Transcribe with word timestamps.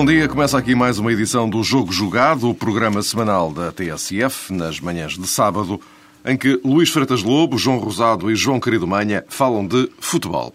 Bom 0.00 0.06
dia, 0.06 0.26
começa 0.26 0.56
aqui 0.56 0.74
mais 0.74 0.98
uma 0.98 1.12
edição 1.12 1.46
do 1.46 1.62
Jogo 1.62 1.92
Jogado, 1.92 2.48
o 2.48 2.54
programa 2.54 3.02
semanal 3.02 3.52
da 3.52 3.70
TSF, 3.70 4.50
nas 4.50 4.80
manhãs 4.80 5.12
de 5.12 5.26
sábado, 5.26 5.78
em 6.24 6.38
que 6.38 6.58
Luís 6.64 6.88
Freitas 6.88 7.22
Lobo, 7.22 7.58
João 7.58 7.76
Rosado 7.76 8.30
e 8.30 8.34
João 8.34 8.58
Querido 8.58 8.86
Manha 8.86 9.26
falam 9.28 9.66
de 9.66 9.90
futebol. 9.98 10.54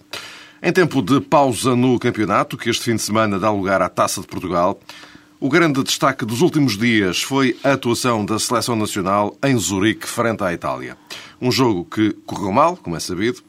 Em 0.64 0.74
tempo 0.74 1.00
de 1.00 1.22
pausa 1.22 1.76
no 1.76 2.00
campeonato, 2.00 2.58
que 2.58 2.72
este 2.72 2.86
fim 2.86 2.96
de 2.96 3.04
semana 3.04 3.38
dá 3.38 3.52
lugar 3.52 3.84
à 3.84 3.88
Taça 3.88 4.20
de 4.20 4.26
Portugal, 4.26 4.80
o 5.40 5.48
grande 5.48 5.84
destaque 5.84 6.26
dos 6.26 6.42
últimos 6.42 6.76
dias 6.76 7.22
foi 7.22 7.56
a 7.64 7.74
atuação 7.74 8.26
da 8.26 8.40
Seleção 8.40 8.76
Nacional 8.76 9.38
em 9.44 9.56
Zurique, 9.60 10.08
frente 10.08 10.44
à 10.44 10.52
Itália. 10.54 10.98
Um 11.40 11.52
jogo 11.52 11.86
que 11.86 12.14
correu 12.26 12.52
mal, 12.52 12.76
como 12.78 12.96
é 12.96 13.00
sabido, 13.00 13.44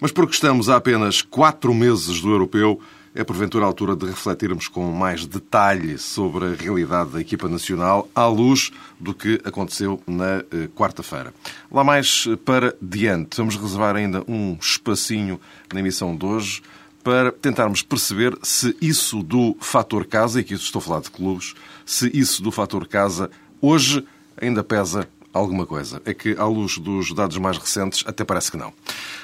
mas 0.00 0.12
porque 0.12 0.34
estamos 0.34 0.68
a 0.68 0.76
apenas 0.76 1.20
quatro 1.20 1.74
meses 1.74 2.20
do 2.20 2.30
Europeu, 2.30 2.80
é 3.16 3.24
porventura 3.24 3.64
a 3.64 3.66
altura 3.66 3.96
de 3.96 4.04
refletirmos 4.04 4.68
com 4.68 4.92
mais 4.92 5.24
detalhe 5.24 5.96
sobre 5.96 6.44
a 6.44 6.54
realidade 6.54 7.10
da 7.10 7.20
equipa 7.20 7.48
nacional 7.48 8.08
à 8.14 8.26
luz 8.26 8.70
do 9.00 9.14
que 9.14 9.40
aconteceu 9.42 10.02
na 10.06 10.44
eh, 10.52 10.68
quarta-feira. 10.76 11.32
Lá 11.72 11.82
mais 11.82 12.28
para 12.44 12.76
diante, 12.80 13.38
vamos 13.38 13.56
reservar 13.56 13.96
ainda 13.96 14.22
um 14.28 14.58
espacinho 14.60 15.40
na 15.72 15.80
emissão 15.80 16.14
de 16.14 16.26
hoje 16.26 16.62
para 17.02 17.32
tentarmos 17.32 17.80
perceber 17.80 18.36
se 18.42 18.76
isso 18.82 19.22
do 19.22 19.56
fator 19.60 20.04
casa, 20.04 20.38
e 20.38 20.42
aqui 20.42 20.52
estou 20.52 20.80
a 20.80 20.82
falar 20.82 21.00
de 21.00 21.10
clubes, 21.10 21.54
se 21.86 22.10
isso 22.12 22.42
do 22.42 22.52
fator 22.52 22.86
casa 22.86 23.30
hoje 23.62 24.04
ainda 24.36 24.62
pesa 24.62 25.08
alguma 25.36 25.66
coisa. 25.66 26.00
É 26.04 26.12
que, 26.12 26.36
à 26.38 26.44
luz 26.44 26.78
dos 26.78 27.12
dados 27.12 27.36
mais 27.38 27.58
recentes, 27.58 28.02
até 28.06 28.24
parece 28.24 28.50
que 28.50 28.56
não. 28.56 28.72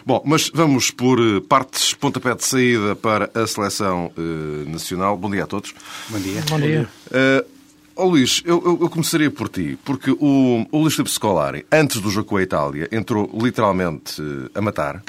Bom, 0.04 0.22
mas 0.24 0.50
vamos 0.52 0.90
por 0.90 1.18
eh, 1.20 1.40
partes, 1.40 1.94
pontapé 1.94 2.34
de 2.34 2.44
saída 2.44 2.94
para 2.94 3.30
a 3.34 3.46
seleção 3.46 4.12
eh, 4.16 4.70
nacional. 4.70 5.16
Bom 5.16 5.30
dia 5.30 5.44
a 5.44 5.46
todos. 5.46 5.74
Bom 6.08 6.18
dia. 6.18 6.42
Bom 6.48 6.60
dia. 6.60 6.88
Uh, 7.06 7.46
oh, 7.96 8.04
Luís, 8.06 8.42
eu, 8.44 8.62
eu, 8.64 8.78
eu, 8.82 8.90
começaria 8.90 9.30
por 9.30 9.48
ti, 9.48 9.78
porque 9.84 10.10
o, 10.10 10.66
o 10.70 10.78
Luís 10.78 10.94
Filipe 10.94 11.10
Scolari, 11.10 11.66
antes 11.70 12.00
do 12.00 12.10
jogo 12.10 12.28
com 12.28 12.36
a 12.36 12.42
Itália, 12.42 12.88
entrou 12.92 13.30
literalmente 13.40 14.20
uh, 14.20 14.50
a 14.54 14.60
matar, 14.60 15.02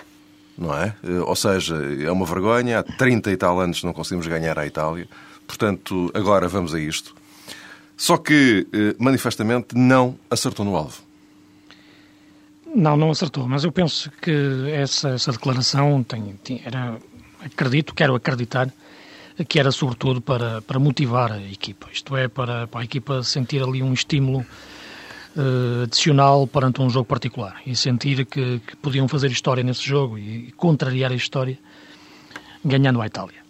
não 0.57 0.73
é? 0.77 0.95
Uh, 1.03 1.23
ou 1.23 1.35
seja, 1.35 1.75
é 1.75 2.11
uma 2.11 2.25
vergonha, 2.25 2.79
há 2.79 2.83
30 2.83 3.31
e 3.31 3.37
tal 3.37 3.59
anos 3.59 3.83
não 3.83 3.93
conseguimos 3.93 4.27
ganhar 4.27 4.57
a 4.57 4.65
Itália, 4.65 5.07
portanto, 5.47 6.11
agora 6.13 6.47
vamos 6.47 6.73
a 6.73 6.79
isto. 6.79 7.15
Só 7.95 8.17
que, 8.17 8.67
manifestamente, 8.99 9.75
não 9.75 10.17
acertou 10.29 10.65
no 10.65 10.75
alvo. 10.75 11.01
Não, 12.75 12.97
não 12.97 13.11
acertou, 13.11 13.47
mas 13.47 13.63
eu 13.63 13.71
penso 13.71 14.09
que 14.19 14.31
essa, 14.71 15.09
essa 15.09 15.31
declaração 15.31 16.01
tem, 16.01 16.35
tem, 16.43 16.61
era, 16.65 16.97
acredito, 17.45 17.93
quero 17.93 18.15
acreditar, 18.15 18.67
que 19.47 19.59
era 19.59 19.71
sobretudo 19.71 20.19
para, 20.19 20.61
para 20.63 20.79
motivar 20.79 21.31
a 21.31 21.39
equipa, 21.39 21.87
isto 21.93 22.17
é, 22.17 22.27
para, 22.27 22.65
para 22.65 22.81
a 22.81 22.83
equipa 22.83 23.21
sentir 23.21 23.61
ali 23.61 23.83
um 23.83 23.93
estímulo 23.93 24.43
uh, 25.35 25.83
adicional 25.83 26.47
perante 26.47 26.81
um 26.81 26.89
jogo 26.89 27.05
particular 27.05 27.61
e 27.65 27.75
sentir 27.75 28.25
que, 28.25 28.59
que, 28.59 28.75
podiam 28.77 29.07
fazer 29.07 29.29
história 29.29 29.63
nesse 29.63 29.83
jogo 29.83 30.17
e, 30.17 30.47
e 30.47 30.51
contrariar 30.53 31.11
a 31.11 31.15
história 31.15 31.59
ganhando 32.65 33.01
a 33.01 33.05
Itália. 33.05 33.43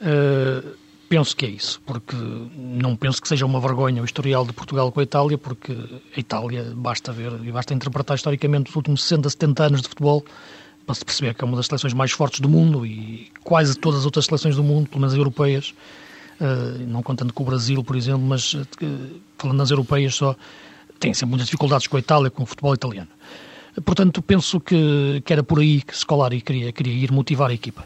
Uh, 0.00 0.74
penso 1.08 1.36
que 1.36 1.46
é 1.46 1.48
isso, 1.48 1.80
porque 1.84 2.16
não 2.56 2.96
penso 2.96 3.20
que 3.20 3.28
seja 3.28 3.46
uma 3.46 3.60
vergonha 3.60 4.02
o 4.02 4.04
historial 4.04 4.44
de 4.44 4.52
Portugal 4.52 4.90
com 4.90 5.00
a 5.00 5.02
Itália, 5.02 5.38
porque 5.38 5.72
a 6.16 6.20
Itália, 6.20 6.72
basta 6.74 7.12
ver 7.12 7.32
e 7.42 7.52
basta 7.52 7.74
interpretar 7.74 8.16
historicamente 8.16 8.70
os 8.70 8.76
últimos 8.76 9.02
60, 9.02 9.30
70 9.30 9.62
anos 9.64 9.82
de 9.82 9.88
futebol 9.88 10.24
para 10.84 10.94
se 10.94 11.04
perceber 11.04 11.34
que 11.34 11.42
é 11.42 11.46
uma 11.46 11.56
das 11.56 11.66
seleções 11.66 11.94
mais 11.94 12.12
fortes 12.12 12.40
do 12.40 12.48
mundo 12.48 12.84
e 12.84 13.30
quase 13.42 13.76
todas 13.78 14.00
as 14.00 14.04
outras 14.04 14.26
seleções 14.26 14.56
do 14.56 14.62
mundo, 14.62 14.88
pelo 14.88 15.00
menos 15.00 15.14
europeias, 15.14 15.74
não 16.86 17.02
contando 17.02 17.32
com 17.32 17.42
o 17.42 17.46
Brasil, 17.46 17.82
por 17.82 17.96
exemplo, 17.96 18.20
mas 18.20 18.54
falando 19.38 19.56
nas 19.56 19.70
europeias 19.70 20.14
só, 20.14 20.36
têm 21.00 21.14
sempre 21.14 21.30
muitas 21.30 21.46
dificuldades 21.46 21.86
com 21.86 21.96
a 21.96 22.00
Itália, 22.00 22.30
com 22.30 22.42
o 22.42 22.46
futebol 22.46 22.74
italiano. 22.74 23.08
Portanto, 23.84 24.22
penso 24.22 24.60
que, 24.60 25.22
que 25.24 25.32
era 25.32 25.42
por 25.42 25.58
aí 25.58 25.82
que 25.82 25.96
Scolari 25.96 26.40
queria, 26.40 26.70
queria 26.70 26.92
ir 26.92 27.10
motivar 27.10 27.50
a 27.50 27.54
equipa. 27.54 27.84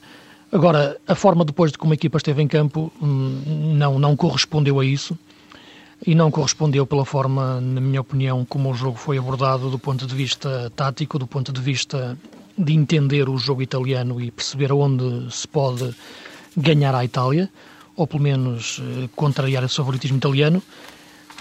Agora, 0.50 0.98
a 1.06 1.14
forma 1.14 1.44
depois 1.44 1.72
de 1.72 1.78
como 1.78 1.92
a 1.92 1.94
equipa 1.94 2.16
esteve 2.16 2.42
em 2.42 2.48
campo 2.48 2.90
não, 3.00 3.98
não 3.98 4.16
correspondeu 4.16 4.80
a 4.80 4.84
isso 4.84 5.16
e 6.06 6.14
não 6.14 6.30
correspondeu 6.30 6.86
pela 6.86 7.04
forma, 7.04 7.60
na 7.60 7.80
minha 7.80 8.00
opinião, 8.00 8.46
como 8.46 8.70
o 8.70 8.74
jogo 8.74 8.96
foi 8.96 9.18
abordado 9.18 9.68
do 9.68 9.78
ponto 9.78 10.06
de 10.06 10.14
vista 10.14 10.72
tático, 10.74 11.18
do 11.18 11.26
ponto 11.26 11.52
de 11.52 11.60
vista 11.60 12.16
de 12.56 12.72
entender 12.72 13.28
o 13.28 13.36
jogo 13.36 13.60
italiano 13.60 14.20
e 14.20 14.30
perceber 14.30 14.72
onde 14.72 15.30
se 15.30 15.46
pode 15.46 15.94
ganhar 16.56 16.94
a 16.94 17.04
Itália, 17.04 17.50
ou 17.94 18.06
pelo 18.06 18.22
menos 18.22 18.80
contrariar 19.14 19.64
esse 19.64 19.76
favoritismo 19.76 20.16
italiano, 20.16 20.62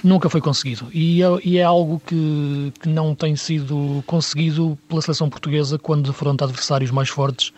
nunca 0.03 0.29
foi 0.29 0.41
conseguido. 0.41 0.88
E 0.94 1.23
é, 1.23 1.28
e 1.46 1.57
é 1.59 1.63
algo 1.63 2.01
que, 2.06 2.73
que 2.81 2.90
não 2.90 3.16
tem 3.16 3.35
sido 3.38 4.03
conseguido 4.06 4.78
pela 4.90 5.01
seleção 5.01 5.29
portuguesa 5.29 5.79
quando 5.79 6.07
defronta 6.07 6.44
adversários 6.44 6.91
mais 6.91 7.09
fortes 7.09 7.53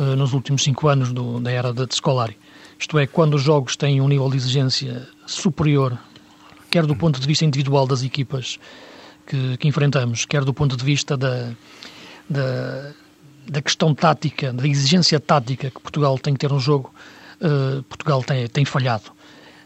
nos 0.00 0.32
últimos 0.32 0.62
cinco 0.62 0.88
anos 0.88 1.12
do, 1.12 1.40
da 1.40 1.50
era 1.50 1.72
de 1.72 1.94
Scolari. 1.94 2.36
Isto 2.78 2.98
é, 2.98 3.06
quando 3.06 3.34
os 3.34 3.42
jogos 3.42 3.76
têm 3.76 4.00
um 4.00 4.08
nível 4.08 4.30
de 4.30 4.36
exigência 4.36 5.06
superior, 5.26 5.98
quer 6.70 6.86
do 6.86 6.96
ponto 6.96 7.20
de 7.20 7.26
vista 7.26 7.44
individual 7.44 7.86
das 7.86 8.02
equipas 8.02 8.58
que, 9.26 9.56
que 9.58 9.68
enfrentamos, 9.68 10.24
quer 10.24 10.44
do 10.44 10.54
ponto 10.54 10.76
de 10.76 10.84
vista 10.84 11.16
da, 11.16 11.52
da, 12.28 12.92
da, 13.46 13.60
questão 13.62 13.94
tática, 13.94 14.52
da 14.52 14.66
exigência 14.66 15.20
tática 15.20 15.70
que 15.70 15.80
Portugal 15.80 16.18
tem 16.18 16.32
que 16.32 16.40
ter 16.40 16.50
no 16.50 16.58
jogo, 16.58 16.92
uh, 17.42 17.82
Portugal 17.82 18.22
tem, 18.24 18.48
tem 18.48 18.64
falhado. 18.64 19.12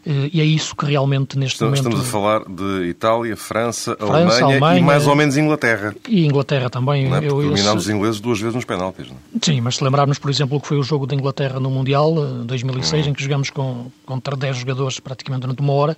E 0.06 0.40
é 0.40 0.44
isso 0.44 0.76
que 0.76 0.84
realmente 0.84 1.38
neste 1.38 1.54
estamos, 1.54 1.80
momento... 1.80 1.96
Estamos 1.96 2.08
a 2.08 2.12
falar 2.12 2.44
de 2.44 2.88
Itália, 2.88 3.36
França, 3.36 3.96
França 3.96 4.14
Alemanha, 4.14 4.44
Alemanha, 4.44 4.80
e 4.80 4.82
mais 4.82 5.06
ou 5.06 5.16
menos 5.16 5.36
Inglaterra. 5.36 5.94
E 6.06 6.26
Inglaterra 6.26 6.68
também. 6.68 7.08
Não 7.08 7.16
é? 7.16 7.26
eu, 7.26 7.40
Terminámos 7.40 7.84
os 7.84 7.90
ingleses 7.90 8.20
duas 8.20 8.38
vezes 8.38 8.54
nos 8.54 8.66
penaltis. 8.66 9.08
Não? 9.08 9.16
É? 9.16 9.38
Sim, 9.42 9.60
mas 9.62 9.76
se 9.76 9.84
lembrarmos, 9.84 10.18
por 10.18 10.30
exemplo, 10.30 10.60
que 10.60 10.66
foi 10.66 10.78
o 10.78 10.82
jogo 10.82 11.06
da 11.06 11.14
Inglaterra 11.14 11.58
no 11.58 11.70
Mundial, 11.70 12.14
2006, 12.44 13.06
hum. 13.06 13.10
em 13.10 13.12
que 13.14 13.22
jogamos 13.22 13.48
com, 13.48 13.90
contra 14.04 14.36
10 14.36 14.58
jogadores 14.58 15.00
praticamente 15.00 15.42
durante 15.42 15.60
uma 15.60 15.72
hora, 15.72 15.96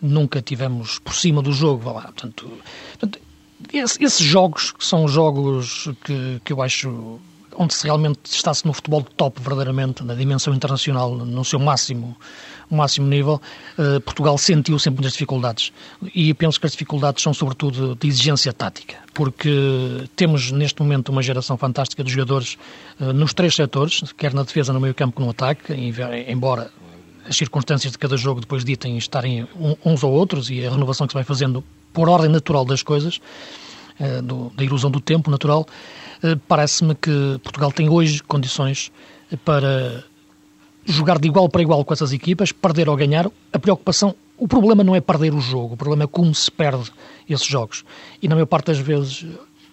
nunca 0.00 0.42
tivemos 0.42 0.98
por 0.98 1.14
cima 1.14 1.40
do 1.40 1.52
jogo. 1.52 1.78
Vá 1.84 1.92
lá. 1.92 2.02
Portanto, 2.02 2.50
portanto 2.98 3.18
esses 3.72 4.18
jogos 4.18 4.74
são 4.78 5.08
jogos 5.08 5.90
que, 6.04 6.40
que 6.44 6.52
eu 6.52 6.60
acho 6.60 7.18
onde 7.58 7.74
se 7.74 7.84
realmente 7.84 8.20
está-se 8.26 8.66
no 8.66 8.72
futebol 8.74 9.02
top 9.02 9.40
verdadeiramente, 9.40 10.04
na 10.04 10.14
dimensão 10.14 10.54
internacional, 10.54 11.14
no 11.14 11.42
seu 11.42 11.58
máximo, 11.58 12.14
máximo 12.74 13.06
nível, 13.06 13.40
uh, 13.78 14.00
Portugal 14.00 14.36
sentiu 14.38 14.78
sempre 14.78 14.98
muitas 14.98 15.12
dificuldades. 15.12 15.72
E 16.14 16.34
penso 16.34 16.58
que 16.60 16.66
as 16.66 16.72
dificuldades 16.72 17.22
são 17.22 17.32
sobretudo 17.32 17.94
de 17.94 18.08
exigência 18.08 18.52
tática, 18.52 18.96
porque 19.14 20.04
temos 20.16 20.50
neste 20.50 20.80
momento 20.82 21.10
uma 21.10 21.22
geração 21.22 21.56
fantástica 21.56 22.02
de 22.02 22.10
jogadores 22.10 22.58
uh, 23.00 23.12
nos 23.12 23.32
três 23.32 23.54
setores, 23.54 24.02
quer 24.16 24.34
na 24.34 24.42
defesa, 24.42 24.72
no 24.72 24.80
meio 24.80 24.94
campo, 24.94 25.20
no 25.20 25.30
ataque, 25.30 25.72
embora 26.28 26.70
as 27.28 27.36
circunstâncias 27.36 27.92
de 27.92 27.98
cada 27.98 28.16
jogo 28.16 28.40
depois 28.40 28.64
ditem 28.64 28.96
estarem 28.96 29.48
uns 29.84 30.04
ou 30.04 30.12
outros 30.12 30.48
e 30.48 30.64
a 30.64 30.70
renovação 30.70 31.06
que 31.06 31.12
se 31.12 31.14
vai 31.14 31.24
fazendo 31.24 31.64
por 31.92 32.08
ordem 32.08 32.30
natural 32.30 32.64
das 32.64 32.82
coisas, 32.82 33.20
uh, 34.00 34.22
do, 34.22 34.50
da 34.56 34.64
erosão 34.64 34.90
do 34.90 35.00
tempo 35.00 35.30
natural, 35.30 35.66
parece-me 36.48 36.94
que 36.94 37.38
Portugal 37.42 37.70
tem 37.70 37.90
hoje 37.90 38.22
condições 38.22 38.90
para 39.44 40.02
jogar 40.86 41.18
de 41.18 41.28
igual 41.28 41.48
para 41.48 41.62
igual 41.62 41.84
com 41.84 41.92
essas 41.92 42.12
equipas, 42.12 42.52
perder 42.52 42.88
ou 42.88 42.96
ganhar. 42.96 43.30
A 43.52 43.58
preocupação, 43.58 44.14
o 44.38 44.46
problema 44.46 44.82
não 44.82 44.94
é 44.94 45.00
perder 45.00 45.34
o 45.34 45.40
jogo, 45.40 45.74
o 45.74 45.76
problema 45.76 46.04
é 46.04 46.06
como 46.06 46.34
se 46.34 46.50
perde 46.50 46.90
esses 47.28 47.46
jogos. 47.46 47.84
E 48.22 48.28
na 48.28 48.34
maior 48.34 48.46
parte 48.46 48.66
das 48.66 48.78
vezes 48.78 49.26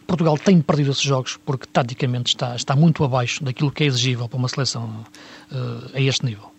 Portugal 0.05 0.37
tem 0.37 0.61
perdido 0.61 0.91
esses 0.91 1.03
jogos 1.03 1.37
porque 1.45 1.65
taticamente 1.71 2.29
está, 2.29 2.55
está 2.55 2.75
muito 2.75 3.03
abaixo 3.03 3.43
daquilo 3.43 3.71
que 3.71 3.83
é 3.83 3.87
exigível 3.87 4.27
para 4.27 4.37
uma 4.37 4.47
seleção 4.47 5.05
uh, 5.51 5.91
a 5.93 6.01
este 6.01 6.25
nível. 6.25 6.51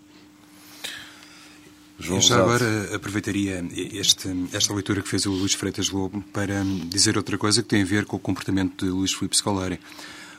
João 1.99 2.19
Eu 2.19 2.23
já 2.23 2.37
agora 2.41 2.95
aproveitaria 2.95 3.65
este, 3.73 4.29
esta 4.53 4.75
leitura 4.75 5.01
que 5.01 5.09
fez 5.09 5.27
o 5.27 5.31
Luís 5.31 5.55
Freitas 5.55 5.91
Lobo 5.91 6.25
para 6.33 6.65
dizer 6.87 7.17
outra 7.17 7.39
coisa 7.39 7.63
que 7.63 7.69
tem 7.69 7.83
a 7.83 7.85
ver 7.85 8.05
com 8.05 8.17
o 8.17 8.21
comportamento 8.21 8.85
de 8.85 8.91
Luís 8.91 9.13
Filipe 9.13 9.37
Scolari. 9.37 9.79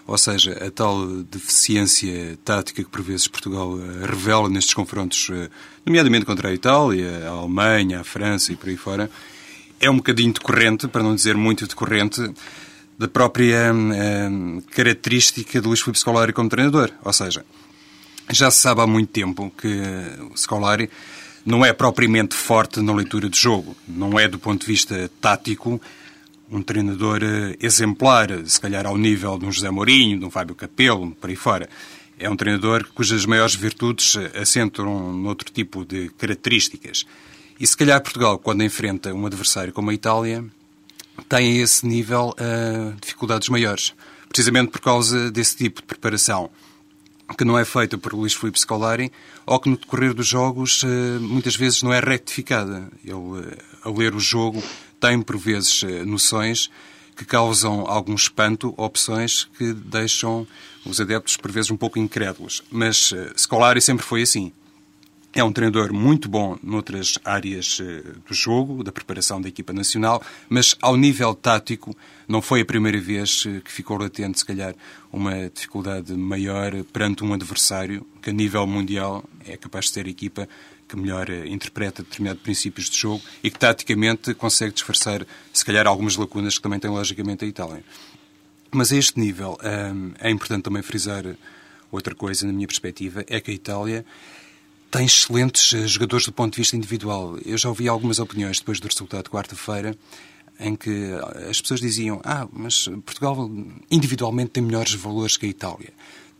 Ou 0.08 0.18
seja, 0.18 0.52
a 0.64 0.70
tal 0.70 1.08
deficiência 1.24 2.38
tática 2.46 2.84
que 2.84 2.90
por 2.90 3.02
vezes 3.02 3.28
Portugal 3.28 3.80
eh, 3.80 4.06
revela 4.06 4.48
nestes 4.48 4.74
confrontos, 4.74 5.30
eh, 5.32 5.50
nomeadamente 5.84 6.26
contra 6.26 6.50
a 6.50 6.54
Itália, 6.54 7.28
a 7.28 7.30
Alemanha, 7.30 8.02
a 8.02 8.04
França 8.04 8.54
e 8.54 8.56
por 8.56 8.70
aí 8.70 8.78
fora, 8.78 9.10
é 9.80 9.90
um 9.90 9.98
bocadinho 9.98 10.32
decorrente, 10.32 10.88
para 10.88 11.02
não 11.02 11.16
dizer 11.16 11.36
muito 11.36 11.66
decorrente, 11.66 12.22
da 12.98 13.08
própria 13.08 13.74
hum, 13.74 14.62
característica 14.72 15.60
do 15.60 15.70
Luís 15.70 15.82
Filipe 15.82 16.00
Scolari 16.00 16.32
como 16.34 16.50
treinador. 16.50 16.92
Ou 17.04 17.12
seja, 17.12 17.44
já 18.30 18.50
se 18.52 18.60
sabe 18.60 18.82
há 18.82 18.88
muito 18.88 19.10
tempo 19.10 19.52
que 19.58 19.82
o 20.32 20.38
Scolari 20.38 20.90
não 21.46 21.64
é 21.64 21.74
propriamente 21.74 22.36
forte 22.36 22.82
na 22.82 22.94
leitura 22.94 23.30
de 23.30 23.40
jogo. 23.40 23.76
Não 23.88 24.20
é, 24.20 24.28
do 24.28 24.40
ponto 24.40 24.62
de 24.62 24.68
vista 24.68 25.10
tático, 25.22 25.82
um 26.50 26.62
treinador 26.62 27.22
eh, 27.24 27.56
exemplar, 27.60 28.30
se 28.46 28.60
calhar 28.60 28.86
ao 28.86 28.98
nível 28.98 29.38
de 29.38 29.46
um 29.46 29.52
José 29.52 29.70
Mourinho, 29.70 30.20
de 30.20 30.26
um 30.26 30.30
Fábio 30.30 30.56
Capello, 30.56 31.12
por 31.20 31.30
aí 31.30 31.36
fora. 31.36 31.70
É 32.18 32.30
um 32.30 32.36
treinador 32.36 32.88
cujas 32.94 33.26
maiores 33.26 33.56
virtudes 33.56 34.16
eh, 34.16 34.40
assentam 34.42 35.14
noutro 35.14 35.52
tipo 35.52 35.84
de 35.86 36.10
características. 36.18 37.06
E 37.60 37.66
se 37.66 37.76
calhar 37.76 38.02
Portugal, 38.02 38.38
quando 38.38 38.64
enfrenta 38.64 39.14
um 39.14 39.26
adversário 39.26 39.74
como 39.74 39.90
a 39.90 39.94
Itália, 39.94 40.46
tem 41.30 41.60
a 41.60 41.64
esse 41.64 41.86
nível 41.86 42.36
uh, 42.38 42.94
dificuldades 43.02 43.48
maiores. 43.48 43.94
Precisamente 44.28 44.72
por 44.72 44.82
causa 44.82 45.32
desse 45.32 45.56
tipo 45.56 45.80
de 45.80 45.88
preparação 45.88 46.50
que 47.38 47.46
não 47.46 47.58
é 47.58 47.66
feita 47.66 47.98
por 47.98 48.14
Luís 48.14 48.34
Filipe 48.34 48.60
Scolari 48.60 49.12
ou 49.46 49.60
que 49.60 49.70
no 49.70 49.78
decorrer 49.78 50.14
dos 50.14 50.28
jogos 50.28 50.84
uh, 50.84 50.88
muitas 51.22 51.56
vezes 51.56 51.82
não 51.82 51.94
é 51.94 52.00
rectificada. 52.00 52.90
Ele, 53.04 53.14
uh, 53.14 53.58
ao 53.84 53.96
ler 53.96 54.14
o 54.14 54.20
jogo, 54.20 54.62
tem 55.06 55.22
por 55.22 55.38
vezes 55.38 55.84
noções 56.04 56.72
que 57.16 57.24
causam 57.24 57.86
algum 57.88 58.16
espanto, 58.16 58.74
opções 58.76 59.48
que 59.56 59.72
deixam 59.72 60.48
os 60.84 61.00
adeptos 61.00 61.38
por 61.38 61.52
vezes 61.52 61.70
um 61.70 61.78
pouco 61.78 62.00
incrédulos. 62.00 62.64
Mas 62.72 63.14
Scolari 63.38 63.82
sempre 63.82 64.04
foi 64.04 64.24
assim. 64.24 64.52
É 65.32 65.44
um 65.44 65.52
treinador 65.52 65.94
muito 65.94 66.28
bom 66.28 66.58
noutras 66.64 67.20
áreas 67.26 67.80
eh, 67.82 68.02
do 68.26 68.34
jogo, 68.34 68.82
da 68.82 68.92
preparação 68.92 69.42
da 69.42 69.50
equipa 69.50 69.74
nacional, 69.74 70.24
mas 70.48 70.78
ao 70.82 70.96
nível 70.96 71.36
tático 71.36 71.94
não 72.26 72.42
foi 72.42 72.62
a 72.62 72.66
primeira 72.66 72.98
vez 73.02 73.44
eh, 73.46 73.60
que 73.60 73.70
ficou 73.70 73.98
latente, 73.98 74.40
se 74.40 74.46
calhar, 74.46 74.74
uma 75.12 75.50
dificuldade 75.54 76.14
maior 76.14 76.72
perante 76.86 77.22
um 77.22 77.34
adversário 77.34 78.08
que, 78.22 78.30
a 78.30 78.34
nível 78.34 78.66
mundial, 78.66 79.26
é 79.46 79.58
capaz 79.58 79.88
de 79.88 79.92
ser 79.92 80.06
a 80.06 80.10
equipa 80.10 80.48
que 80.96 81.02
melhor 81.02 81.30
eh, 81.30 81.48
interpreta 81.48 82.02
determinados 82.02 82.42
princípios 82.42 82.90
de 82.90 82.98
jogo 82.98 83.22
e 83.44 83.52
que, 83.52 83.60
taticamente, 83.60 84.34
consegue 84.34 84.74
disfarçar, 84.74 85.26
se 85.54 85.64
calhar, 85.64 85.86
algumas 85.86 86.16
lacunas 86.16 86.58
que 86.58 86.64
também 86.64 86.80
tem, 86.80 86.90
logicamente, 86.90 87.46
a 87.46 87.48
Itália. 87.48 87.84
Mas 88.72 88.92
a 88.92 88.96
este 88.96 89.20
nível, 89.20 89.58
é 90.20 90.30
importante 90.30 90.64
também 90.64 90.82
frisar 90.82 91.24
outra 91.92 92.14
coisa, 92.14 92.46
na 92.46 92.52
minha 92.52 92.68
perspectiva, 92.68 93.24
é 93.28 93.40
que 93.40 93.52
a 93.52 93.54
Itália 93.54 94.06
tem 94.92 95.06
excelentes 95.06 95.74
eh, 95.74 95.88
jogadores 95.88 96.26
do 96.26 96.32
ponto 96.32 96.54
de 96.54 96.62
vista 96.62 96.76
individual. 96.76 97.38
Eu 97.46 97.58
já 97.58 97.70
ouvi 97.70 97.88
algumas 97.88 98.20
opiniões 98.20 98.60
depois 98.60 98.80
do 98.80 98.88
resultado 98.88 99.26
de 99.26 99.30
quarta-feira 99.30 99.98
em 100.60 100.76
que 100.76 100.90
eh, 100.90 101.50
as 101.50 101.60
pessoas 101.62 101.82
diziam: 101.82 102.22
Ah, 102.24 102.48
mas 102.52 102.88
Portugal 103.06 103.50
individualmente 103.92 104.52
tem 104.52 104.64
melhores 104.64 104.94
valores 104.94 105.38
que 105.38 105.46
a 105.46 105.50
Itália. 105.50 105.94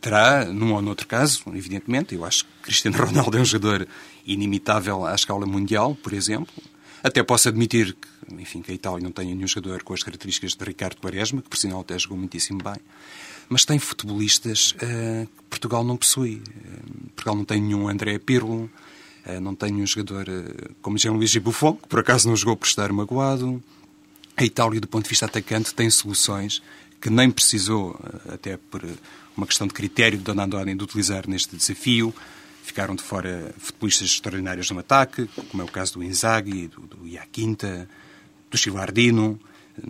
Terá, 0.06 0.44
num 0.44 0.72
ou 0.72 0.80
noutro 0.80 1.04
caso, 1.08 1.42
evidentemente. 1.52 2.14
Eu 2.14 2.24
acho 2.24 2.44
que 2.44 2.50
Cristiano 2.62 2.96
Ronaldo 3.04 3.36
é 3.36 3.40
um 3.40 3.44
jogador 3.44 3.88
inimitável 4.24 5.04
à 5.04 5.12
escala 5.12 5.44
mundial, 5.44 5.96
por 6.00 6.12
exemplo. 6.12 6.54
Até 7.02 7.24
posso 7.24 7.48
admitir 7.48 7.92
que, 7.92 8.34
enfim, 8.40 8.62
que 8.62 8.70
a 8.70 8.74
Itália 8.74 9.02
não 9.02 9.10
tenha 9.10 9.34
nenhum 9.34 9.48
jogador 9.48 9.82
com 9.82 9.92
as 9.92 10.04
características 10.04 10.54
de 10.54 10.64
Ricardo 10.64 11.00
Quaresma, 11.00 11.42
que 11.42 11.48
por 11.48 11.56
sinal 11.56 11.80
até 11.80 11.98
jogou 11.98 12.16
muitíssimo 12.16 12.62
bem 12.62 12.76
mas 13.48 13.64
tem 13.64 13.78
futebolistas 13.78 14.72
uh, 14.72 15.26
que 15.26 15.42
Portugal 15.50 15.84
não 15.84 15.96
possui. 15.96 16.36
Uh, 16.36 17.10
Portugal 17.14 17.36
não 17.36 17.44
tem 17.44 17.60
nenhum 17.60 17.88
André 17.88 18.18
Pirlo, 18.18 18.70
uh, 19.26 19.40
não 19.40 19.54
tem 19.54 19.72
nenhum 19.72 19.86
jogador 19.86 20.26
como 20.82 20.98
Jean-Louis 20.98 21.36
Buffon, 21.36 21.74
que 21.74 21.88
por 21.88 22.00
acaso 22.00 22.28
não 22.28 22.36
jogou 22.36 22.56
por 22.56 22.66
estar 22.66 22.92
magoado. 22.92 23.62
A 24.36 24.44
Itália, 24.44 24.80
do 24.80 24.88
ponto 24.88 25.04
de 25.04 25.10
vista 25.10 25.26
atacante, 25.26 25.74
tem 25.74 25.88
soluções 25.90 26.62
que 27.00 27.08
nem 27.08 27.30
precisou, 27.30 27.98
até 28.28 28.56
por 28.56 28.82
uma 29.36 29.46
questão 29.46 29.66
de 29.66 29.74
critério 29.74 30.18
de 30.18 30.24
Dona 30.24 30.44
Andoni, 30.44 30.74
de 30.74 30.82
utilizar 30.82 31.28
neste 31.28 31.56
desafio. 31.56 32.14
Ficaram 32.62 32.94
de 32.94 33.02
fora 33.02 33.54
futebolistas 33.58 34.08
extraordinários 34.08 34.70
no 34.70 34.78
ataque, 34.78 35.28
como 35.50 35.62
é 35.62 35.66
o 35.66 35.68
caso 35.68 35.94
do 35.94 36.02
Inzaghi, 36.02 36.68
do, 36.68 36.80
do 36.82 37.06
Iaquinta, 37.06 37.88
do 38.50 38.58
Chilardino. 38.58 39.38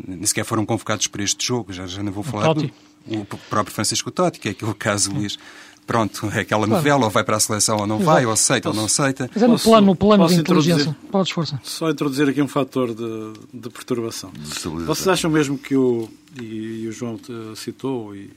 Nem 0.06 0.26
sequer 0.26 0.44
foram 0.44 0.66
convocados 0.66 1.06
para 1.06 1.22
este 1.22 1.46
jogo, 1.46 1.72
já, 1.72 1.86
já 1.86 2.02
não 2.02 2.12
vou 2.12 2.22
falar. 2.22 2.52
Do, 2.52 2.70
o 3.06 3.24
próprio 3.24 3.74
Francisco 3.74 4.10
Totti, 4.10 4.40
que 4.40 4.48
é 4.48 4.50
aquele 4.50 4.74
caso, 4.74 5.12
Luís. 5.12 5.38
Pronto, 5.86 6.28
é 6.34 6.40
aquela 6.40 6.66
novela, 6.66 7.04
ou 7.04 7.10
vai 7.10 7.22
para 7.22 7.36
a 7.36 7.40
seleção 7.40 7.76
ou 7.76 7.86
não 7.86 7.96
Exato. 7.96 8.10
vai, 8.10 8.26
ou 8.26 8.32
aceita 8.32 8.68
posso, 8.68 8.76
ou 8.76 8.82
não 8.82 8.86
aceita. 8.86 9.30
Mas 9.32 9.42
é 9.42 9.46
no 9.46 9.58
plano, 9.58 9.86
no 9.86 9.96
plano 9.96 10.26
de 10.26 10.34
inteligência. 10.34 10.96
Pode 11.12 11.28
esforçar. 11.28 11.60
Só 11.62 11.88
introduzir 11.88 12.28
aqui 12.28 12.42
um 12.42 12.48
fator 12.48 12.92
de, 12.92 13.32
de 13.54 13.70
perturbação. 13.70 14.32
De 14.32 14.84
Vocês 14.84 15.06
acham 15.06 15.30
mesmo 15.30 15.56
que 15.56 15.76
o, 15.76 16.10
e, 16.40 16.82
e 16.82 16.88
o 16.88 16.92
João 16.92 17.20
citou, 17.54 18.16
e 18.16 18.28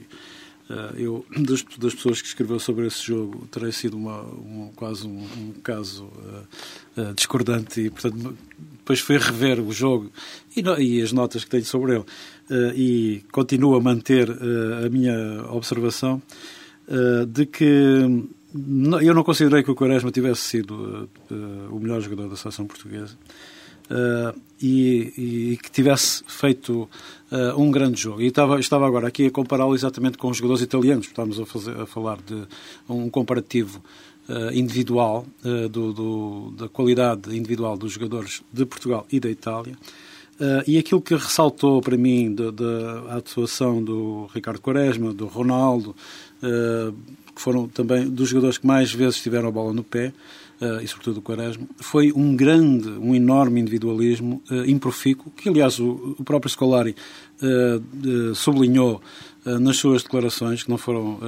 eu, 0.96 1.24
das, 1.36 1.64
das, 1.78 1.94
pessoas 1.94 2.22
que 2.22 2.28
escreveu 2.28 2.60
sobre 2.60 2.86
esse 2.86 3.02
jogo, 3.02 3.46
terei 3.50 3.72
sido 3.72 3.96
uma, 3.96 4.22
uma 4.22 4.68
quase 4.76 5.06
um, 5.06 5.20
um 5.20 5.52
caso 5.62 6.04
uh, 6.04 7.00
uh, 7.00 7.14
discordante 7.14 7.80
e, 7.80 7.90
portanto, 7.90 8.36
depois 8.78 9.00
fui 9.00 9.18
rever 9.18 9.60
o 9.60 9.72
jogo 9.72 10.10
e, 10.56 10.60
e 10.60 11.02
as 11.02 11.10
notas 11.12 11.42
que 11.42 11.50
tenho 11.50 11.64
sobre 11.64 11.96
ele 11.96 12.04
uh, 12.04 12.72
e 12.74 13.24
continuo 13.32 13.74
a 13.74 13.80
manter 13.80 14.30
a 14.30 14.88
minha 14.88 15.44
observação 15.50 16.22
de 17.28 17.46
que 17.46 18.24
eu 19.00 19.14
não 19.14 19.22
considerei 19.22 19.62
que 19.62 19.70
o 19.70 19.76
Quaresma 19.76 20.10
tivesse 20.10 20.42
sido 20.42 21.08
o 21.70 21.78
melhor 21.78 22.00
jogador 22.00 22.28
da 22.28 22.36
seleção 22.36 22.66
portuguesa 22.66 23.16
e, 24.62 25.52
e, 25.52 25.58
que 25.62 25.70
tivesse 25.70 26.22
feito 26.26 26.88
um 27.56 27.70
grande 27.70 28.00
jogo. 28.00 28.20
E 28.20 28.26
estava, 28.26 28.60
estava 28.60 28.86
agora 28.86 29.08
aqui 29.08 29.26
a 29.26 29.30
compará-lo 29.30 29.74
exatamente 29.74 30.18
com 30.18 30.28
os 30.28 30.36
jogadores 30.36 30.62
italianos. 30.62 31.06
Estamos 31.06 31.40
a, 31.40 31.46
fazer, 31.46 31.80
a 31.80 31.86
falar 31.86 32.18
de 32.22 32.42
um 32.88 33.08
comparativo 33.08 33.82
individual, 34.52 35.26
do, 35.70 35.92
do, 35.92 36.50
da 36.56 36.68
qualidade 36.68 37.36
individual 37.36 37.76
dos 37.76 37.92
jogadores 37.92 38.42
de 38.52 38.64
Portugal 38.64 39.06
e 39.10 39.18
da 39.18 39.28
Itália. 39.30 39.76
Uh, 40.40 40.64
e 40.66 40.78
aquilo 40.78 41.02
que 41.02 41.14
ressaltou 41.14 41.82
para 41.82 41.98
mim 41.98 42.34
da 42.34 43.14
atuação 43.14 43.84
do 43.84 44.26
Ricardo 44.32 44.58
Quaresma, 44.58 45.12
do 45.12 45.26
Ronaldo, 45.26 45.94
uh, 46.42 46.96
que 47.34 47.42
foram 47.42 47.68
também 47.68 48.08
dos 48.08 48.30
jogadores 48.30 48.56
que 48.56 48.66
mais 48.66 48.90
vezes 48.90 49.20
tiveram 49.20 49.48
a 49.48 49.50
bola 49.50 49.74
no 49.74 49.84
pé, 49.84 50.06
uh, 50.08 50.12
e 50.82 50.86
sobretudo 50.86 51.18
o 51.18 51.22
Quaresma, 51.22 51.66
foi 51.78 52.12
um 52.12 52.36
grande, 52.36 52.88
um 52.88 53.14
enorme 53.14 53.60
individualismo 53.60 54.42
uh, 54.50 54.68
improfícuo, 54.68 55.32
que 55.32 55.48
aliás 55.48 55.78
o, 55.80 56.16
próprio 56.24 56.50
Scolari 56.50 56.94
sublinhou 58.34 59.00
nas 59.44 59.78
suas 59.78 60.02
declarações, 60.02 60.62
que 60.62 60.68
não 60.68 60.76
foram 60.76 61.18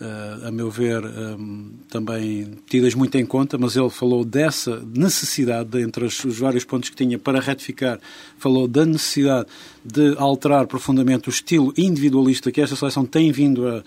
Uh, 0.00 0.46
a 0.46 0.52
meu 0.52 0.70
ver, 0.70 1.04
um, 1.04 1.72
também 1.88 2.52
tidas 2.68 2.94
muito 2.94 3.18
em 3.18 3.26
conta, 3.26 3.58
mas 3.58 3.74
ele 3.74 3.90
falou 3.90 4.24
dessa 4.24 4.80
necessidade, 4.94 5.70
de, 5.70 5.82
entre 5.82 6.04
os, 6.04 6.22
os, 6.24 6.38
vários 6.38 6.64
pontos 6.64 6.88
que 6.88 6.94
tinha 6.94 7.18
para 7.18 7.40
retificar, 7.40 7.98
falou 8.36 8.68
da 8.68 8.86
necessidade 8.86 9.48
de 9.84 10.14
alterar 10.16 10.68
profundamente 10.68 11.28
o 11.28 11.30
estilo 11.30 11.74
individualista 11.76 12.52
que 12.52 12.60
esta 12.60 12.76
seleção 12.76 13.04
tem 13.04 13.32
vindo 13.32 13.66
a, 13.66 13.82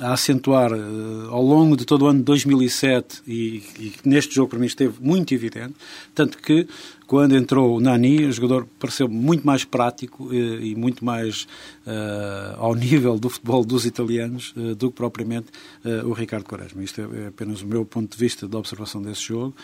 a 0.00 0.12
acentuar 0.12 0.72
uh, 0.72 1.28
ao 1.30 1.42
longo 1.42 1.76
de 1.76 1.84
todo 1.84 2.02
o 2.02 2.06
ano 2.06 2.18
de 2.18 2.24
2007 2.24 3.22
e, 3.26 3.62
e 3.78 3.92
neste 4.04 4.34
jogo 4.34 4.50
para 4.50 4.58
mim 4.58 4.66
esteve 4.66 4.94
muito 5.00 5.32
evidente, 5.32 5.74
tanto 6.14 6.38
que 6.38 6.66
quando 7.06 7.36
entrou 7.36 7.76
o 7.76 7.80
Nani, 7.80 8.24
o 8.24 8.32
jogador 8.32 8.66
pareceu 8.80 9.08
muito 9.08 9.46
mais 9.46 9.64
prático 9.64 10.34
e, 10.34 10.38
eh, 10.38 10.66
e 10.66 10.74
muito 10.74 11.04
mais 11.04 11.46
uh, 11.86 12.56
ao 12.58 12.74
nível 12.74 13.16
do 13.16 13.30
futebol 13.30 13.64
dos 13.64 13.86
italianos 13.86 14.52
uh, 14.56 14.74
do 14.74 14.90
que 14.90 14.96
propriamente 14.96 15.46
uh, 15.84 16.06
o 16.08 16.12
Ricardo 16.12 16.44
Quaresma. 16.44 16.82
Isto 16.82 17.02
é, 17.02 17.04
é, 17.04 17.26
apenas 17.28 17.62
o 17.62 17.66
meu 17.66 17.84
ponto 17.84 18.10
de 18.10 18.18
vista 18.18 18.48
de 18.48 18.56
observação 18.56 19.00
desse 19.00 19.22
jogo 19.22 19.54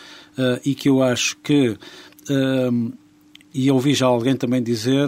e 0.65 0.73
que 0.73 0.87
eu 0.87 1.03
acho 1.03 1.35
que 1.37 1.77
e 3.53 3.69
ouvi 3.69 3.93
já 3.93 4.07
alguém 4.07 4.35
também 4.35 4.63
dizer, 4.63 5.07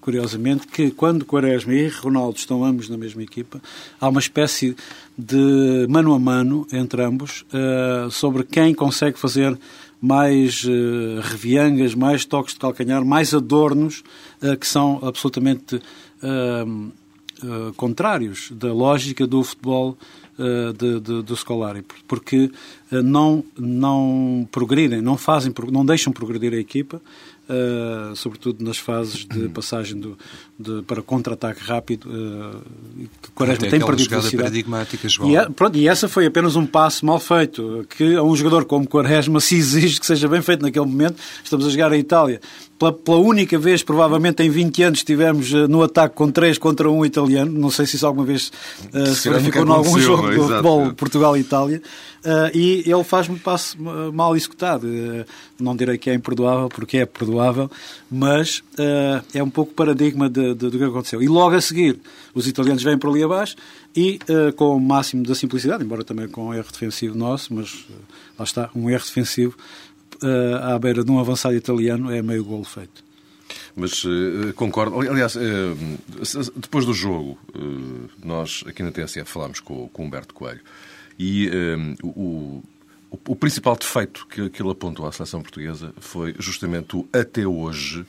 curiosamente, 0.00 0.66
que 0.66 0.90
quando 0.90 1.24
Quaresma 1.24 1.72
e 1.72 1.88
Ronaldo 1.88 2.36
estão 2.36 2.64
ambos 2.64 2.88
na 2.88 2.96
mesma 2.96 3.22
equipa, 3.22 3.62
há 4.00 4.08
uma 4.08 4.18
espécie 4.18 4.74
de 5.16 5.86
mano 5.88 6.12
a 6.12 6.18
mano 6.18 6.66
entre 6.72 7.02
ambos 7.02 7.44
sobre 8.10 8.42
quem 8.42 8.74
consegue 8.74 9.18
fazer 9.18 9.56
mais 10.00 10.64
uh, 10.64 11.20
reviangas, 11.22 11.94
mais 11.94 12.24
toques 12.24 12.54
de 12.54 12.60
calcanhar, 12.60 13.04
mais 13.04 13.34
adornos 13.34 14.02
que 14.58 14.66
são 14.66 14.98
absolutamente 15.02 15.76
uh, 15.76 17.72
contrários 17.76 18.50
da 18.52 18.72
lógica 18.72 19.26
do 19.26 19.42
futebol 19.42 19.96
de, 20.76 21.00
de, 21.00 21.22
do 21.22 21.36
Scolari, 21.36 21.84
porque 22.08 22.50
não, 22.90 23.44
não 23.58 24.48
progridem, 24.50 25.02
não 25.02 25.18
fazem, 25.18 25.52
não 25.70 25.84
deixam 25.84 26.12
progredir 26.12 26.54
a 26.54 26.56
equipa 26.56 27.00
uh, 27.50 28.14
sobretudo 28.14 28.64
nas 28.64 28.78
fases 28.78 29.26
de 29.26 29.48
passagem 29.48 29.98
do, 29.98 30.16
de, 30.58 30.82
para 30.82 31.02
contra-ataque 31.02 31.62
rápido. 31.62 32.08
Uh, 32.08 33.08
Quaresma 33.34 33.68
tem 33.68 33.80
perdido 33.80 34.10
velocidade. 34.10 34.36
paradigmática, 34.36 35.08
João. 35.08 35.30
E, 35.30 35.36
é, 35.36 35.48
pronto, 35.48 35.76
e 35.76 35.88
essa 35.88 36.08
foi 36.08 36.26
apenas 36.26 36.54
um 36.56 36.64
passo 36.64 37.04
mal 37.04 37.18
feito, 37.18 37.84
que 37.96 38.14
a 38.14 38.22
um 38.22 38.36
jogador 38.36 38.64
como 38.64 38.86
Quaresma 38.86 39.40
se 39.40 39.56
exige 39.56 39.98
que 39.98 40.06
seja 40.06 40.28
bem 40.28 40.40
feito 40.40 40.62
naquele 40.62 40.86
momento. 40.86 41.16
Estamos 41.42 41.66
a 41.66 41.70
jogar 41.70 41.92
a 41.92 41.98
Itália. 41.98 42.40
Pela, 42.78 42.92
pela, 42.92 43.18
única 43.18 43.58
vez, 43.58 43.82
provavelmente 43.82 44.42
em 44.42 44.48
20 44.48 44.82
anos, 44.84 44.98
estivemos 45.00 45.52
uh, 45.52 45.68
no 45.68 45.82
ataque 45.82 46.14
com 46.14 46.30
3 46.30 46.56
contra 46.56 46.90
1 46.90 47.04
italiano. 47.04 47.52
Não 47.52 47.70
sei 47.70 47.84
se 47.84 47.96
isso 47.96 48.06
alguma 48.06 48.24
vez 48.24 48.50
uh, 48.94 49.06
se 49.08 49.28
verificou 49.28 49.66
em 49.66 49.70
algum 49.70 49.98
jogo 49.98 50.30
do 50.30 50.42
futebol 50.48 50.92
Portugal-Itália. 50.94 51.82
Uh, 52.20 52.54
e 52.54 52.82
ele 52.86 53.02
faz-me 53.02 53.38
passo 53.38 53.78
mal 54.12 54.36
executado. 54.36 54.86
Uh, 54.86 55.24
não 55.58 55.74
direi 55.74 55.96
que 55.96 56.10
é 56.10 56.14
imperdoável, 56.14 56.68
porque 56.68 56.98
é 56.98 57.06
perdoável, 57.06 57.70
mas 58.10 58.58
uh, 58.78 59.24
é 59.32 59.42
um 59.42 59.48
pouco 59.48 59.72
paradigma 59.72 60.28
de, 60.28 60.54
de, 60.54 60.70
do 60.70 60.78
que 60.78 60.84
aconteceu. 60.84 61.22
E 61.22 61.28
logo 61.28 61.56
a 61.56 61.60
seguir, 61.60 61.98
os 62.34 62.46
italianos 62.46 62.82
vêm 62.82 62.98
por 62.98 63.10
ali 63.10 63.22
abaixo 63.22 63.56
e, 63.96 64.18
com 64.56 64.76
o 64.76 64.80
máximo 64.80 65.24
da 65.24 65.34
simplicidade, 65.34 65.82
embora 65.82 66.04
também 66.04 66.28
com 66.28 66.48
um 66.48 66.54
erro 66.54 66.68
defensivo 66.70 67.16
nosso, 67.16 67.52
mas 67.52 67.86
lá 68.38 68.44
está, 68.44 68.70
um 68.74 68.88
erro 68.88 69.04
defensivo 69.04 69.56
à 70.62 70.78
beira 70.78 71.02
de 71.02 71.10
um 71.10 71.18
avançado 71.18 71.56
italiano 71.56 72.12
é 72.12 72.22
meio 72.22 72.44
golo 72.44 72.62
feito. 72.62 73.02
Mas 73.74 74.04
uh, 74.04 74.52
concordo. 74.54 75.00
Aliás, 75.00 75.34
uh, 75.34 75.40
depois 76.56 76.84
do 76.84 76.94
jogo, 76.94 77.38
uh, 77.54 78.08
nós 78.24 78.62
aqui 78.66 78.82
na 78.82 78.92
TSF 78.92 79.24
falámos 79.24 79.60
com, 79.60 79.88
com 79.88 80.04
Humberto 80.04 80.34
Coelho 80.34 80.60
e 81.22 81.50
um, 81.50 81.94
o, 82.02 82.62
o, 83.10 83.18
o, 83.28 83.36
principal 83.36 83.76
defeito 83.76 84.26
que, 84.26 84.48
que 84.48 84.62
ele 84.62 84.70
apontou 84.70 85.06
à 85.06 85.12
seleção 85.12 85.42
portuguesa 85.42 85.92
foi 86.00 86.34
justamente 86.38 86.96
o 86.96 87.06
até 87.12 87.46
hoje, 87.46 88.06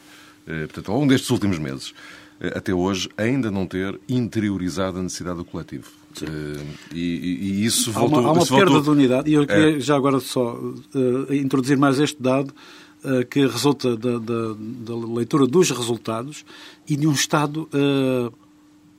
eh, 0.48 0.62
portanto, 0.62 0.94
ao 0.94 0.98
longo 0.98 1.10
destes 1.10 1.30
últimos 1.30 1.60
meses, 1.60 1.94
eh, 2.40 2.54
até 2.56 2.74
hoje, 2.74 3.10
ainda 3.18 3.52
não 3.52 3.68
ter 3.68 4.00
interiorizado 4.08 5.00
a 5.00 5.04
necessidade 5.04 5.40
do 5.40 5.44
coletivo. 5.44 5.90
Uh, 6.22 6.66
e, 6.94 7.00
e, 7.00 7.66
isso 7.66 7.92
voltou... 7.92 8.20
Há 8.20 8.22
uma, 8.22 8.30
há 8.30 8.32
uma 8.32 8.46
perda 8.46 8.72
voltou... 8.72 8.82
de 8.82 8.90
unidade, 9.02 9.30
e 9.30 9.34
eu 9.34 9.46
queria 9.46 9.76
é. 9.76 9.80
já 9.82 9.98
agora 9.98 10.22
só 10.22 10.54
uh, 10.56 11.34
introduzir 11.34 11.78
mais 11.78 12.00
este 12.00 12.22
dado, 12.22 12.54
uh, 13.04 13.26
que 13.26 13.46
resulta 13.46 13.98
da, 13.98 14.20
da, 14.20 14.56
da, 14.58 14.96
leitura 15.14 15.46
dos 15.46 15.70
resultados 15.70 16.46
e 16.88 16.96
de 16.96 17.08
um 17.08 17.12
estado 17.12 17.68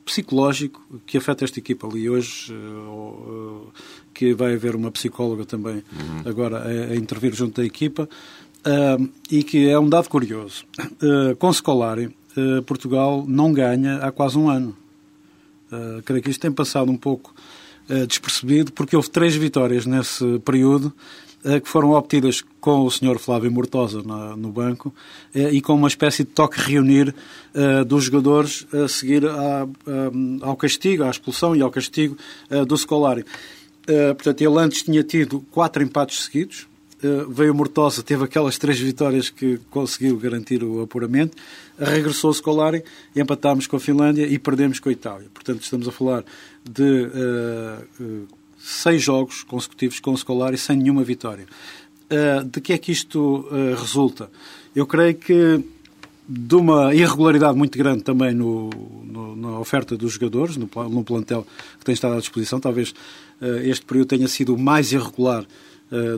psicológico 0.05 0.83
que 1.07 1.17
afeta 1.17 1.45
esta 1.45 1.59
equipa 1.59 1.87
ali 1.87 2.09
hoje, 2.09 2.53
uh, 2.53 3.73
que 4.13 4.35
vai 4.35 4.55
haver 4.55 4.77
uma 4.77 4.91
psicóloga 4.91 5.45
também 5.45 5.77
uhum. 5.93 6.23
agora 6.25 6.59
a, 6.59 6.93
a, 6.93 6.97
intervir 6.97 7.35
junto 7.35 7.61
da 7.61 7.67
equipa, 7.67 8.09
uh, 8.67 9.09
e 9.31 9.43
que 9.43 9.69
é 9.69 9.79
um 9.79 9.89
dado 9.89 10.09
curioso. 10.09 10.65
Uh, 10.79 11.37
com 11.37 11.53
Scolari, 11.53 12.15
Portugal 12.65 13.27
não 13.29 13.53
ganha 13.53 13.97
há 13.97 14.11
quase 14.11 14.39
um 14.39 14.49
ano. 14.49 14.75
creio 16.07 16.23
que 16.23 16.31
isto 16.31 16.41
tem 16.41 16.51
passado 16.51 16.91
um 16.91 16.97
pouco 16.97 17.35
despercebido, 18.09 18.73
porque 18.73 18.97
houve 18.97 19.11
três 19.11 19.35
vitórias 19.35 19.85
nesse 19.85 20.39
período 20.39 20.95
que 21.63 21.69
foram 21.69 21.91
obtidas 21.91 22.43
com 22.59 22.87
o 22.87 22.91
Sr. 22.91 23.19
Flávio 23.19 23.53
Mortosa 23.53 24.01
no 24.03 24.51
banco 24.51 24.95
e 25.35 25.61
com 25.61 25.75
uma 25.75 25.89
espécie 25.89 26.25
de 26.25 26.31
toque 26.31 26.59
reunir 26.59 27.15
dos 27.87 28.05
jogadores 28.05 28.67
a 28.73 28.89
seguir 28.89 29.25
ao 30.41 30.57
castigo, 30.57 31.05
à 31.05 31.11
expulsão 31.11 31.55
e 31.55 31.61
ao 31.61 31.71
castigo 31.71 32.17
do 32.67 32.75
Scolari. 32.79 33.27
Portanto, 34.17 34.41
ele 34.41 34.59
antes 34.59 34.83
tinha 34.83 35.03
tido 35.03 35.41
quatro 35.51 35.83
empates 35.83 36.25
seguidos, 36.25 36.67
veio 37.29 37.55
Mortosa, 37.55 38.03
teve 38.03 38.25
aquelas 38.25 38.57
três 38.59 38.79
vitórias 38.79 39.29
que 39.29 39.59
conseguiu 39.71 40.17
garantir 40.17 40.63
o 40.63 40.83
apuramento, 40.83 41.37
regressou 41.77 42.31
o 42.31 42.35
Scolari, 42.35 42.85
empatámos 43.17 43.67
com 43.67 43.77
a 43.77 43.81
Finlândia 43.81 44.25
e 44.25 44.39
perdemos 44.39 44.79
com 44.79 44.89
a 44.89 44.93
Itália. 44.93 45.27
Portanto, 45.35 45.63
estamos 45.63 45.89
a 45.89 45.93
falar 45.93 46.25
de 46.63 47.09
uh, 48.01 48.29
seis 48.57 49.03
jogos 49.03 49.43
consecutivos 49.43 49.99
com 49.99 50.13
o 50.13 50.17
Scolari 50.17 50.57
sem 50.57 50.77
nenhuma 50.77 51.03
vitória. 51.03 51.47
De 52.51 52.61
que 52.61 52.75
é 52.75 52.79
que 52.79 52.93
isto 52.93 53.49
resulta? 53.81 54.31
Eu 54.77 54.87
creio 54.87 55.15
que 55.15 55.65
de 56.35 56.55
uma 56.55 56.95
irregularidade 56.95 57.57
muito 57.57 57.77
grande 57.77 58.03
também 58.03 58.35
no, 58.35 58.71
no, 59.05 59.37
na 59.37 59.59
oferta 59.59 59.97
dos 59.97 60.15
jogadores, 60.15 60.57
no, 60.57 60.69
no, 60.89 61.05
plantel 61.05 61.47
que 61.79 61.85
tem 61.85 61.93
estado 61.93 62.15
à 62.15 62.19
disposição. 62.19 62.59
Talvez 62.59 62.91
uh, 63.41 63.59
este 63.63 63.85
período 63.85 64.09
tenha 64.09 64.27
sido 64.29 64.55
o 64.55 64.59
mais 64.59 64.93
irregular 64.93 65.45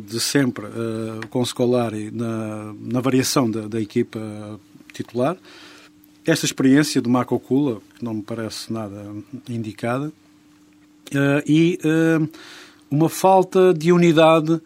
de 0.07 0.21
sempre 0.21 0.67
com 1.31 1.41
o 1.41 1.45
Scolari 1.45 2.09
na, 2.13 2.73
na 2.81 3.01
variação 3.01 3.51
da, 3.51 3.67
da 3.67 3.81
equipa 3.81 4.21
titular. 4.93 5.37
Esta 6.25 6.47
experiência 6.47 7.03
do 7.03 7.11
Marco 7.11 7.41
Cula, 7.41 7.81
que 7.99 8.05
não 8.05 8.15
me 8.15 8.23
parece 8.23 8.73
nada 8.73 9.05
indicada, 9.49 10.13
e 11.45 11.77
uma 12.89 13.09
falta 13.09 13.75
de 13.75 13.91
unidade 13.91 14.61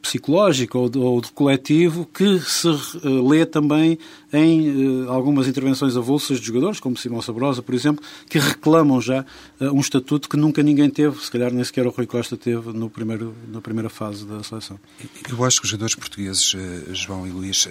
uh, 0.00 0.02
psicológica 0.02 0.78
ou 0.78 0.90
ou 0.96 1.20
de, 1.20 1.30
coletivo 1.32 2.08
que 2.12 2.40
se 2.40 2.68
lê 3.04 3.46
também 3.46 3.98
em 4.32 5.06
algumas 5.08 5.46
intervenções 5.46 5.96
avulsas 5.96 6.40
de 6.40 6.46
jogadores, 6.46 6.80
como 6.80 6.96
Simão 6.96 7.20
Sabrosa, 7.20 7.62
por 7.62 7.74
exemplo, 7.74 8.04
que 8.28 8.38
reclamam 8.38 9.00
já 9.00 9.24
um 9.60 9.80
estatuto 9.80 10.28
que 10.28 10.36
nunca 10.36 10.62
ninguém 10.62 10.88
teve, 10.88 11.18
se 11.22 11.30
calhar 11.30 11.52
nem 11.52 11.64
sequer 11.64 11.86
o 11.86 11.90
Rui 11.90 12.06
Costa 12.06 12.36
teve 12.36 12.72
no 12.72 12.88
primeiro, 12.88 13.34
na 13.48 13.60
primeira 13.60 13.88
fase 13.88 14.24
da 14.24 14.42
seleção. 14.42 14.78
Eu 15.28 15.44
acho 15.44 15.60
que 15.60 15.64
os 15.64 15.70
jogadores 15.70 15.94
portugueses, 15.94 16.54
João 16.92 17.26
e 17.26 17.30
Luís, 17.30 17.68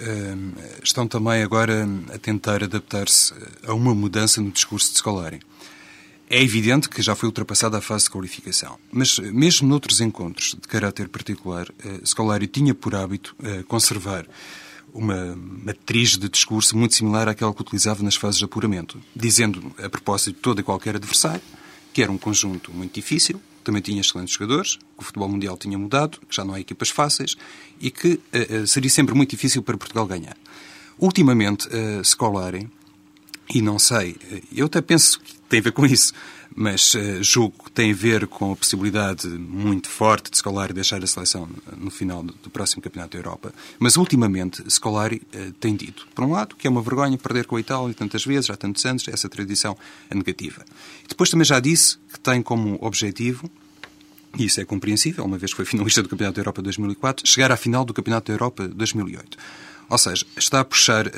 estão 0.82 1.06
também 1.06 1.42
agora 1.42 1.88
a 2.12 2.18
tentar 2.18 2.62
adaptar-se 2.62 3.32
a 3.66 3.72
uma 3.72 3.94
mudança 3.94 4.40
no 4.40 4.50
discurso 4.50 4.92
de 4.92 4.98
Scolari. 4.98 5.40
É 6.32 6.40
evidente 6.40 6.88
que 6.88 7.02
já 7.02 7.16
foi 7.16 7.26
ultrapassada 7.26 7.76
a 7.78 7.80
fase 7.80 8.04
de 8.04 8.10
qualificação, 8.10 8.78
mas 8.92 9.18
eh, 9.18 9.32
mesmo 9.32 9.66
noutros 9.66 10.00
encontros 10.00 10.54
de 10.54 10.68
caráter 10.68 11.08
particular, 11.08 11.66
uh, 11.68 12.06
Scolari 12.06 12.46
tinha 12.46 12.72
por 12.72 12.94
hábito 12.94 13.34
uh, 13.40 13.64
conservar 13.64 14.24
uma 14.94 15.34
matriz 15.34 16.16
de 16.16 16.28
discurso 16.28 16.78
muito 16.78 16.94
similar 16.94 17.28
àquela 17.28 17.52
que 17.52 17.60
utilizava 17.60 18.04
nas 18.04 18.14
fases 18.14 18.38
de 18.38 18.44
apuramento, 18.44 19.02
dizendo, 19.14 19.74
a 19.76 19.88
propósito 19.88 20.36
de 20.36 20.40
todo 20.40 20.60
e 20.60 20.62
qualquer 20.62 20.94
adversário, 20.94 21.42
que 21.92 22.00
era 22.00 22.12
um 22.12 22.18
conjunto 22.18 22.72
muito 22.72 22.94
difícil, 22.94 23.42
também 23.64 23.82
tinha 23.82 24.00
excelentes 24.00 24.32
jogadores, 24.32 24.76
que 24.76 24.82
o 24.98 25.02
futebol 25.02 25.28
mundial 25.28 25.56
tinha 25.56 25.76
mudado, 25.76 26.20
que 26.28 26.36
já 26.36 26.44
não 26.44 26.54
há 26.54 26.60
equipas 26.60 26.90
fáceis 26.90 27.36
e 27.80 27.90
que 27.90 28.20
uh, 28.32 28.66
seria 28.68 28.88
sempre 28.88 29.16
muito 29.16 29.30
difícil 29.30 29.64
para 29.64 29.76
Portugal 29.76 30.06
ganhar. 30.06 30.36
Ultimamente, 30.96 31.66
uh, 31.66 32.04
Scolari, 32.04 32.68
e 33.52 33.60
não 33.60 33.78
sei, 33.78 34.16
eu 34.54 34.66
até 34.66 34.80
penso 34.80 35.20
que 35.20 35.34
tem 35.48 35.58
a 35.58 35.62
ver 35.62 35.72
com 35.72 35.84
isso, 35.84 36.12
mas 36.54 36.94
uh, 36.94 37.22
julgo 37.22 37.64
que 37.64 37.70
tem 37.70 37.92
a 37.92 37.94
ver 37.94 38.26
com 38.26 38.52
a 38.52 38.56
possibilidade 38.56 39.26
muito 39.28 39.88
forte 39.88 40.30
de 40.30 40.38
Scolari 40.38 40.72
deixar 40.72 41.02
a 41.02 41.06
seleção 41.06 41.48
no 41.76 41.90
final 41.90 42.22
do, 42.22 42.32
do 42.34 42.50
próximo 42.50 42.82
Campeonato 42.82 43.12
da 43.12 43.18
Europa. 43.18 43.52
Mas 43.78 43.96
ultimamente 43.96 44.62
Scolari 44.70 45.22
uh, 45.34 45.52
tem 45.54 45.74
dito, 45.76 46.06
por 46.14 46.24
um 46.24 46.32
lado, 46.32 46.56
que 46.56 46.66
é 46.66 46.70
uma 46.70 46.82
vergonha 46.82 47.16
perder 47.18 47.46
com 47.46 47.56
a 47.56 47.60
Itália 47.60 47.94
tantas 47.94 48.24
vezes, 48.24 48.50
há 48.50 48.56
tantos 48.56 48.84
anos, 48.84 49.06
essa 49.08 49.28
tradição 49.28 49.76
é 50.08 50.14
negativa. 50.14 50.64
E 51.04 51.08
depois 51.08 51.30
também 51.30 51.44
já 51.44 51.60
disse 51.60 51.98
que 52.12 52.18
tem 52.18 52.42
como 52.42 52.78
objetivo 52.80 53.50
e 54.38 54.44
isso 54.44 54.60
é 54.60 54.64
compreensível, 54.64 55.24
uma 55.24 55.38
vez 55.38 55.52
que 55.52 55.56
foi 55.56 55.64
finalista 55.64 56.02
do 56.02 56.08
Campeonato 56.08 56.36
da 56.36 56.40
Europa 56.40 56.62
2004, 56.62 57.26
chegar 57.26 57.50
à 57.50 57.56
final 57.56 57.84
do 57.84 57.92
Campeonato 57.92 58.28
da 58.28 58.34
Europa 58.34 58.68
2008. 58.68 59.36
Ou 59.90 59.98
seja, 59.98 60.24
está 60.36 60.60
a 60.60 60.64
puxar 60.64 61.08
uh, 61.08 61.10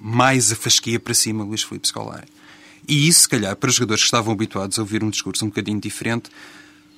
mais 0.00 0.52
a 0.52 0.56
fasquia 0.56 1.00
para 1.00 1.12
cima 1.12 1.42
Luís 1.42 1.64
Filipe 1.64 1.88
Scolari. 1.88 2.28
E 2.86 3.08
isso, 3.08 3.22
se 3.22 3.28
calhar, 3.28 3.56
para 3.56 3.68
os 3.68 3.74
jogadores 3.74 4.02
que 4.02 4.06
estavam 4.06 4.32
habituados 4.32 4.78
a 4.78 4.82
ouvir 4.82 5.02
um 5.02 5.10
discurso 5.10 5.44
um 5.44 5.48
bocadinho 5.48 5.80
diferente, 5.80 6.30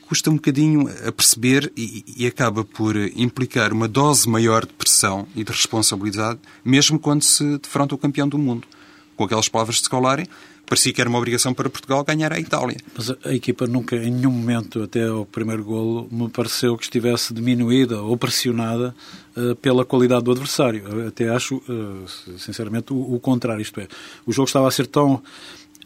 custa 0.07 0.29
um 0.31 0.35
bocadinho 0.35 0.87
a 1.07 1.11
perceber 1.11 1.73
e, 1.75 2.05
e, 2.17 2.27
acaba 2.27 2.63
por 2.63 2.95
implicar 3.17 3.73
uma 3.73 3.89
dose 3.89 4.29
maior 4.29 4.67
de 4.67 4.73
pressão 4.75 5.27
e 5.35 5.43
de 5.43 5.51
responsabilidade, 5.51 6.41
mesmo 6.63 6.99
quando 6.99 7.23
se 7.23 7.57
defronta 7.59 7.95
o 7.95 7.99
campeão 7.99 8.29
do 8.29 8.37
mundo. 8.37 8.69
Com 9.17 9.25
aquelas 9.25 9.49
palavras 9.49 9.77
de 9.77 9.85
Scolari, 9.85 10.29
parecia 10.69 10.93
que 10.93 11.01
era 11.01 11.09
uma 11.09 11.19
obrigação 11.19 11.55
para 11.55 11.71
Portugal 11.71 12.05
ganhar 12.05 12.33
a 12.33 12.39
Itália. 12.39 12.77
Mas 12.95 13.11
a 13.25 13.35
equipa 13.35 13.67
nunca, 13.67 13.97
em 13.97 14.11
nenhum 14.11 14.31
momento, 14.31 14.83
até 14.83 15.11
o 15.11 15.25
primeiro 15.25 15.65
golo, 15.65 16.07
me 16.11 16.29
pareceu 16.29 16.77
que 16.77 16.85
estivesse 16.85 17.33
diminuída 17.33 18.03
ou 18.03 18.17
pressionada 18.17 18.95
uh, 19.37 19.57
pela 19.57 19.85
qualidade 19.85 20.25
do 20.25 20.31
adversário. 20.31 21.09
Até 21.09 21.29
acho, 21.31 21.57
uh, 21.57 22.39
sinceramente, 22.39 22.93
o, 22.93 23.15
o, 23.15 23.19
contrário. 23.19 23.63
Isto 23.63 23.81
é, 23.81 23.89
o 24.27 24.33
jogo 24.33 24.47
estava 24.47 24.69
a 24.69 24.71
ser 24.71 24.87
tão 24.87 25.23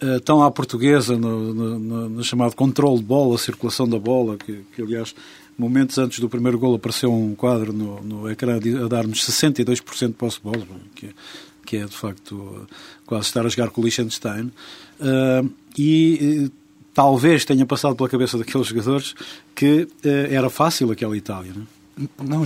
uh, 0.02 0.20
tão 0.24 0.42
à 0.42 0.50
portuguesa 0.50 1.16
no, 1.16 1.54
no, 1.54 2.08
no, 2.08 2.24
chamado 2.24 2.56
controle 2.56 2.98
de 2.98 3.04
bola, 3.04 3.38
circulação 3.38 3.88
da 3.88 3.98
bola, 3.98 4.36
que, 4.36 4.64
que, 4.74 4.82
aliás 4.82 5.14
momentos 5.56 5.98
antes 5.98 6.18
do 6.18 6.28
primeiro 6.28 6.58
gol 6.58 6.74
apareceu 6.74 7.12
um 7.12 7.34
quadro 7.34 7.72
no, 7.72 8.02
no 8.02 8.30
ecrã 8.30 8.56
a 8.56 8.88
dar-nos 8.88 9.24
62% 9.24 10.08
de 10.08 10.12
posse 10.14 10.38
de 10.38 10.42
bola, 10.42 10.66
que, 10.94 11.10
que 11.64 11.76
é 11.76 11.84
de 11.84 11.96
facto 11.96 12.66
quase 13.06 13.26
estar 13.26 13.44
a 13.44 13.48
jogar 13.48 13.70
com 13.70 13.80
o 13.80 13.84
Liechtenstein. 13.84 14.52
Uh, 15.00 15.50
e 15.76 16.50
talvez 16.94 17.44
tenha 17.44 17.64
passado 17.64 17.96
pela 17.96 18.08
cabeça 18.08 18.36
daqueles 18.38 18.66
jogadores 18.66 19.14
que 19.54 19.82
uh, 19.82 20.08
era 20.30 20.50
fácil 20.50 20.90
aquela 20.90 21.16
Itália. 21.16 21.52
Não? 21.54 21.62
É? 21.62 21.82
Não, 22.24 22.44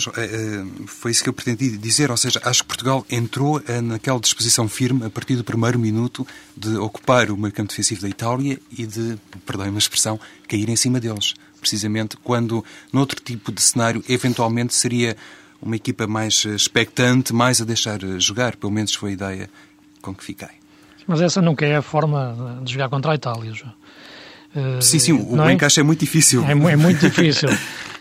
foi 0.86 1.12
isso 1.12 1.22
que 1.22 1.28
eu 1.28 1.32
pretendi 1.32 1.76
dizer. 1.78 2.10
Ou 2.10 2.16
seja, 2.16 2.40
acho 2.44 2.62
que 2.62 2.68
Portugal 2.68 3.06
entrou 3.08 3.62
naquela 3.82 4.18
disposição 4.18 4.68
firme, 4.68 5.04
a 5.06 5.10
partir 5.10 5.36
do 5.36 5.44
primeiro 5.44 5.78
minuto, 5.78 6.26
de 6.56 6.76
ocupar 6.76 7.30
o 7.30 7.36
meio 7.36 7.52
campo 7.52 7.68
defensivo 7.68 8.02
da 8.02 8.08
Itália 8.08 8.58
e 8.76 8.86
de, 8.86 9.16
perdoem 9.44 9.72
a 9.74 9.78
expressão, 9.78 10.18
cair 10.48 10.68
em 10.68 10.76
cima 10.76 10.98
deles. 10.98 11.34
Precisamente 11.60 12.16
quando, 12.16 12.64
noutro 12.92 13.20
tipo 13.20 13.52
de 13.52 13.62
cenário, 13.62 14.02
eventualmente 14.08 14.74
seria 14.74 15.16
uma 15.60 15.76
equipa 15.76 16.06
mais 16.06 16.44
expectante, 16.44 17.32
mais 17.32 17.60
a 17.60 17.64
deixar 17.64 17.98
jogar. 18.18 18.56
Pelo 18.56 18.72
menos 18.72 18.94
foi 18.94 19.10
a 19.10 19.12
ideia 19.12 19.50
com 20.02 20.14
que 20.14 20.24
fiquei. 20.24 20.48
Mas 21.06 21.20
essa 21.20 21.40
nunca 21.40 21.64
é 21.64 21.76
a 21.76 21.82
forma 21.82 22.60
de 22.62 22.72
jogar 22.72 22.88
contra 22.88 23.12
a 23.12 23.14
Itália, 23.14 23.52
João. 23.52 23.72
Uh, 24.54 24.80
sim, 24.80 24.98
sim, 24.98 25.12
o, 25.12 25.42
é? 25.42 25.52
encaixe 25.52 25.80
é 25.80 25.82
muito 25.82 26.00
difícil. 26.00 26.44
É, 26.44 26.52
é 26.52 26.76
muito 26.76 26.98
difícil. 27.08 27.48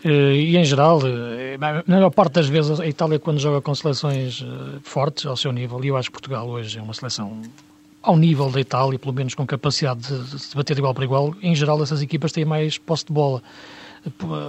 e, 0.04 0.56
em 0.56 0.64
geral, 0.64 1.02
na 1.86 1.96
maior 1.96 2.10
parte 2.10 2.34
das 2.34 2.48
vezes, 2.48 2.80
a 2.80 2.88
Itália, 2.88 3.20
quando 3.20 3.40
joga 3.40 3.62
com 3.62 3.76
seleções 3.76 4.44
fortes 4.84 5.26
ao 5.26 5.36
seu 5.36 5.52
nível, 5.52 5.84
e 5.84 5.90
eu 5.90 5.98
acho 5.98 6.10
que 6.10 6.14
Portugal 6.14 6.48
hoje 6.48 6.80
é 6.80 6.82
uma 6.82 6.94
seleção 6.94 7.42
ao 8.06 8.16
nível 8.16 8.50
da 8.52 8.62
Itália, 8.62 9.00
pelo 9.00 9.14
menos 9.14 9.34
com 9.34 9.46
capacidade 9.46 10.02
de, 10.02 10.40
se 10.40 10.56
bater 10.56 10.76
de 10.76 10.80
igual 10.80 10.94
para 10.94 11.04
igual, 11.04 11.36
em 11.42 11.56
geral, 11.56 11.82
essas 11.82 12.02
equipas 12.02 12.32
têm 12.32 12.46
mais 12.46 12.78
posse 12.78 13.06
de 13.06 13.12
bola. 13.12 13.42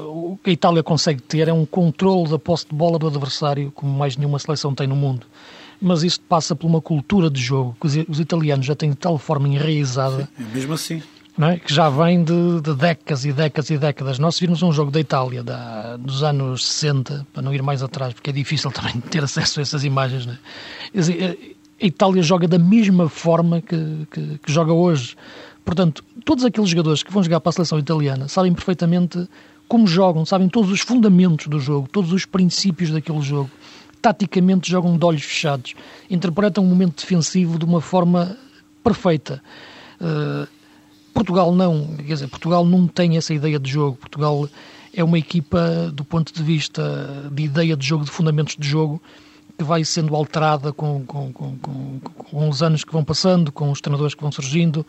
O 0.07 0.39
que 0.43 0.51
a 0.51 0.53
Itália 0.53 0.83
consegue 0.83 1.23
ter 1.23 1.49
é 1.49 1.53
um 1.53 1.65
controle 1.65 2.29
da 2.29 2.39
posse 2.39 2.67
de 2.69 2.75
bola 2.75 2.99
do 2.99 3.07
adversário, 3.07 3.73
como 3.73 3.93
mais 3.93 4.17
nenhuma 4.17 4.39
seleção 4.39 4.75
tem 4.75 4.87
no 4.87 4.97
mundo 4.97 5.27
mas 5.79 6.03
isso 6.03 6.23
passa 6.23 6.57
por 6.57 6.67
uma 6.67 6.81
cultura 6.81 7.29
de 7.29 7.39
jogo 7.39 7.77
que 7.79 7.87
os, 8.09 8.19
italianos 8.19 8.65
já 8.65 8.75
têm 8.75 8.89
de 8.89 8.97
tal 8.97 9.19
forma 9.19 9.47
enraizada. 9.47 10.27
Sim, 10.35 10.47
mesmo 10.55 10.73
assim 10.73 11.03
é? 11.45 11.59
que 11.59 11.73
já 11.73 11.91
vem 11.91 12.25
de, 12.25 12.61
de, 12.63 12.75
décadas 12.75 13.25
e 13.25 13.33
décadas 13.33 13.71
e 13.71 13.77
décadas. 13.77 14.19
Nós 14.19 14.39
vimos 14.39 14.63
um 14.63 14.73
jogo 14.73 14.91
da 14.91 14.99
Itália 14.99 15.43
da, 15.43 15.97
dos 15.97 16.23
anos 16.23 16.67
60, 16.67 17.27
para 17.33 17.43
não 17.43 17.53
ir 17.53 17.63
mais 17.63 17.83
atrás, 17.83 18.15
porque 18.15 18.31
é 18.31 18.33
difícil 18.33 18.71
também 18.73 19.01
ter 19.01 19.23
acesso 19.23 19.61
a 19.61 19.63
essas 19.63 19.85
imagens. 19.85 20.27
É? 20.27 21.37
A 21.83 21.87
Itália 21.87 22.23
joga 22.23 22.49
da 22.49 22.59
mesma 22.59 23.09
forma 23.09 23.61
que, 23.61 24.07
que, 24.11 24.39
que, 24.39 24.53
joga 24.53 24.73
hoje. 24.73 25.15
Portanto, 25.67 26.05
todos 26.25 26.45
aqueles 26.45 26.71
jogadores 26.71 27.03
que 27.03 27.13
vão 27.13 27.25
jogar 27.25 27.41
para 27.41 27.51
a 27.51 27.53
seleção 27.53 27.77
italiana 27.77 28.29
sabem 28.29 28.55
perfeitamente 28.55 29.29
como 29.67 29.85
jogam, 29.85 30.25
sabem 30.25 30.49
todos 30.49 30.71
os 30.71 30.81
fundamentos 30.81 31.49
do 31.49 31.59
jogo, 31.59 31.89
todos 31.91 32.13
os 32.13 32.25
princípios 32.25 32.91
daquele 32.91 33.21
jogo. 33.21 33.51
Taticamente 34.01 34.71
jogam 34.71 34.97
de 34.97 35.05
olhos 35.05 35.25
fechados, 35.25 35.75
interpretam 36.09 36.63
o 36.63 36.67
momento 36.69 37.01
defensivo 37.01 37.59
de 37.59 37.65
uma 37.65 37.81
forma 37.81 38.39
perfeita. 38.85 39.43
Uh, 40.01 40.47
Portugal 41.13 41.53
não, 41.53 41.97
quer 41.97 42.15
dizer, 42.15 42.29
Portugal 42.29 42.65
não 42.65 42.87
tem 42.87 43.17
essa 43.17 43.35
ideia 43.35 43.59
de 43.59 43.69
jogo. 43.69 43.97
Portugal 43.97 44.49
é 44.95 45.03
uma 45.03 45.19
equipa, 45.19 45.91
do 45.93 46.05
ponto 46.05 46.33
de 46.33 46.43
vista 46.45 47.29
de 47.33 47.43
ideia 47.43 47.77
de 47.77 47.85
jogo, 47.85 48.05
de 48.05 48.11
fundamentos 48.13 48.55
de 48.57 48.69
jogo, 48.69 49.03
que 49.59 49.65
vai 49.65 49.85
sendo 49.85 50.15
alterada 50.15 50.73
com, 50.73 51.05
com, 51.05 51.33
com, 51.33 51.99
com 52.01 52.49
os 52.49 52.63
anos 52.63 52.85
que 52.85 52.93
vão 52.93 53.03
passando, 53.03 53.51
com 53.51 53.71
os 53.73 53.81
treinadores 53.81 54.15
que 54.15 54.23
vão 54.23 54.31
surgindo, 54.31 54.87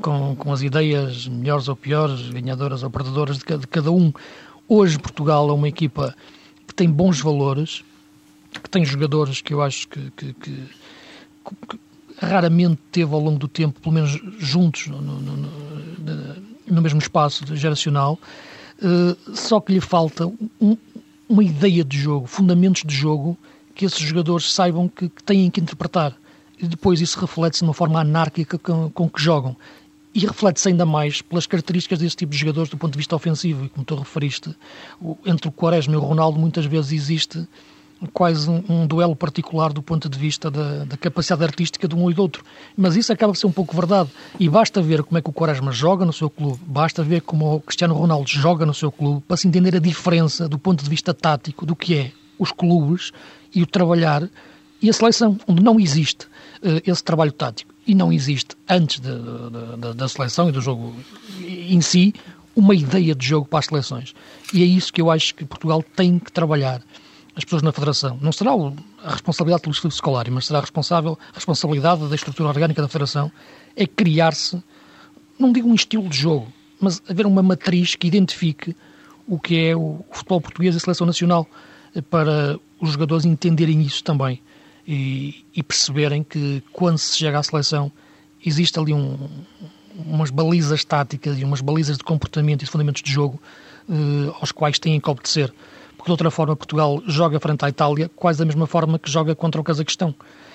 com, 0.00 0.36
com 0.36 0.52
as 0.52 0.62
ideias 0.62 1.26
melhores 1.26 1.68
ou 1.68 1.76
piores, 1.76 2.28
ganhadoras 2.30 2.82
ou 2.82 2.90
perdedoras 2.90 3.38
de, 3.38 3.44
de 3.44 3.66
cada 3.66 3.90
um. 3.90 4.12
Hoje 4.68 4.98
Portugal 4.98 5.48
é 5.48 5.52
uma 5.52 5.68
equipa 5.68 6.14
que 6.66 6.74
tem 6.74 6.90
bons 6.90 7.20
valores, 7.20 7.82
que 8.52 8.68
tem 8.70 8.84
jogadores 8.84 9.40
que 9.40 9.52
eu 9.52 9.62
acho 9.62 9.88
que, 9.88 10.10
que, 10.12 10.32
que, 10.34 10.62
que 11.68 11.80
raramente 12.20 12.80
teve 12.90 13.12
ao 13.12 13.20
longo 13.20 13.38
do 13.38 13.48
tempo, 13.48 13.80
pelo 13.80 13.94
menos 13.94 14.18
juntos 14.38 14.88
no, 14.88 15.00
no, 15.00 15.18
no, 15.20 15.48
no 16.66 16.82
mesmo 16.82 16.98
espaço 16.98 17.44
geracional, 17.56 18.18
uh, 18.82 19.36
só 19.36 19.60
que 19.60 19.72
lhe 19.72 19.80
falta 19.80 20.26
um, 20.60 20.76
uma 21.28 21.44
ideia 21.44 21.84
de 21.84 21.98
jogo, 21.98 22.26
fundamentos 22.26 22.82
de 22.84 22.94
jogo 22.94 23.36
que 23.74 23.84
esses 23.84 24.00
jogadores 24.00 24.52
saibam 24.52 24.88
que, 24.88 25.08
que 25.08 25.22
têm 25.22 25.50
que 25.50 25.60
interpretar. 25.60 26.14
E 26.60 26.66
depois 26.66 27.00
isso 27.00 27.20
reflete-se 27.20 27.62
de 27.62 27.68
uma 27.68 27.74
forma 27.74 28.00
anárquica 28.00 28.58
com, 28.58 28.90
com 28.90 29.08
que 29.08 29.22
jogam. 29.22 29.56
E 30.14 30.20
reflete-se 30.20 30.68
ainda 30.68 30.86
mais 30.86 31.20
pelas 31.22 31.46
características 31.46 31.98
desse 31.98 32.16
tipo 32.16 32.32
de 32.32 32.38
jogadores 32.38 32.70
do 32.70 32.78
ponto 32.78 32.92
de 32.92 32.98
vista 32.98 33.14
ofensivo. 33.14 33.64
E 33.64 33.68
como 33.68 33.84
tu 33.84 33.94
referiste, 33.94 34.54
entre 35.26 35.48
o 35.48 35.52
Quaresma 35.52 35.94
e 35.94 35.96
o 35.96 36.00
Ronaldo 36.00 36.38
muitas 36.38 36.64
vezes 36.64 36.92
existe 36.92 37.46
quase 38.12 38.48
um, 38.48 38.62
um, 38.68 38.86
duelo 38.86 39.16
particular 39.16 39.72
do 39.72 39.82
ponto 39.82 40.08
de 40.08 40.18
vista 40.18 40.50
da, 40.50 40.84
da, 40.84 40.96
capacidade 40.96 41.42
artística 41.42 41.88
de 41.88 41.94
um 41.94 42.10
e 42.10 42.14
do 42.14 42.22
outro. 42.22 42.44
Mas 42.76 42.96
isso 42.96 43.12
acaba 43.12 43.32
por 43.32 43.38
ser 43.38 43.46
um 43.46 43.52
pouco 43.52 43.74
verdade. 43.74 44.10
E 44.38 44.48
basta 44.48 44.80
ver 44.80 45.02
como 45.02 45.18
é 45.18 45.22
que 45.22 45.28
o 45.28 45.32
Quaresma 45.32 45.72
joga 45.72 46.04
no 46.04 46.12
seu 46.12 46.30
clube, 46.30 46.60
basta 46.64 47.02
ver 47.02 47.22
como 47.22 47.56
o 47.56 47.60
Cristiano 47.60 47.94
Ronaldo 47.94 48.28
joga 48.28 48.64
no 48.64 48.74
seu 48.74 48.92
clube, 48.92 49.22
para 49.26 49.36
se 49.36 49.48
entender 49.48 49.74
a 49.74 49.80
diferença 49.80 50.48
do 50.48 50.58
ponto 50.58 50.82
de 50.82 50.88
vista 50.88 51.12
tático 51.12 51.66
do 51.66 51.74
que 51.74 51.94
é 51.96 52.12
os 52.38 52.52
clubes 52.52 53.12
e 53.54 53.62
o 53.62 53.66
trabalhar 53.66 54.28
e 54.80 54.88
a 54.88 54.92
seleção, 54.92 55.36
onde 55.46 55.62
não 55.62 55.80
existe 55.80 56.26
uh, 56.26 56.80
esse 56.86 57.02
trabalho 57.02 57.32
tático. 57.32 57.67
E 57.88 57.94
não 57.94 58.12
existe, 58.12 58.54
antes 58.68 59.00
de, 59.00 59.08
de, 59.10 59.76
de, 59.80 59.94
da 59.94 60.06
seleção 60.06 60.50
e 60.50 60.52
do 60.52 60.60
jogo 60.60 60.94
em 61.40 61.80
si, 61.80 62.12
uma 62.54 62.74
ideia 62.74 63.14
de 63.14 63.26
jogo 63.26 63.48
para 63.48 63.60
as 63.60 63.64
seleções. 63.64 64.14
E 64.52 64.62
é 64.62 64.66
isso 64.66 64.92
que 64.92 65.00
eu 65.00 65.10
acho 65.10 65.34
que 65.34 65.46
Portugal 65.46 65.82
tem 65.96 66.18
que 66.18 66.30
trabalhar 66.30 66.82
as 67.34 67.44
pessoas 67.44 67.62
na 67.62 67.72
Federação. 67.72 68.18
Não 68.20 68.30
será 68.30 68.50
a 69.02 69.12
responsabilidade 69.12 69.62
do 69.62 69.70
Instituto 69.70 69.92
Escolar, 69.92 70.30
mas 70.30 70.46
será 70.46 70.58
a, 70.58 70.60
responsável, 70.60 71.18
a 71.32 71.34
responsabilidade 71.34 72.06
da 72.06 72.14
estrutura 72.14 72.50
orgânica 72.50 72.82
da 72.82 72.88
Federação 72.88 73.32
é 73.74 73.86
criar-se, 73.86 74.62
não 75.38 75.50
digo 75.50 75.66
um 75.66 75.74
estilo 75.74 76.10
de 76.10 76.18
jogo, 76.18 76.52
mas 76.78 77.00
haver 77.08 77.26
uma 77.26 77.42
matriz 77.42 77.94
que 77.94 78.06
identifique 78.06 78.76
o 79.26 79.38
que 79.38 79.56
é 79.56 79.74
o 79.74 80.04
futebol 80.10 80.42
português 80.42 80.74
e 80.74 80.76
a 80.76 80.80
seleção 80.80 81.06
nacional, 81.06 81.46
eh, 81.94 82.02
para 82.02 82.60
os 82.80 82.90
jogadores 82.90 83.24
entenderem 83.24 83.80
isso 83.80 84.04
também 84.04 84.42
e, 84.88 85.44
e 85.54 85.62
perceberem 85.62 86.24
que 86.24 86.62
quando 86.72 86.96
se 86.96 87.16
chega 87.16 87.38
à 87.38 87.42
seleção 87.42 87.92
existe 88.44 88.78
ali 88.78 88.94
um, 88.94 89.28
umas 90.06 90.30
balizas 90.30 90.82
táticas 90.82 91.38
e 91.38 91.44
umas 91.44 91.60
balizas 91.60 91.98
de 91.98 92.04
comportamento 92.04 92.62
e 92.62 92.64
de 92.64 92.70
fundamentos 92.70 93.02
de 93.02 93.12
jogo 93.12 93.38
eh, 93.88 94.32
aos 94.40 94.50
quais 94.50 94.78
têm 94.78 94.98
que 94.98 95.10
obedecer 95.10 95.52
porque 95.98 96.06
de 96.06 96.12
outra 96.12 96.30
forma 96.30 96.56
Portugal 96.56 97.02
joga 97.06 97.40
frente 97.40 97.64
à 97.64 97.68
Itália 97.68 98.08
quase 98.14 98.38
da 98.38 98.44
mesma 98.44 98.66
forma 98.66 98.98
que 98.98 99.10
joga 99.10 99.34
contra 99.34 99.60
o 99.60 99.64
Cazaquistão. 99.64 100.14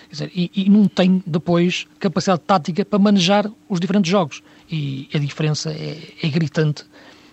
Dizer, 0.09 0.31
e, 0.33 0.49
e, 0.55 0.69
não 0.69 0.87
tem 0.87 1.21
depois 1.25 1.85
capacidade 1.99 2.41
tática 2.47 2.85
para 2.85 2.97
manejar 2.97 3.51
os 3.67 3.79
diferentes 3.79 4.09
jogos. 4.09 4.41
E 4.71 5.09
a 5.13 5.17
diferença 5.17 5.71
é, 5.71 5.97
é 6.21 6.27
gritante 6.29 6.85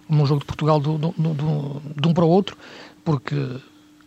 no 0.08 0.26
jogo 0.26 0.40
de 0.40 0.46
Portugal 0.46 0.80
do, 0.80 0.98
do, 0.98 1.12
do, 1.12 1.82
de 2.00 2.08
um 2.08 2.12
para 2.12 2.24
o 2.24 2.28
outro, 2.28 2.56
porque 3.04 3.36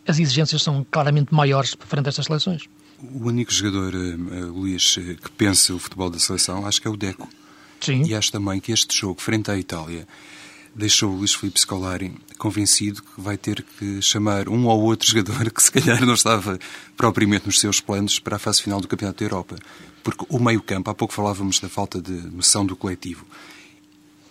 as 0.05 0.19
exigências 0.19 0.61
são 0.61 0.85
claramente 0.91 1.33
maiores 1.33 1.77
frente 1.79 2.07
a 2.07 2.09
estas 2.09 2.25
seleções. 2.25 2.67
O 3.11 3.27
único 3.27 3.51
jogador, 3.51 3.93
uh, 3.93 4.51
Luís, 4.51 4.95
eh, 4.97 5.15
que 5.15 5.29
pensa 5.31 5.73
o 5.73 5.79
futebol 5.79 6.09
da 6.09 6.19
seleção, 6.19 6.65
acho 6.65 6.81
que 6.81 6.87
é 6.87 6.91
o 6.91 6.95
Deco. 6.95 7.27
Sim. 7.81 8.03
E 8.05 8.15
acho 8.15 8.31
também 8.31 8.61
que 8.61 8.71
este 8.71 8.97
jogo, 8.97 9.21
frente 9.21 9.51
à 9.51 9.57
Itália, 9.57 10.07
deixou 10.73 11.11
o 11.11 11.17
Luís 11.17 11.33
Filipe 11.33 11.59
Scolari 11.59 12.13
convencido 12.37 13.03
que 13.03 13.21
vai 13.21 13.37
ter 13.37 13.63
que 13.77 14.01
chamar 14.01 14.47
um 14.47 14.65
ou 14.67 14.81
outro 14.83 15.07
jogador 15.09 15.51
que 15.51 15.61
se 15.61 15.71
calhar 15.71 16.05
não 16.05 16.13
estava 16.13 16.57
propriamente 16.95 17.45
nos 17.45 17.59
seus 17.59 17.81
planos 17.81 18.19
para 18.19 18.37
a 18.37 18.39
fase 18.39 18.61
final 18.61 18.79
do 18.79 18.87
Campeonato 18.87 19.19
da 19.19 19.25
Europa. 19.25 19.55
Porque 20.01 20.25
o 20.29 20.39
meio-campo, 20.39 20.89
há 20.89 20.93
pouco 20.93 21.13
falávamos 21.13 21.59
da 21.59 21.69
falta 21.69 22.01
de 22.01 22.11
noção 22.11 22.65
do 22.65 22.75
coletivo. 22.75 23.25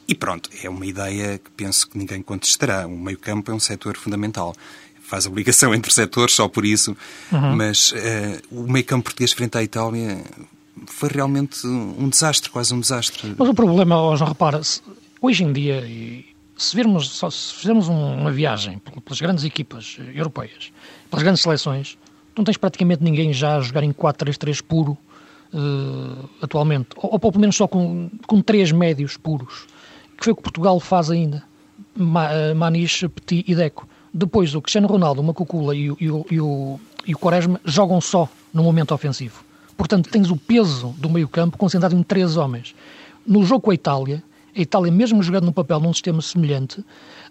E 0.09 0.15
pronto, 0.15 0.51
é 0.63 0.69
uma 0.69 0.85
ideia 0.85 1.39
que 1.39 1.51
penso 1.51 1.89
que 1.89 1.97
ninguém 1.97 2.23
contestará. 2.23 2.87
O 2.87 2.99
meio-campo 2.99 3.51
é 3.51 3.55
um 3.55 3.61
setor 3.61 3.97
fundamental. 3.97 4.55
Faz 5.13 5.27
a 5.27 5.31
ligação 5.31 5.75
entre 5.77 5.93
setores 5.93 6.35
só 6.35 6.49
por 6.49 6.65
isso. 6.65 6.97
Uhum. 7.31 7.57
Mas 7.57 7.93
uh, 7.93 7.95
o 8.51 8.73
meio-campo 8.73 9.05
português 9.05 9.33
frente 9.33 9.59
à 9.59 9.63
Itália 9.63 10.25
foi 10.87 11.11
realmente 11.11 11.67
um 11.67 12.09
desastre, 12.09 12.49
quase 12.49 12.73
um 12.73 12.81
desastre. 12.81 13.35
Mas 13.37 13.47
o 13.47 13.53
problema, 13.53 14.17
já 14.17 14.25
repara, 14.25 14.63
hoje 15.21 15.45
em 15.45 15.53
dia, 15.53 15.87
se, 16.57 16.75
virmos, 16.75 17.19
se 17.19 17.55
fizermos 17.55 17.89
uma 17.89 18.33
viagem 18.33 18.79
pelas 18.79 19.21
grandes 19.21 19.45
equipas 19.45 19.99
europeias, 20.15 20.73
pelas 21.11 21.23
grandes 21.23 21.43
seleções, 21.43 21.99
não 22.35 22.43
tens 22.43 22.57
praticamente 22.57 23.05
ninguém 23.05 23.35
já 23.35 23.57
a 23.57 23.61
jogar 23.61 23.83
em 23.83 23.93
4-3-3 23.93 24.63
puro 24.63 24.97
uh, 25.53 26.29
atualmente, 26.41 26.89
ou, 26.97 27.13
ou, 27.13 27.19
pelo 27.19 27.39
menos 27.39 27.55
só 27.55 27.69
com, 27.69 28.11
com 28.27 28.41
três 28.41 28.73
médios 28.73 29.19
puros, 29.19 29.67
que 30.17 30.25
foi 30.25 30.33
o 30.33 30.37
que 30.37 30.43
Portugal 30.43 30.81
faz 30.81 31.11
ainda, 31.11 31.45
eh, 31.99 32.55
Maniche, 32.55 33.09
Petit 33.09 33.45
e 33.47 33.55
Deco. 33.55 33.87
Depois 34.13 34.55
o 34.55 34.61
Cristiano 34.61 34.87
Ronaldo, 34.89 35.21
o 35.21 35.25
Macucula 35.25 35.75
e 35.75 35.91
o, 35.91 35.97
e, 35.99 36.11
o, 36.11 36.27
e, 36.31 36.41
o, 36.41 36.81
e 37.07 37.15
o 37.15 37.19
Quaresma 37.19 37.61
jogam 37.65 38.01
só 38.01 38.29
no 38.53 38.63
momento 38.63 38.93
ofensivo. 38.93 39.43
Portanto, 39.77 40.11
tens 40.11 40.31
o 40.31 40.37
peso 40.37 40.95
do 40.99 41.09
meio 41.09 41.27
campo 41.27 41.57
concentrado 41.57 41.97
em 41.97 42.03
três 42.03 42.37
homens. 42.37 42.75
No 43.27 43.45
jogo 43.45 43.63
com 43.63 43.71
a 43.71 43.75
Itália, 43.75 44.23
a 44.55 44.61
Itália, 44.61 44.93
mesmo 44.93 45.23
jogando 45.23 45.45
no 45.45 45.53
papel 45.53 45.81
num 45.81 45.93
sistema 45.93 46.21
semelhante, 46.21 46.85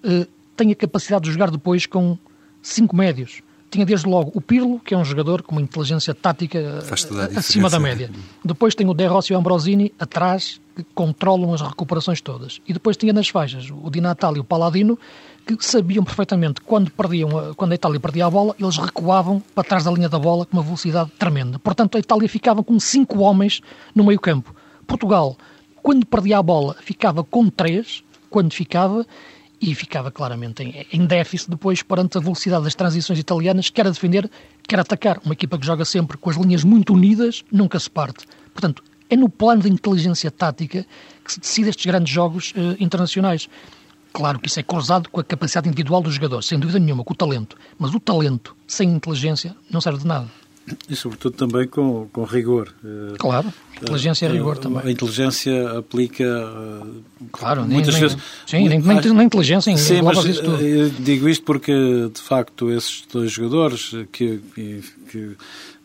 eh, 0.03 0.27
tem 0.57 0.71
a 0.71 0.75
capacidade 0.75 1.25
de 1.25 1.31
jogar 1.31 1.51
depois 1.51 1.85
com 1.85 2.17
cinco 2.61 2.95
médios. 2.95 3.41
Tinha 3.71 3.85
desde 3.85 4.05
logo 4.05 4.31
o 4.35 4.41
Pirlo, 4.41 4.79
que 4.79 4.93
é 4.93 4.97
um 4.97 5.05
jogador 5.05 5.41
com 5.41 5.53
uma 5.53 5.61
inteligência 5.61 6.13
tática 6.13 6.59
eh, 6.59 7.37
acima 7.37 7.69
da 7.69 7.79
média. 7.79 8.11
Depois 8.43 8.75
tem 8.75 8.87
o 8.87 8.93
De 8.93 9.07
Rossi 9.07 9.31
e 9.31 9.35
o 9.35 9.39
Ambrosini 9.39 9.93
atrás, 9.97 10.59
que 10.75 10.83
controlam 10.93 11.53
as 11.53 11.61
recuperações 11.61 12.19
todas. 12.19 12.59
E 12.67 12.73
depois 12.73 12.97
tinha 12.97 13.13
nas 13.13 13.29
faixas 13.29 13.69
o 13.71 13.89
Di 13.89 14.01
Natale 14.01 14.37
e 14.37 14.39
o 14.41 14.43
Paladino, 14.43 14.99
que 15.45 15.65
sabiam 15.65 16.03
perfeitamente 16.03 16.61
quando, 16.61 16.91
perdiam, 16.91 17.53
quando 17.55 17.71
a 17.71 17.75
Itália 17.75 17.99
perdia 17.99 18.25
a 18.25 18.29
bola, 18.29 18.55
eles 18.59 18.77
recuavam 18.77 19.41
para 19.55 19.63
trás 19.63 19.85
da 19.85 19.91
linha 19.91 20.09
da 20.09 20.19
bola 20.19 20.45
com 20.45 20.57
uma 20.57 20.63
velocidade 20.63 21.09
tremenda. 21.17 21.57
Portanto, 21.57 21.95
a 21.95 21.99
Itália 21.99 22.27
ficava 22.27 22.63
com 22.63 22.79
cinco 22.79 23.19
homens 23.19 23.61
no 23.95 24.03
meio 24.03 24.19
campo. 24.19 24.53
Portugal, 24.85 25.37
quando 25.81 26.05
perdia 26.05 26.37
a 26.37 26.43
bola, 26.43 26.75
ficava 26.81 27.23
com 27.23 27.49
três, 27.49 28.03
quando 28.29 28.53
ficava, 28.53 29.05
e 29.61 29.75
ficava 29.75 30.09
claramente 30.09 30.63
em, 30.63 30.85
em 30.91 31.05
déficit 31.05 31.51
depois 31.51 31.83
perante 31.83 32.17
a 32.17 32.21
velocidade 32.21 32.63
das 32.63 32.73
transições 32.73 33.19
italianas, 33.19 33.69
quer 33.69 33.85
a 33.85 33.89
defender, 33.91 34.29
quer 34.67 34.79
a 34.79 34.81
atacar. 34.81 35.19
Uma 35.23 35.33
equipa 35.33 35.57
que 35.57 35.65
joga 35.65 35.85
sempre 35.85 36.17
com 36.17 36.29
as 36.29 36.35
linhas 36.35 36.63
muito 36.63 36.93
unidas, 36.93 37.45
nunca 37.51 37.79
se 37.79 37.89
parte. 37.89 38.25
Portanto, 38.53 38.83
é 39.09 39.15
no 39.15 39.29
plano 39.29 39.61
de 39.61 39.69
inteligência 39.69 40.31
tática 40.31 40.85
que 41.23 41.33
se 41.33 41.39
decide 41.39 41.69
estes 41.69 41.85
grandes 41.85 42.11
jogos 42.11 42.53
eh, 42.55 42.77
internacionais. 42.79 43.47
Claro 44.13 44.39
que 44.39 44.47
isso 44.47 44.59
é 44.59 44.63
cruzado 44.63 45.09
com 45.09 45.19
a 45.19 45.23
capacidade 45.23 45.67
individual 45.67 46.01
dos 46.01 46.15
jogadores, 46.15 46.47
sem 46.47 46.59
dúvida 46.59 46.79
nenhuma, 46.79 47.03
com 47.03 47.13
o 47.13 47.15
talento. 47.15 47.55
Mas 47.77 47.93
o 47.93 47.99
talento 47.99 48.55
sem 48.67 48.89
inteligência 48.89 49.55
não 49.69 49.79
serve 49.79 49.99
de 49.99 50.07
nada. 50.07 50.27
E 50.89 50.95
sobretudo 50.95 51.35
também 51.35 51.67
com, 51.67 52.07
com 52.13 52.23
rigor. 52.23 52.73
Eh, 52.83 53.15
claro, 53.17 53.51
inteligência 53.81 54.25
e 54.25 54.29
eh, 54.29 54.31
rigor 54.33 54.57
também. 54.57 54.83
A 54.83 54.91
inteligência 54.91 55.77
aplica. 55.77 56.23
Eh, 56.23 57.27
claro, 57.31 57.65
muitas 57.65 57.93
nem, 57.93 58.03
vezes. 58.03 58.17
Sim, 58.45 58.69
nem, 58.69 58.79
nem, 58.79 59.13
nem 59.13 59.25
inteligência 59.25 59.75
sim, 59.75 60.01
mas 60.01 60.23
isso 60.23 60.43
tudo. 60.43 60.61
Eu 60.61 60.89
digo 60.89 61.27
isto 61.27 61.43
porque, 61.43 61.73
de 62.13 62.21
facto, 62.21 62.71
esses 62.71 63.03
dois 63.11 63.31
jogadores 63.31 63.91
que, 64.11 64.39
que, 64.53 64.83
que 65.09 65.35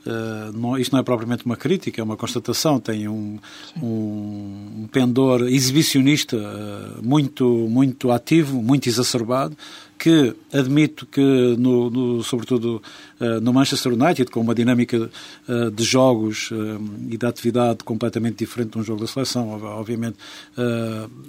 Uh, 0.07 0.57
não, 0.57 0.79
isto 0.79 0.93
não 0.93 1.01
é 1.01 1.03
propriamente 1.03 1.45
uma 1.45 1.57
crítica, 1.57 2.01
é 2.01 2.05
uma 2.05 2.17
constatação. 2.17 2.79
Tem 2.79 3.09
um, 3.09 3.41
um, 3.83 4.83
um 4.83 4.89
pendor 4.91 5.49
exibicionista 5.49 6.37
uh, 6.37 7.05
muito, 7.05 7.45
muito 7.45 8.13
ativo, 8.13 8.63
muito 8.63 8.89
exacerbado, 8.89 9.57
que 9.99 10.35
admito 10.53 11.07
que, 11.07 11.21
no, 11.59 11.91
no 11.91 12.23
sobretudo 12.23 12.83
uh, 13.21 13.41
no 13.41 13.53
Manchester 13.53 13.93
United, 13.93 14.31
com 14.31 14.41
uma 14.41 14.55
dinâmica 14.55 15.11
uh, 15.49 15.71
de 15.71 15.85
jogos 15.85 16.51
uh, 16.51 16.81
e 17.09 17.17
de 17.17 17.27
atividade 17.27 17.85
completamente 17.85 18.39
diferente 18.39 18.73
de 18.73 18.79
um 18.79 18.83
jogo 18.83 19.01
da 19.01 19.07
seleção, 19.07 19.51
obviamente, 19.51 20.17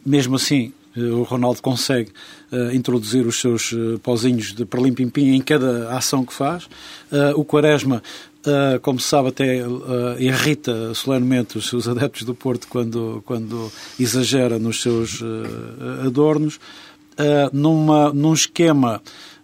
mesmo 0.06 0.36
assim 0.36 0.74
o 0.96 1.22
Ronaldo 1.22 1.62
consegue 1.62 2.12
introduzir 2.74 3.28
os 3.28 3.40
seus 3.40 3.72
pozinhos 4.02 4.52
de 4.52 4.66
perlim-pim-pim 4.66 5.36
em 5.36 5.42
cada 5.42 5.96
ação 5.96 6.26
que 6.26 6.34
faz. 6.34 6.68
o 7.36 7.46
Quaresma 7.46 8.02
Uh, 8.48 8.80
como 8.80 8.98
se 8.98 9.10
sabe, 9.10 9.28
até 9.28 9.68
uh, 9.68 10.16
irrita 10.18 10.94
solenemente 10.94 11.58
os 11.58 11.68
seus 11.68 11.86
adeptos 11.90 12.24
do 12.24 12.34
Porto 12.34 12.66
quando, 12.70 13.22
quando 13.26 13.70
exagera 14.00 14.58
nos 14.58 14.82
seus 14.82 15.20
uh, 15.20 16.06
adornos 16.06 16.58
uh, 17.18 17.56
numa, 17.56 18.14
num 18.14 18.34
esquema 18.34 19.02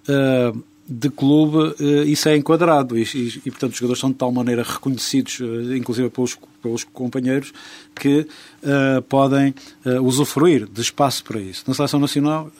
uh, 0.07 0.63
de 0.87 1.09
clube, 1.09 1.57
uh, 1.57 2.03
isso 2.05 2.29
é 2.29 2.37
enquadrado 2.37 2.97
e, 2.97 3.03
e, 3.03 3.41
e, 3.45 3.51
portanto, 3.51 3.71
os 3.71 3.77
jogadores 3.77 3.99
são 3.99 4.11
de 4.11 4.17
tal 4.17 4.31
maneira 4.31 4.63
reconhecidos, 4.63 5.39
inclusive 5.75 6.09
pelos, 6.09 6.37
pelos 6.61 6.83
companheiros, 6.83 7.53
que 7.95 8.27
podem 9.09 9.53
usufruir 10.01 10.67
de 10.67 10.81
espaço 10.81 11.23
para 11.23 11.39
isso. 11.39 11.63
Na 11.67 11.73
Seleção 11.73 11.99
Nacional 11.99 12.51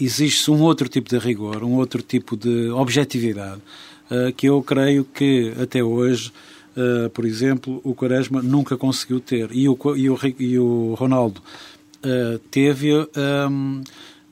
existe 0.00 0.50
um 0.50 0.60
outro 0.62 0.88
tipo 0.88 1.08
de 1.08 1.18
rigor, 1.18 1.62
um 1.62 1.74
outro 1.74 2.02
tipo 2.02 2.36
de 2.36 2.70
objetividade, 2.70 3.60
que 4.36 4.48
eu 4.48 4.62
creio 4.62 5.04
que 5.04 5.52
até 5.60 5.82
hoje. 5.82 6.32
Uh, 6.76 7.10
por 7.10 7.24
exemplo, 7.24 7.80
o 7.82 7.92
Quaresma 7.92 8.40
nunca 8.40 8.76
conseguiu 8.76 9.18
ter. 9.18 9.50
E 9.50 9.68
o, 9.68 9.76
e 9.96 10.08
o, 10.08 10.18
e 10.38 10.58
o 10.60 10.94
Ronaldo 10.94 11.42
uh, 12.04 12.38
teve, 12.50 12.94
um, 12.94 13.06
ehm, 13.16 13.82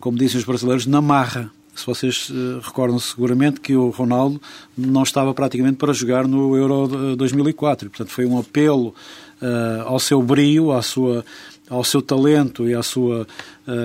como 0.00 0.18
dizem 0.18 0.38
os 0.38 0.44
brasileiros, 0.44 0.86
na 0.86 1.00
marra. 1.00 1.50
Se 1.74 1.84
vocês 1.84 2.30
uh, 2.30 2.60
recordam 2.62 2.98
seguramente 2.98 3.60
que 3.60 3.76
o 3.76 3.90
Ronaldo 3.90 4.40
não 4.76 5.02
estava 5.02 5.34
praticamente 5.34 5.76
para 5.76 5.92
jogar 5.92 6.26
no 6.26 6.56
Euro 6.56 7.16
2004. 7.16 7.90
Portanto, 7.90 8.10
foi 8.10 8.24
um 8.26 8.38
apelo 8.38 8.94
uh, 9.42 9.82
ao 9.86 9.98
seu 9.98 10.22
brio, 10.22 10.72
à 10.72 10.80
sua, 10.80 11.24
ao 11.68 11.84
seu 11.84 12.00
talento 12.00 12.68
e 12.68 12.74
à 12.74 12.82
sua 12.82 13.26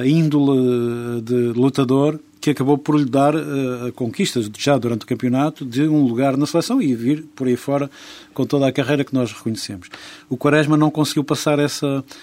índole 0.06 1.22
de 1.22 1.54
lutador 1.60 2.20
que 2.42 2.50
acabou 2.50 2.78
por 2.78 3.00
lhe 3.00 3.06
dar 3.06 3.36
uh, 3.36 3.88
a 3.88 3.92
conquista, 3.92 4.42
já 4.58 4.76
durante 4.78 5.04
o 5.04 5.08
campeonato, 5.08 5.64
de 5.64 5.88
um 5.88 6.04
lugar 6.04 6.36
na 6.36 6.48
seleção 6.48 6.82
e 6.82 6.96
vir 6.96 7.24
por 7.36 7.48
aí 7.48 7.56
fora 7.56 7.90
com 8.34 8.46
toda 8.46 8.68
a 8.68 8.72
carreira 8.72 9.06
que 9.06 9.14
nós 9.14 9.32
reconhecemos. 9.32 9.90
O 10.28 10.36
Quaresma 10.36 10.76
não 10.76 10.90
conseguiu 10.90 11.24
passar 11.24 11.60
essa, 11.60 11.86
eh, 11.88 12.14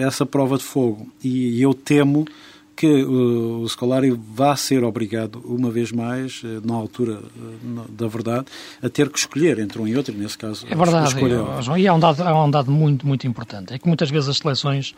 essa 0.00 0.26
prova 0.26 0.56
de 0.56 0.64
fogo. 0.64 1.08
E 1.22 1.60
eu 1.62 1.72
temo 1.72 2.26
que 2.74 3.04
o 3.04 3.68
Scolari 3.68 4.10
vá 4.10 4.56
ser 4.56 4.82
obrigado, 4.82 5.40
uma 5.44 5.70
vez 5.70 5.92
mais, 5.92 6.42
eh, 6.44 6.60
na 6.64 6.74
altura 6.74 7.20
eh, 7.22 7.80
da 7.90 8.08
verdade, 8.08 8.46
a 8.82 8.88
ter 8.88 9.08
que 9.08 9.18
escolher 9.18 9.58
entre 9.58 9.80
um 9.80 9.86
e 9.86 9.96
outro, 9.96 10.12
nesse 10.16 10.36
caso. 10.36 10.66
É 10.68 10.74
verdade, 10.74 11.14
João, 11.60 11.78
e 11.78 11.86
há 11.86 11.94
um, 11.94 12.00
dado, 12.00 12.22
há 12.22 12.44
um 12.44 12.50
dado 12.50 12.72
muito, 12.72 13.06
muito 13.06 13.26
importante. 13.26 13.72
É 13.72 13.78
que 13.78 13.86
muitas 13.86 14.10
vezes 14.10 14.28
as 14.28 14.38
seleções 14.38 14.94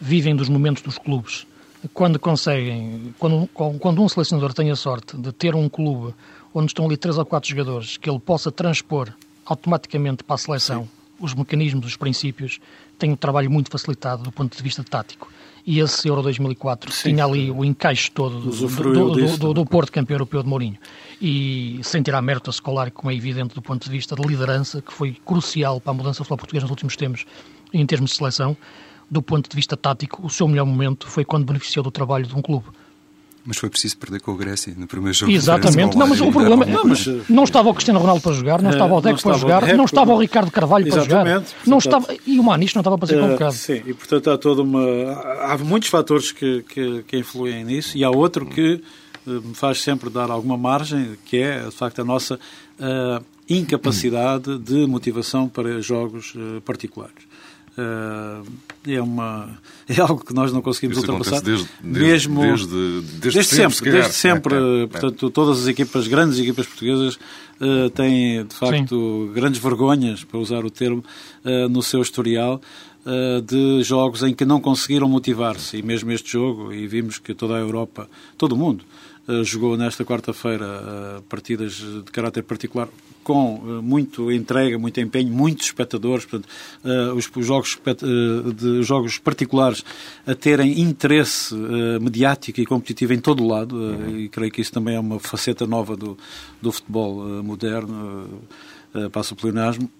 vivem 0.00 0.34
dos 0.34 0.48
momentos 0.48 0.82
dos 0.82 0.98
clubes. 0.98 1.46
Quando 1.94 2.18
conseguem, 2.18 3.14
quando, 3.18 3.46
quando 3.78 4.02
um 4.02 4.08
selecionador 4.08 4.52
tem 4.52 4.70
a 4.70 4.76
sorte 4.76 5.16
de 5.16 5.30
ter 5.30 5.54
um 5.54 5.68
clube 5.68 6.12
onde 6.52 6.66
estão 6.66 6.86
ali 6.86 6.96
três 6.96 7.18
ou 7.18 7.24
quatro 7.24 7.48
jogadores 7.48 7.96
que 7.96 8.10
ele 8.10 8.18
possa 8.18 8.50
transpor 8.50 9.12
automaticamente 9.46 10.24
para 10.24 10.34
a 10.34 10.38
seleção 10.38 10.82
Sim. 10.82 10.88
os 11.20 11.34
mecanismos, 11.34 11.86
os 11.86 11.96
princípios, 11.96 12.58
tem 12.98 13.12
um 13.12 13.16
trabalho 13.16 13.50
muito 13.50 13.70
facilitado 13.70 14.22
do 14.22 14.32
ponto 14.32 14.56
de 14.56 14.62
vista 14.62 14.82
tático. 14.82 15.30
E 15.66 15.80
esse 15.80 16.08
Euro 16.08 16.22
2004 16.22 16.90
Sim, 16.90 17.10
tinha 17.10 17.24
ali 17.24 17.50
o 17.50 17.62
encaixe 17.62 18.10
todo 18.10 18.40
do, 18.40 18.50
do, 18.50 19.10
do, 19.10 19.36
do, 19.36 19.54
do 19.54 19.66
Porto 19.66 19.92
campeão 19.92 20.14
europeu 20.14 20.42
de 20.42 20.48
Mourinho. 20.48 20.78
E 21.20 21.78
sem 21.82 22.02
tirar 22.02 22.22
mérito 22.22 22.48
a 22.48 22.52
Scolari, 22.52 22.90
como 22.90 23.10
é 23.10 23.14
evidente 23.14 23.54
do 23.54 23.60
ponto 23.60 23.84
de 23.84 23.90
vista 23.90 24.16
de 24.16 24.26
liderança, 24.26 24.80
que 24.80 24.92
foi 24.92 25.16
crucial 25.26 25.78
para 25.80 25.90
a 25.90 25.94
mudança 25.94 26.20
do 26.20 26.24
futebol 26.24 26.38
português 26.38 26.62
nos 26.62 26.70
últimos 26.70 26.96
tempos, 26.96 27.26
em 27.72 27.84
termos 27.84 28.12
de 28.12 28.16
seleção, 28.16 28.56
do 29.10 29.20
ponto 29.20 29.48
de 29.48 29.54
vista 29.54 29.76
tático, 29.76 30.26
o 30.26 30.30
seu 30.30 30.48
melhor 30.48 30.64
momento 30.64 31.06
foi 31.06 31.24
quando 31.24 31.44
beneficiou 31.44 31.82
do 31.82 31.90
trabalho 31.90 32.26
de 32.26 32.34
um 32.34 32.40
clube. 32.40 32.66
Mas 33.48 33.56
foi 33.56 33.70
preciso 33.70 33.96
perder 33.96 34.20
com 34.20 34.32
a 34.32 34.36
Grécia 34.36 34.74
no 34.76 34.86
primeiro 34.86 35.16
jogo. 35.16 35.32
Exatamente. 35.32 35.96
Não, 35.96 36.06
mas 36.06 36.20
o 36.20 36.30
problema 36.30 36.66
não, 36.66 36.84
mas, 36.84 37.06
não 37.30 37.44
estava 37.44 37.70
o 37.70 37.72
Cristiano 37.72 37.98
Ronaldo 37.98 38.20
para 38.20 38.34
jogar, 38.34 38.60
não 38.60 38.68
estava 38.68 38.94
o 38.94 39.00
Deco 39.00 39.22
para 39.22 39.38
jogar, 39.38 39.74
não 39.74 39.86
estava 39.86 40.12
o 40.12 40.18
Ricardo 40.18 40.50
Carvalho 40.50 40.86
para 40.90 41.02
jogar. 41.02 41.42
Não 41.66 41.78
estava, 41.78 42.14
e 42.26 42.38
o 42.38 42.42
Manis 42.42 42.74
não 42.74 42.80
estava 42.80 42.98
para 42.98 43.08
ser 43.08 43.18
convocado. 43.18 43.54
Sim, 43.54 43.82
e 43.86 43.94
portanto 43.94 44.30
há 44.30 44.36
toda 44.36 44.60
uma. 44.60 44.84
Há 45.40 45.56
muitos 45.56 45.88
fatores 45.88 46.30
que, 46.30 46.62
que, 46.68 47.02
que 47.04 47.16
influem 47.16 47.64
nisso 47.64 47.96
e 47.96 48.04
há 48.04 48.10
outro 48.10 48.44
que 48.44 48.82
eh, 49.26 49.30
me 49.30 49.54
faz 49.54 49.80
sempre 49.80 50.10
dar 50.10 50.30
alguma 50.30 50.58
margem, 50.58 51.16
que 51.24 51.38
é 51.38 51.64
de 51.64 51.70
facto 51.70 52.02
a 52.02 52.04
nossa 52.04 52.34
uh, 52.34 53.24
incapacidade 53.48 54.58
de 54.58 54.86
motivação 54.86 55.48
para 55.48 55.80
jogos 55.80 56.34
uh, 56.34 56.60
particulares. 56.66 57.24
Uh, 57.78 58.46
é, 58.86 59.00
uma, 59.00 59.58
é 59.88 60.00
algo 60.00 60.24
que 60.24 60.34
nós 60.34 60.52
não 60.52 60.62
conseguimos 60.62 60.98
Isso 60.98 61.10
ultrapassar. 61.10 61.42
Desde, 61.42 61.68
mesmo, 61.82 62.40
desde, 62.40 62.66
desde, 62.66 63.18
desde 63.20 63.44
sempre, 63.44 63.76
sempre 63.76 63.90
desde 63.90 64.12
sempre. 64.12 64.54
É, 64.54 64.82
é, 64.82 64.86
portanto, 64.86 65.30
todas 65.30 65.60
as 65.62 65.66
equipas, 65.66 66.06
grandes 66.06 66.38
equipas 66.38 66.66
portuguesas, 66.66 67.14
uh, 67.14 67.90
têm 67.90 68.44
de 68.44 68.54
facto 68.54 69.26
Sim. 69.26 69.32
grandes 69.32 69.60
vergonhas, 69.60 70.24
para 70.24 70.38
usar 70.38 70.64
o 70.64 70.70
termo, 70.70 71.04
uh, 71.44 71.68
no 71.68 71.82
seu 71.82 72.00
historial 72.02 72.60
de 73.46 73.82
jogos 73.84 74.22
em 74.22 74.34
que 74.34 74.44
não 74.44 74.60
conseguiram 74.60 75.08
motivar-se. 75.08 75.78
E 75.78 75.82
mesmo 75.82 76.12
este 76.12 76.32
jogo, 76.32 76.74
e 76.74 76.86
vimos 76.86 77.16
que 77.16 77.32
toda 77.32 77.56
a 77.56 77.58
Europa, 77.58 78.06
todo 78.36 78.52
o 78.52 78.56
mundo, 78.56 78.84
jogou 79.44 79.78
nesta 79.78 80.04
quarta-feira 80.04 81.22
partidas 81.26 81.76
de 81.76 82.10
caráter 82.12 82.42
particular 82.42 82.86
com 83.28 83.56
uh, 83.56 83.82
muito 83.82 84.32
entrega, 84.32 84.78
muito 84.78 84.98
empenho, 84.98 85.30
muitos 85.30 85.66
espectadores, 85.66 86.24
portanto, 86.24 86.48
uh, 86.82 87.14
os, 87.14 87.30
os, 87.36 87.46
jogos, 87.46 87.74
uh, 87.74 88.54
de 88.54 88.82
jogos 88.82 89.18
particulares 89.18 89.84
a 90.26 90.34
terem 90.34 90.80
interesse 90.80 91.54
mediático 92.00 92.58
e 92.58 92.64
competitivo 92.64 93.12
em 93.12 93.20
todo 93.20 93.44
o 93.44 93.46
lado, 93.46 93.76
uhum. 93.76 94.16
e 94.16 94.28
creio 94.30 94.50
que 94.50 94.62
isso 94.62 94.72
também 94.72 94.94
é 94.94 95.00
uma 95.00 95.18
faceta 95.18 95.66
nova 95.66 95.94
do, 95.94 96.16
do 96.62 96.72
futebol 96.72 97.42
moderno, 97.42 98.40
passa 99.12 99.34
o 99.34 99.36
pleonasmo. 99.36 99.90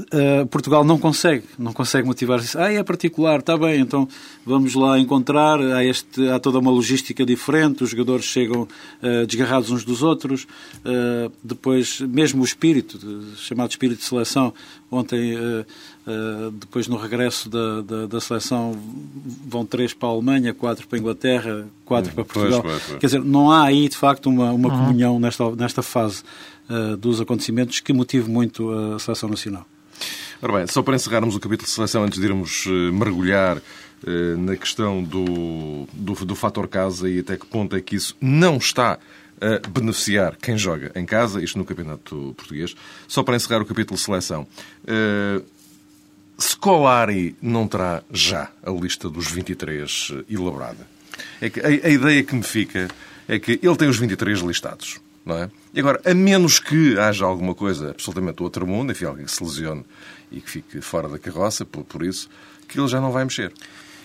Uh, 0.00 0.46
Portugal 0.46 0.84
não 0.84 0.98
consegue, 0.98 1.44
não 1.58 1.72
consegue 1.72 2.06
motivar-se. 2.06 2.56
Ah, 2.56 2.72
é 2.72 2.82
particular, 2.82 3.40
está 3.40 3.56
bem, 3.56 3.80
então 3.80 4.08
vamos 4.44 4.74
lá 4.74 4.98
encontrar. 4.98 5.60
Há, 5.60 5.84
este, 5.84 6.28
há 6.28 6.38
toda 6.38 6.58
uma 6.58 6.70
logística 6.70 7.24
diferente, 7.24 7.84
os 7.84 7.90
jogadores 7.90 8.24
chegam 8.24 8.62
uh, 8.62 9.26
desgarrados 9.26 9.70
uns 9.70 9.84
dos 9.84 10.02
outros. 10.02 10.44
Uh, 10.84 11.30
depois, 11.42 12.00
mesmo 12.00 12.42
o 12.42 12.44
espírito, 12.44 12.98
chamado 13.36 13.70
espírito 13.70 13.98
de 13.98 14.04
seleção, 14.04 14.54
ontem, 14.90 15.36
depois 16.58 16.88
no 16.88 16.96
regresso 16.96 17.48
da, 17.48 17.80
da, 17.82 18.06
da, 18.06 18.20
seleção, 18.20 18.76
vão 19.46 19.64
três 19.64 19.94
para 19.94 20.08
a 20.08 20.12
Alemanha, 20.12 20.52
quatro 20.52 20.88
para 20.88 20.98
a 20.98 21.00
Inglaterra, 21.00 21.68
quatro 21.84 22.10
hum, 22.10 22.14
para 22.14 22.24
Portugal. 22.24 22.62
Pois, 22.62 22.74
pois, 22.74 22.86
pois. 22.88 22.98
Quer 22.98 23.06
dizer, 23.06 23.24
não 23.24 23.50
há 23.50 23.64
aí, 23.64 23.88
de 23.88 23.96
facto, 23.96 24.28
uma, 24.28 24.50
uma 24.52 24.68
uhum. 24.68 24.86
comunhão 24.86 25.20
nesta, 25.20 25.54
nesta 25.54 25.82
fase 25.82 26.22
dos 27.00 27.20
acontecimentos 27.20 27.80
que 27.80 27.92
motive 27.92 28.30
muito 28.30 28.70
a 28.70 28.98
seleção 29.00 29.28
nacional. 29.28 29.66
Ora 30.42 30.54
bem, 30.54 30.66
só 30.66 30.82
para 30.82 30.96
encerrarmos 30.96 31.36
o 31.36 31.40
capítulo 31.40 31.66
de 31.66 31.74
seleção, 31.74 32.02
antes 32.02 32.18
de 32.18 32.24
irmos 32.24 32.64
uh, 32.64 32.70
mergulhar 32.70 33.58
uh, 33.58 34.36
na 34.38 34.56
questão 34.56 35.02
do, 35.02 35.86
do, 35.92 36.14
do 36.24 36.34
fator 36.34 36.66
casa 36.66 37.10
e 37.10 37.18
até 37.18 37.36
que 37.36 37.46
ponto 37.46 37.76
é 37.76 37.80
que 37.80 37.94
isso 37.94 38.16
não 38.20 38.56
está 38.56 38.98
a 39.40 39.68
beneficiar 39.68 40.36
quem 40.36 40.56
joga 40.56 40.92
em 40.94 41.06
casa, 41.06 41.42
isto 41.42 41.58
no 41.58 41.64
Campeonato 41.64 42.34
Português. 42.36 42.74
Só 43.08 43.22
para 43.22 43.36
encerrar 43.36 43.62
o 43.62 43.66
capítulo 43.66 43.96
de 43.98 44.04
seleção. 44.04 44.46
Uh, 44.84 45.42
Scolari 46.40 47.36
não 47.40 47.68
terá 47.68 48.02
já 48.10 48.50
a 48.62 48.70
lista 48.70 49.10
dos 49.10 49.30
23 49.30 50.12
elaborada. 50.28 50.86
É 51.40 51.50
que 51.50 51.60
a, 51.60 51.66
a, 51.66 51.90
ideia 51.90 52.22
que 52.22 52.34
me 52.34 52.42
fica 52.42 52.88
é 53.28 53.38
que 53.38 53.60
ele 53.62 53.76
tem 53.76 53.88
os 53.88 53.98
23 53.98 54.40
listados, 54.40 55.00
é? 55.28 55.50
E 55.72 55.80
agora, 55.80 56.00
a 56.04 56.14
menos 56.14 56.58
que 56.58 56.98
haja 56.98 57.24
alguma 57.24 57.54
coisa 57.54 57.90
absolutamente 57.90 58.36
do 58.36 58.44
outro 58.44 58.66
mundo, 58.66 58.92
enfim, 58.92 59.04
alguém 59.04 59.24
que 59.24 59.30
se 59.30 59.42
lesione 59.42 59.84
e 60.32 60.40
que 60.40 60.50
fique 60.50 60.80
fora 60.80 61.08
da 61.08 61.18
carroça, 61.18 61.64
por, 61.64 61.84
por 61.84 62.02
isso, 62.02 62.28
que 62.66 62.78
ele 62.78 62.88
já 62.88 63.00
não 63.00 63.12
vai 63.12 63.24
mexer. 63.24 63.52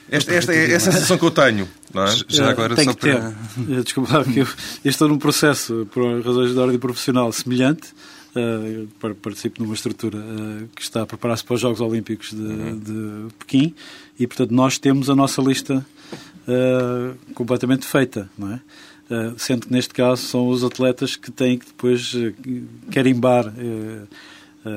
Esta, 0.10 0.34
esta 0.34 0.54
é, 0.54 0.72
é 0.72 0.76
a 0.76 0.80
sensação 0.80 1.18
que 1.18 1.26
eu 1.26 1.32
tenho. 1.32 1.68
Não 1.94 2.04
é? 2.04 2.16
Já 2.28 2.50
agora 2.50 2.76
Tem 2.76 2.86
só 2.86 2.94
para... 2.94 3.32
Ter. 3.32 3.84
Desculpa, 3.84 4.24
que 4.26 4.40
eu, 4.40 4.48
eu 4.84 4.90
estou 4.90 5.08
num 5.08 5.18
processo, 5.18 5.88
por 5.92 6.22
razões 6.22 6.54
de 6.54 6.60
ordem 6.60 6.78
profissional, 6.78 7.32
semelhante. 7.32 7.90
Uh, 8.36 9.16
participo 9.16 9.64
numa 9.64 9.74
estrutura 9.74 10.18
uh, 10.18 10.68
que 10.76 10.82
está 10.82 11.04
a 11.04 11.06
preparar-se 11.06 11.42
para 11.42 11.54
os 11.54 11.62
Jogos 11.62 11.80
Olímpicos 11.80 12.32
de, 12.32 12.42
uhum. 12.42 12.80
de, 12.80 13.34
Pequim 13.40 13.74
e, 14.20 14.28
portanto, 14.28 14.52
nós 14.52 14.78
temos 14.78 15.10
a 15.10 15.16
nossa 15.16 15.42
lista 15.42 15.86
uh, 16.46 17.34
completamente 17.34 17.86
feita, 17.86 18.30
não 18.38 18.52
é? 18.52 18.60
Sendo 19.38 19.68
que, 19.68 19.74
neste 19.74 19.94
caso, 19.94 20.22
são 20.24 20.48
os 20.48 20.64
atletas 20.64 21.16
que 21.16 21.32
têm 21.32 21.58
que 21.58 21.66
depois 21.68 22.14
carimbar, 22.92 23.54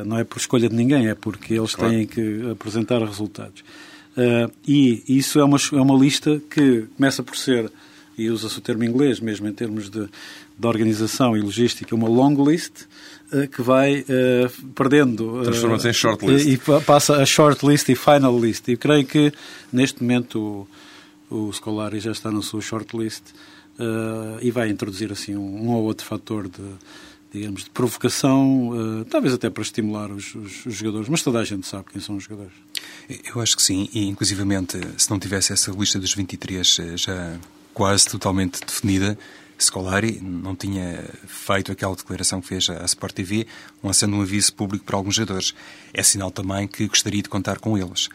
não 0.06 0.18
é 0.18 0.24
por 0.24 0.38
escolha 0.38 0.68
de 0.68 0.74
ninguém, 0.74 1.08
é 1.08 1.14
porque 1.14 1.54
eles 1.54 1.74
claro. 1.74 1.92
têm 1.92 2.06
que 2.06 2.50
apresentar 2.50 3.02
resultados. 3.02 3.64
E 4.66 5.02
isso 5.08 5.38
é 5.38 5.44
uma, 5.44 5.56
é 5.72 5.80
uma 5.80 5.96
lista 5.96 6.40
que 6.50 6.86
começa 6.96 7.22
por 7.22 7.36
ser, 7.36 7.70
e 8.16 8.28
usa-se 8.28 8.58
o 8.58 8.60
termo 8.60 8.84
inglês 8.84 9.20
mesmo 9.20 9.48
em 9.48 9.52
termos 9.52 9.88
de, 9.88 10.06
de 10.58 10.66
organização 10.66 11.36
e 11.36 11.40
logística, 11.40 11.94
uma 11.94 12.08
long 12.08 12.34
list, 12.44 12.86
que 13.52 13.62
vai 13.62 14.00
uh, 14.00 14.72
perdendo. 14.74 15.42
Transforma-se 15.42 15.88
em 15.88 15.92
short 15.92 16.26
list. 16.26 16.46
E, 16.46 16.52
e, 16.54 16.80
passa 16.84 17.16
a 17.16 17.26
short 17.26 17.66
list 17.66 17.88
e 17.88 17.94
final 17.94 18.38
list. 18.38 18.68
E 18.68 18.76
creio 18.76 19.04
que 19.04 19.32
neste 19.72 20.02
momento 20.02 20.66
o, 21.30 21.48
o 21.48 21.52
Scolari 21.52 22.00
já 22.00 22.10
está 22.10 22.30
na 22.30 22.40
sua 22.40 22.60
short 22.60 22.96
list 23.78 24.42
e 24.42 24.50
vai 24.50 24.68
introduzir 24.68 25.12
assim 25.12 25.36
um, 25.36 25.66
um 25.66 25.70
ou 25.70 25.84
outro 25.84 26.06
fator 26.06 26.48
de 26.48 26.62
digamos, 27.32 27.64
de 27.64 27.70
provocação, 27.70 28.70
uh, 28.70 29.04
talvez 29.04 29.34
até 29.34 29.50
para 29.50 29.62
estimular 29.62 30.10
os, 30.10 30.34
os, 30.34 30.66
os, 30.66 30.74
jogadores, 30.74 31.08
mas 31.08 31.22
toda 31.22 31.38
a 31.38 31.44
gente 31.44 31.66
sabe 31.66 31.84
quem 31.92 32.00
são 32.00 32.16
os 32.16 32.24
jogadores. 32.24 32.54
Eu 33.34 33.40
acho 33.40 33.56
que 33.56 33.62
sim, 33.62 33.88
e 33.92 34.06
inclusivamente, 34.06 34.78
se 34.96 35.10
não 35.10 35.18
tivesse 35.18 35.52
essa 35.52 35.70
lista 35.70 35.98
dos 35.98 36.14
23 36.14 36.78
eh, 36.78 36.96
já 36.96 37.38
quase 37.74 38.06
totalmente 38.06 38.60
definida, 38.64 39.18
Scolari 39.58 40.20
não 40.22 40.54
tinha 40.54 41.04
feito 41.26 41.72
aquela 41.72 41.94
declaração 41.94 42.40
que 42.40 42.48
fez 42.48 42.68
à 42.70 42.84
Sport 42.84 43.12
TV, 43.14 43.46
lançando 43.82 44.16
um 44.16 44.22
aviso 44.22 44.52
público 44.54 44.84
para 44.84 44.96
alguns 44.96 45.14
jogadores. 45.14 45.54
É 45.92 46.02
sinal 46.02 46.30
também 46.30 46.66
que 46.66 46.86
gostaria 46.86 47.22
de 47.22 47.28
contar 47.28 47.58
com 47.58 47.76
eles. 47.76 48.08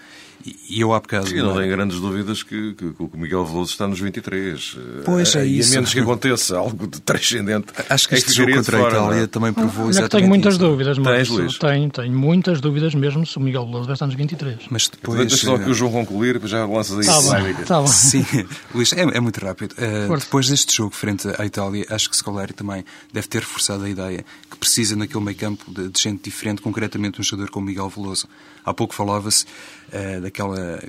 E 0.46 0.82
eu 0.82 0.94
há 0.94 1.00
bocado... 1.00 1.28
Sim, 1.28 1.38
não 1.38 1.56
tenho 1.56 1.70
grandes 1.70 2.00
dúvidas 2.02 2.44
que, 2.44 2.74
que, 2.74 2.92
que, 2.92 3.04
o 3.04 3.10
Miguel 3.14 3.46
Veloso 3.46 3.72
está 3.72 3.88
nos 3.88 4.00
23. 4.00 4.78
Pois 5.06 5.34
é, 5.36 5.46
isso. 5.46 5.70
E 5.70 5.72
a 5.72 5.76
menos 5.76 5.94
que 5.94 6.00
aconteça 6.02 6.58
algo 6.58 6.86
de 6.86 7.00
transcendente... 7.00 7.68
Acho 7.90 8.10
que 8.10 8.16
é 8.16 8.18
este 8.18 8.34
jogo 8.34 8.54
contra 8.54 8.78
a 8.78 8.90
Itália 8.90 9.28
também 9.28 9.54
provou 9.54 9.88
ah, 9.88 9.90
exatamente 9.90 10.12
Tenho 10.12 10.28
muitas 10.28 10.56
isso. 10.56 10.64
dúvidas, 10.64 10.98
mas 10.98 11.58
tenho, 11.58 11.90
tenho 11.90 12.12
muitas 12.12 12.60
dúvidas 12.60 12.94
mesmo 12.94 13.26
se 13.26 13.38
o 13.38 13.40
Miguel 13.40 13.66
Veloso 13.66 13.86
vai 13.86 13.94
estar 13.94 14.06
nos 14.06 14.16
23. 14.16 14.60
Mas 14.70 14.90
depois... 14.90 15.18
Deixa 15.20 15.46
só 15.46 15.58
que 15.58 15.70
o 15.70 15.74
João 15.74 15.92
concluir, 15.94 16.42
já 16.44 16.66
lanças 16.66 17.00
aí 17.00 17.06
tá 17.06 17.42
bem, 17.42 17.54
tá 17.66 17.80
bom. 17.80 17.88
Sim, 17.88 18.26
Luís, 18.76 18.92
é, 18.92 19.02
é 19.02 19.20
muito 19.22 19.38
rápido. 19.38 19.74
Uh, 19.74 20.18
depois 20.18 20.50
deste 20.50 20.76
jogo 20.76 20.94
frente 20.94 21.26
à 21.38 21.46
Itália, 21.46 21.86
acho 21.90 22.10
que 22.10 22.16
Scolari 22.16 22.54
também 22.54 22.84
deve 23.12 23.28
ter 23.28 23.40
reforçado 23.40 23.84
a 23.84 23.90
ideia 23.90 24.26
que 24.50 24.58
precisa 24.58 24.96
naquele 24.96 25.24
meio 25.24 25.38
campo 25.38 25.72
de, 25.72 25.90
de 25.90 26.00
gente 26.00 26.24
diferente, 26.24 26.62
concretamente 26.62 27.20
um 27.20 27.24
jogador 27.24 27.50
como 27.52 27.66
Miguel 27.66 27.90
Veloso. 27.90 28.28
Há 28.66 28.74
pouco 28.74 28.94
falava-se 28.94 29.46
uh, 29.90 30.22
daquela 30.22 30.82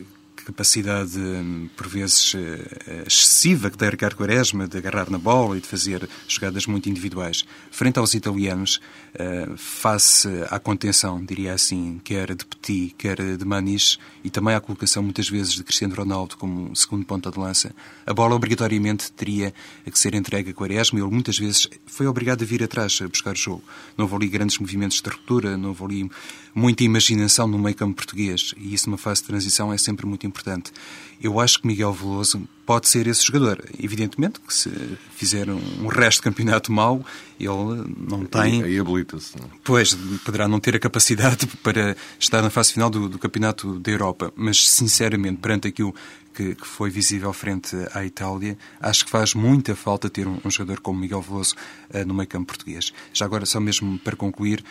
capacidade, 0.45 1.19
hum, 1.19 1.69
por 1.77 1.89
vezes, 1.89 2.35
eh, 2.35 3.05
excessiva 3.07 3.71
que 3.71 3.79
tem 3.79 3.89
Ricardo 3.89 4.17
Quaresma 4.17 4.69
de 4.69 4.79
agarrar 4.79 5.11
na 5.11 5.19
bola 5.19 5.57
e 5.57 5.61
de 5.61 5.67
fazer 5.67 6.09
jogadas 6.29 6.67
muito 6.67 6.89
individuais. 6.89 7.45
Frente 7.71 7.99
aos 7.99 8.15
italianos, 8.15 8.81
eh, 9.15 9.49
face 9.57 10.29
à 10.51 10.59
contenção, 10.59 11.25
diria 11.25 11.55
assim, 11.55 12.01
quer 12.05 12.35
de 12.35 12.45
Petit, 12.45 12.95
quer 12.97 13.37
de 13.37 13.45
Manis, 13.45 13.99
e 14.23 14.31
também 14.31 14.55
à 14.55 14.61
colocação, 14.61 15.03
muitas 15.03 15.29
vezes, 15.29 15.55
de 15.55 15.65
Cristiano 15.65 15.95
Ronaldo 15.95 16.37
como 16.37 16.75
segundo 16.77 17.05
ponta 17.05 17.31
de 17.31 17.39
lança, 17.39 17.75
a 18.07 18.13
bola 18.13 18.35
obrigatoriamente 18.35 19.11
teria 19.13 19.53
que 19.85 19.99
ser 19.99 20.15
entregue 20.15 20.51
a 20.51 20.55
Quaresma 20.55 20.99
e 20.99 21.03
ele 21.03 21.11
muitas 21.11 21.39
vezes 21.39 21.69
foi 21.87 22.07
obrigado 22.07 22.43
a 22.43 22.47
vir 22.47 22.63
atrás 22.63 22.99
a 23.03 23.09
buscar 23.09 23.33
o 23.33 23.37
jogo. 23.37 23.63
Não 23.97 24.05
houve 24.05 24.17
ali 24.17 24.29
grandes 24.29 24.59
movimentos 24.59 25.01
de 25.01 25.09
ruptura, 25.09 25.57
não 25.57 25.71
houve 25.71 25.85
ali 25.85 26.11
muita 26.55 26.85
imaginação 26.85 27.49
no 27.49 27.59
meio 27.59 27.75
campo 27.75 27.97
português 27.97 28.55
e 28.57 28.73
isso 28.73 28.89
numa 28.89 28.99
fase 28.99 29.21
de 29.21 29.27
transição 29.27 29.73
é 29.73 29.79
sempre 29.79 30.07
muito 30.07 30.27
importante. 30.27 30.73
Eu 31.21 31.41
acho 31.41 31.61
que 31.61 31.67
Miguel 31.67 31.93
Veloso 31.93 32.47
pode 32.67 32.89
ser 32.89 33.07
esse 33.07 33.25
jogador. 33.25 33.65
Evidentemente 33.83 34.41
que 34.41 34.53
se 34.53 34.71
fizer 35.15 35.49
um 35.51 35.87
resto 35.87 36.19
de 36.19 36.25
campeonato 36.25 36.71
mau, 36.73 37.05
ele 37.39 37.85
não 37.97 38.25
tem... 38.25 38.63
Aí 38.63 38.79
habilita-se. 38.79 39.35
Pois, 39.63 39.95
poderá 40.25 40.47
não 40.47 40.61
ter 40.61 40.77
a 40.77 40.79
capacidade 40.79 41.47
para 41.63 41.97
estar 42.19 42.43
na 42.43 42.51
fase 42.51 42.73
final 42.73 42.91
do, 42.91 43.09
do 43.09 43.19
campeonato 43.19 43.79
da 43.79 43.91
Europa, 43.91 44.33
mas 44.37 44.69
sinceramente, 44.69 45.39
perante 45.41 45.69
aquilo 45.69 45.95
que, 46.35 46.55
que, 46.55 46.67
foi 46.67 46.91
visível 46.91 47.33
frente 47.33 47.77
à 47.95 48.05
Itália, 48.05 48.59
acho 48.81 49.05
que 49.05 49.11
faz 49.11 49.35
muita 49.35 49.77
falta 49.77 50.11
ter 50.11 50.27
um, 50.27 50.39
um 50.45 50.51
jogador 50.51 50.81
como 50.81 50.99
Miguel 50.99 51.23
Veloso 51.23 51.55
uh, 51.91 52.07
no 52.07 52.13
meio 52.13 52.29
campo 52.29 52.47
português. 52.47 52.93
Já 53.13 53.25
agora, 53.25 53.47
só 53.47 53.61
mesmo 53.61 53.99
para 54.01 54.17
concluir, 54.17 54.65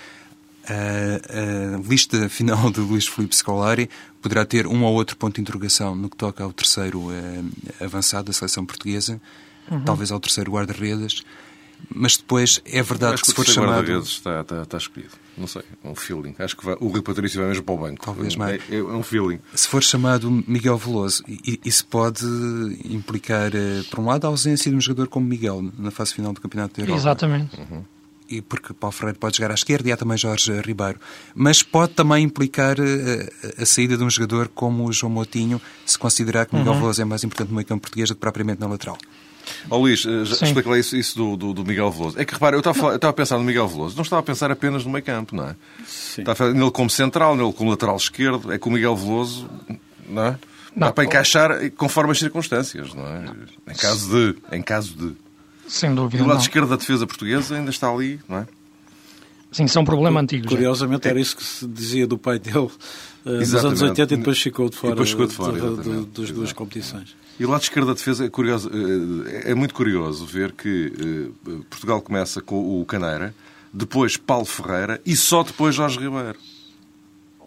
a, 0.67 1.77
a, 1.77 1.87
lista 1.87 2.29
final 2.29 2.71
de 2.71 2.79
Luís 2.79 3.07
Filipe 3.07 3.35
Scolari 3.35 3.89
poderá 4.21 4.45
ter 4.45 4.67
um 4.67 4.83
ou 4.83 4.93
outro 4.93 5.17
ponto 5.17 5.35
de 5.35 5.41
interrogação 5.41 5.95
no 5.95 6.09
que 6.09 6.17
toca 6.17 6.43
ao 6.43 6.53
terceiro 6.53 7.07
avançado 7.81 8.25
da 8.25 8.33
seleção 8.33 8.65
portuguesa, 8.65 9.21
uhum. 9.69 9.83
talvez 9.83 10.11
ao 10.11 10.19
terceiro 10.19 10.51
guarda-redes, 10.51 11.23
mas 11.93 12.17
depois 12.17 12.61
é 12.65 12.81
verdade 12.81 13.15
que, 13.15 13.21
que 13.23 13.27
se 13.27 13.33
for 13.33 13.45
chamado... 13.45 13.73
guarda-redes 13.73 14.09
está, 14.09 14.41
está, 14.41 14.61
está 14.61 14.77
escolhido. 14.77 15.11
Não 15.37 15.47
sei, 15.47 15.63
é 15.83 15.87
um 15.87 15.95
feeling. 15.95 16.35
Acho 16.37 16.55
que 16.55 16.63
vai, 16.63 16.75
o 16.79 16.87
Rui 16.87 17.01
Patrício 17.01 17.39
vai 17.39 17.49
mesmo 17.49 17.63
para 17.63 17.75
o 17.75 17.77
banco. 17.77 18.05
Talvez 18.05 18.35
mais. 18.35 18.61
É, 18.69 18.75
é, 18.77 18.83
um 18.83 19.03
feeling. 19.03 19.39
Se 19.53 19.67
for 19.67 19.83
chamado 19.83 20.29
Miguel 20.47 20.77
Veloso, 20.77 21.23
isso 21.65 21.85
pode 21.87 22.25
implicar, 22.85 23.53
eh, 23.55 23.83
por 23.89 23.99
um 23.99 24.05
lado, 24.05 24.25
a 24.25 24.27
ausência 24.29 24.69
de 24.69 24.77
um 24.77 24.81
jogador 24.81 25.07
como 25.07 25.25
Miguel 25.25 25.71
na 25.77 25.91
fase 25.91 26.13
final 26.13 26.33
do 26.33 26.39
Campeonato 26.39 26.75
da 26.75 26.83
Europa. 26.83 26.99
Exatamente. 26.99 27.59
Uhum 27.59 27.83
e 28.37 28.41
porque 28.41 28.73
Paulo 28.73 28.93
Freire 28.93 29.17
pode 29.17 29.37
jogar 29.37 29.51
à 29.51 29.53
esquerda 29.53 29.89
e 29.89 29.91
há 29.91 29.97
também 29.97 30.17
Jorge 30.17 30.51
Ribeiro. 30.61 30.99
Mas 31.35 31.61
pode 31.61 31.93
também 31.93 32.23
implicar 32.23 32.79
a, 32.79 32.83
eh, 32.83 33.29
a 33.59 33.65
saída 33.65 33.97
de 33.97 34.03
um 34.03 34.09
jogador 34.09 34.47
como 34.47 34.85
o 34.85 34.93
João 34.93 35.11
Moutinho, 35.11 35.61
se 35.85 35.97
considerar 35.97 36.45
que 36.45 36.55
Miguel 36.55 36.73
uhum. 36.73 36.79
Veloso 36.79 37.01
é 37.01 37.05
mais 37.05 37.23
importante 37.23 37.49
no 37.49 37.55
meio 37.55 37.67
campo 37.67 37.81
português 37.81 38.09
do 38.09 38.15
que 38.15 38.21
propriamente 38.21 38.59
na 38.59 38.67
lateral. 38.67 38.97
Ó 39.69 39.75
oh, 39.75 39.79
Luís, 39.79 40.05
eh, 40.05 40.23
explica 40.23 40.69
lá 40.69 40.77
isso, 40.77 40.95
isso 40.95 41.17
do, 41.17 41.35
do, 41.35 41.53
do, 41.53 41.65
Miguel 41.65 41.91
Veloso. 41.91 42.19
É 42.19 42.25
que 42.25 42.33
repara, 42.33 42.55
eu 42.55 42.59
estava, 42.59 42.95
a 42.95 43.13
pensar 43.13 43.37
no 43.37 43.43
Miguel 43.43 43.67
Veloso, 43.67 43.95
não 43.95 44.03
estava 44.03 44.21
a 44.21 44.23
pensar 44.23 44.51
apenas 44.51 44.85
no 44.85 44.91
meio 44.91 45.03
campo, 45.03 45.35
não 45.35 45.47
é? 45.47 45.55
Sim. 45.85 46.21
Estava 46.21 46.53
nele 46.53 46.71
como 46.71 46.89
central, 46.89 47.35
nele 47.35 47.53
como 47.53 47.69
lateral 47.69 47.97
esquerdo, 47.97 48.51
é 48.51 48.57
que 48.57 48.67
o 48.67 48.71
Miguel 48.71 48.95
Veloso, 48.95 49.49
não 50.07 50.25
é? 50.25 50.39
Não, 50.75 50.87
Dá 50.87 50.93
para 50.93 51.03
encaixar 51.03 51.71
conforme 51.71 52.11
as 52.11 52.19
circunstâncias, 52.19 52.93
não 52.93 53.07
é? 53.07 53.19
Não. 53.19 53.35
Em 53.67 53.75
caso 53.75 54.09
de. 54.09 54.55
Em 54.55 54.61
caso 54.61 54.95
de. 54.95 55.15
Sem 55.73 55.95
dúvida. 55.95 56.21
E 56.21 56.23
o 56.23 56.27
lado 56.27 56.35
não. 56.35 56.43
esquerdo 56.43 56.69
da 56.69 56.75
defesa 56.75 57.07
portuguesa 57.07 57.55
ainda 57.55 57.71
está 57.71 57.89
ali, 57.89 58.19
não 58.29 58.37
é? 58.37 58.47
Sim, 59.51 59.65
é 59.75 59.79
um 59.79 59.83
problema 59.83 60.21
antigo. 60.21 60.47
Curiosamente, 60.47 61.05
já. 61.05 61.09
era 61.09 61.19
isso 61.19 61.35
que 61.35 61.43
se 61.43 61.67
dizia 61.67 62.05
do 62.05 62.15
pai 62.15 62.37
dele 62.37 62.59
uh, 62.59 62.69
nos 63.25 63.55
anos 63.55 63.81
80 63.81 64.13
e 64.13 64.17
depois 64.17 64.39
ficou 64.39 64.69
de 64.69 64.77
fora, 64.77 65.03
ficou 65.03 65.25
de 65.25 65.33
fora 65.33 65.59
das 66.05 66.29
duas 66.29 66.53
competições. 66.53 67.15
E 67.39 67.45
o 67.45 67.49
lado 67.49 67.63
esquerdo 67.63 67.87
da 67.87 67.93
defesa 67.93 68.23
é, 68.23 68.29
curioso, 68.29 68.69
eh, 68.71 69.49
é 69.49 69.55
muito 69.55 69.73
curioso 69.73 70.27
ver 70.27 70.51
que 70.51 70.93
eh, 71.47 71.51
Portugal 71.67 71.99
começa 72.03 72.39
com 72.39 72.79
o 72.79 72.85
Caneira, 72.85 73.33
depois 73.73 74.15
Paulo 74.15 74.45
Ferreira 74.45 75.01
e 75.03 75.15
só 75.15 75.41
depois 75.41 75.73
Jorge 75.73 75.97
Ribeiro. 75.99 76.37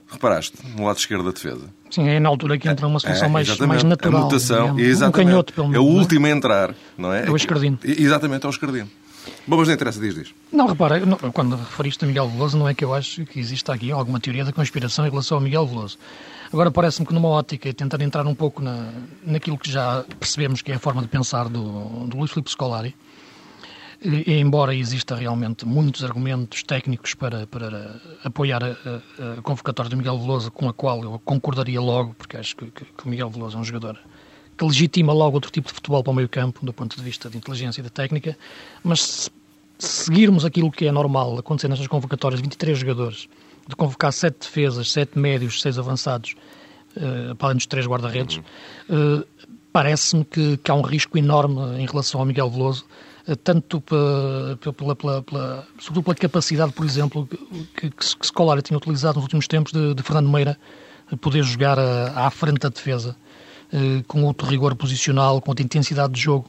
Reparaste, 0.09 0.57
no 0.77 0.87
lado 0.87 0.99
esquerdo 0.99 1.25
da 1.25 1.33
defesa. 1.33 1.69
Sim, 1.91 2.09
é 2.09 2.21
na 2.21 2.29
altura 2.29 2.59
que 2.59 2.69
entra 2.69 2.87
uma 2.87 3.01
solução 3.01 3.27
é, 3.27 3.31
mais, 3.31 3.59
mais 3.59 3.83
natural. 3.83 4.23
A 4.23 4.25
mutação, 4.25 4.79
exatamente. 4.79 5.27
Um 5.27 5.31
canhoto, 5.31 5.53
pelo 5.53 5.69
menos. 5.69 5.85
É 5.85 5.89
o 5.89 5.97
é? 5.97 6.01
último 6.01 6.27
a 6.27 6.31
entrar, 6.31 6.75
não 6.97 7.13
é? 7.13 7.27
É 7.27 7.31
o 7.31 7.37
escardino. 7.37 7.79
Exatamente, 7.83 8.45
é 8.45 8.49
o 8.49 8.51
escardino. 8.51 8.89
Bom, 9.47 9.57
mas 9.57 9.69
não 9.69 9.75
interessa, 9.75 10.01
diz, 10.01 10.15
diz. 10.15 10.35
Não, 10.53 10.67
repara, 10.67 11.05
não, 11.05 11.17
quando 11.17 11.57
referiste 11.57 12.05
a 12.05 12.09
Miguel 12.09 12.29
Veloso, 12.29 12.57
não 12.57 12.69
é 12.69 12.75
que 12.75 12.85
eu 12.85 12.95
acho 12.95 13.25
que 13.27 13.41
exista 13.41 13.75
aqui 13.75 13.91
alguma 13.91 14.21
teoria 14.21 14.45
da 14.45 14.53
conspiração 14.53 15.07
em 15.07 15.11
relação 15.11 15.39
ao 15.39 15.43
Miguel 15.43 15.67
Veloso. 15.67 15.99
Agora 16.53 16.71
parece-me 16.71 17.07
que 17.07 17.13
numa 17.13 17.29
ótica, 17.29 17.73
tentar 17.75 18.01
entrar 18.01 18.27
um 18.27 18.35
pouco 18.35 18.63
na, 18.63 18.93
naquilo 19.25 19.59
que 19.59 19.71
já 19.71 20.05
percebemos 20.21 20.63
que 20.63 20.71
é 20.71 20.77
a 20.77 20.79
forma 20.79 21.03
de 21.03 21.09
pensar 21.09 21.49
do, 21.49 22.07
do 22.07 22.17
Luís 22.17 22.31
Filipe 22.31 22.51
Scolari, 22.51 22.95
embora 24.03 24.75
exista 24.75 25.15
realmente 25.15 25.67
muitos 25.67 26.05
argumentos 26.05 26.63
técnicos 26.63 27.15
para, 27.15 27.47
para 27.47 28.01
apoiar 28.25 28.63
a, 28.63 28.69
a, 28.69 29.33
a 29.39 29.43
convocatória 29.43 29.91
do 29.91 29.97
Miguel 29.97 30.19
Veloso, 30.19 30.51
com 30.51 30.69
a 30.69 30.73
qual 30.73 31.03
eu 31.03 31.21
concordaria 31.25 31.81
logo, 31.81 32.15
porque 32.15 32.37
acho 32.37 32.57
que, 32.57 32.67
que, 32.71 32.85
que 32.85 33.07
o 33.07 33.09
Miguel 33.09 33.31
Veloso 33.31 33.57
é 33.57 33.61
um 33.61 33.65
jogador 33.65 33.99
que 34.57 34.65
legitima 34.65 35.13
logo 35.13 35.37
outro 35.37 35.51
tipo 35.51 35.69
de 35.69 35.75
futebol 35.75 36.03
para 36.03 36.11
o 36.11 36.15
meio 36.15 36.29
campo, 36.29 36.65
do 36.65 36.73
ponto 36.73 36.97
de 36.97 37.03
vista 37.03 37.29
de 37.29 37.37
inteligência 37.37 37.81
e 37.81 37.85
de 37.85 37.91
técnica, 37.91 38.37
mas 38.83 39.01
se 39.03 39.31
seguirmos 39.79 40.45
aquilo 40.45 40.71
que 40.71 40.87
é 40.87 40.93
normal 40.93 41.39
acontecer 41.39 41.69
nestas 41.69 41.87
convocatórias, 41.87 42.41
23 42.41 42.79
jogadores, 42.79 43.29
de 43.69 43.77
convocar 43.77 44.13
7 44.13 44.37
defesas, 44.41 44.91
7 44.91 45.19
médios, 45.19 45.61
6 45.61 45.79
avançados, 45.79 46.35
uh, 46.97 47.35
para 47.35 47.49
além 47.49 47.57
dos 47.57 47.67
3 47.67 47.87
guarda-redes, 47.87 48.39
uh, 48.89 49.27
parece-me 49.73 50.25
que, 50.25 50.57
que, 50.57 50.71
há 50.71 50.75
um 50.75 50.83
risco 50.83 51.19
enorme 51.19 51.61
em 51.79 51.87
relação 51.87 52.21
ao 52.21 52.27
Miguel 52.27 52.49
Veloso, 52.49 52.87
tanto 53.35 53.81
pela, 53.81 54.95
pela, 54.95 55.23
pela, 55.23 55.67
sobretudo 55.79 56.05
pela 56.05 56.15
capacidade, 56.15 56.73
por 56.73 56.85
exemplo, 56.85 57.27
que, 57.75 57.91
que, 57.91 57.91
que 57.91 58.27
Scolari 58.27 58.63
tinha 58.63 58.77
utilizado 58.77 59.17
nos 59.17 59.25
últimos 59.25 59.49
tempos 59.49 59.73
de, 59.73 59.95
de 59.95 60.03
Fernando 60.03 60.29
Meira, 60.29 60.57
poder 61.21 61.43
jogar 61.43 61.79
à 61.79 62.31
frente 62.31 62.59
da 62.59 62.69
defesa, 62.69 63.17
com 64.07 64.23
outro 64.25 64.47
rigor 64.47 64.75
posicional, 64.75 65.41
com 65.41 65.51
outra 65.51 65.65
intensidade 65.65 66.13
de 66.13 66.21
jogo, 66.21 66.49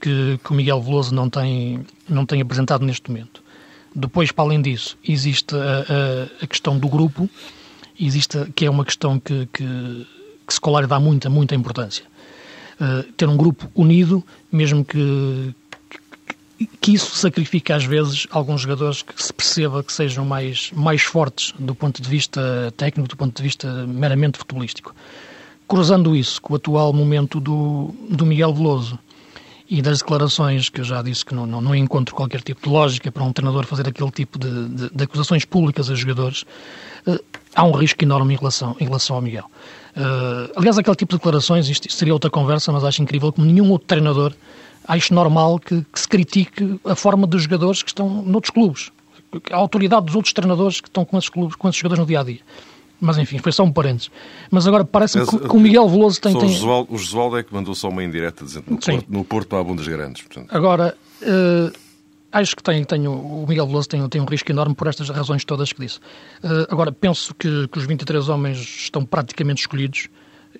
que, 0.00 0.38
que 0.42 0.50
o 0.50 0.54
Miguel 0.54 0.80
Veloso 0.80 1.14
não 1.14 1.28
tem, 1.28 1.84
não 2.08 2.26
tem 2.26 2.40
apresentado 2.40 2.84
neste 2.84 3.10
momento. 3.10 3.42
Depois, 3.94 4.30
para 4.32 4.44
além 4.44 4.60
disso, 4.60 4.98
existe 5.06 5.54
a, 5.54 5.58
a, 5.58 6.44
a 6.44 6.46
questão 6.46 6.78
do 6.78 6.88
grupo, 6.88 7.28
existe, 7.98 8.38
que 8.54 8.66
é 8.66 8.70
uma 8.70 8.84
questão 8.84 9.18
que, 9.18 9.46
que, 9.52 10.06
que 10.46 10.54
Scolari 10.54 10.86
dá 10.86 11.00
muita, 11.00 11.30
muita 11.30 11.54
importância. 11.54 12.04
Uh, 12.78 13.10
ter 13.14 13.26
um 13.26 13.36
grupo 13.38 13.70
unido, 13.74 14.22
mesmo 14.52 14.84
que, 14.84 15.54
que 16.80 16.94
isso 16.94 17.16
sacrifique 17.16 17.72
às 17.72 17.84
vezes 17.84 18.26
alguns 18.30 18.62
jogadores 18.62 19.02
que 19.02 19.22
se 19.22 19.32
perceba 19.32 19.82
que 19.82 19.92
sejam 19.92 20.24
mais, 20.24 20.70
mais 20.72 21.02
fortes 21.02 21.52
do 21.58 21.74
ponto 21.74 22.00
de 22.00 22.08
vista 22.08 22.72
técnico, 22.76 23.08
do 23.08 23.16
ponto 23.16 23.36
de 23.36 23.42
vista 23.42 23.86
meramente 23.86 24.38
futebolístico. 24.38 24.94
Cruzando 25.68 26.14
isso 26.14 26.40
com 26.40 26.54
o 26.54 26.56
atual 26.56 26.92
momento 26.92 27.40
do, 27.40 27.94
do 28.08 28.24
Miguel 28.24 28.54
Veloso, 28.54 28.98
e 29.68 29.82
das 29.82 29.98
declarações 29.98 30.68
que 30.68 30.80
eu 30.80 30.84
já 30.84 31.02
disse 31.02 31.24
que 31.24 31.34
não, 31.34 31.44
não, 31.44 31.60
não 31.60 31.74
encontro 31.74 32.14
qualquer 32.14 32.40
tipo 32.40 32.62
de 32.62 32.68
lógica 32.68 33.10
para 33.10 33.22
um 33.24 33.32
treinador 33.32 33.66
fazer 33.66 33.88
aquele 33.88 34.10
tipo 34.10 34.38
de, 34.38 34.68
de, 34.68 34.90
de 34.90 35.04
acusações 35.04 35.44
públicas 35.44 35.90
a 35.90 35.94
jogadores, 35.94 36.44
uh, 37.06 37.18
há 37.54 37.64
um 37.64 37.72
risco 37.72 38.02
enorme 38.04 38.34
em 38.34 38.36
relação, 38.36 38.76
em 38.78 38.84
relação 38.84 39.16
ao 39.16 39.22
Miguel. 39.22 39.44
Uh, 39.96 40.52
aliás, 40.56 40.78
aquele 40.78 40.94
tipo 40.94 41.12
de 41.12 41.18
declarações, 41.18 41.68
isto 41.68 41.92
seria 41.92 42.12
outra 42.12 42.30
conversa, 42.30 42.70
mas 42.70 42.84
acho 42.84 43.02
incrível 43.02 43.32
como 43.32 43.46
nenhum 43.46 43.70
outro 43.70 43.88
treinador 43.88 44.32
acho 44.86 45.12
normal 45.14 45.58
que, 45.58 45.84
que 45.92 46.00
se 46.00 46.08
critique 46.08 46.80
a 46.84 46.94
forma 46.94 47.26
dos 47.26 47.42
jogadores 47.42 47.82
que 47.82 47.90
estão 47.90 48.22
noutros 48.22 48.50
clubes, 48.50 48.92
a 49.50 49.56
autoridade 49.56 50.06
dos 50.06 50.14
outros 50.14 50.32
treinadores 50.32 50.80
que 50.80 50.88
estão 50.88 51.04
com 51.04 51.18
esses 51.18 51.28
clubes, 51.28 51.56
com 51.56 51.68
esses 51.68 51.78
jogadores 51.78 52.00
no 52.00 52.06
dia 52.06 52.20
a 52.20 52.24
dia. 52.24 52.40
Mas 53.00 53.18
enfim, 53.18 53.38
foi 53.38 53.52
só 53.52 53.62
um 53.62 53.70
parênteses. 53.70 54.10
Mas 54.50 54.66
agora 54.66 54.84
parece-me 54.84 55.26
que, 55.26 55.38
que, 55.38 55.56
o 55.56 55.60
Miguel 55.60 55.88
Veloso 55.88 56.20
tem. 56.20 56.32
tem... 56.32 56.48
O 56.48 56.96
Josualdo 56.96 57.36
é 57.36 57.42
que 57.42 57.52
mandou 57.52 57.74
só 57.74 57.88
uma 57.88 58.02
indireta 58.02 58.44
dizendo 58.44 58.64
no 58.70 58.78
Porto, 58.78 59.06
no 59.08 59.24
Porto 59.24 59.56
há 59.56 59.62
bundas 59.62 59.86
grandes. 59.86 60.22
Portanto. 60.22 60.48
Agora, 60.50 60.96
uh, 61.22 61.78
acho 62.32 62.56
que 62.56 62.62
tem, 62.62 62.82
tem, 62.84 63.06
o 63.06 63.44
Miguel 63.46 63.66
Veloso 63.66 63.88
tem, 63.88 64.08
tem 64.08 64.20
um 64.20 64.24
risco 64.24 64.50
enorme 64.50 64.74
por 64.74 64.86
estas 64.86 65.10
razões 65.10 65.44
todas 65.44 65.72
que 65.74 65.80
disse. 65.82 65.98
Uh, 66.42 66.66
agora, 66.70 66.90
penso 66.90 67.34
que, 67.34 67.68
que 67.68 67.78
os 67.78 67.84
23 67.84 68.30
homens 68.30 68.58
estão 68.58 69.04
praticamente 69.04 69.60
escolhidos. 69.60 70.08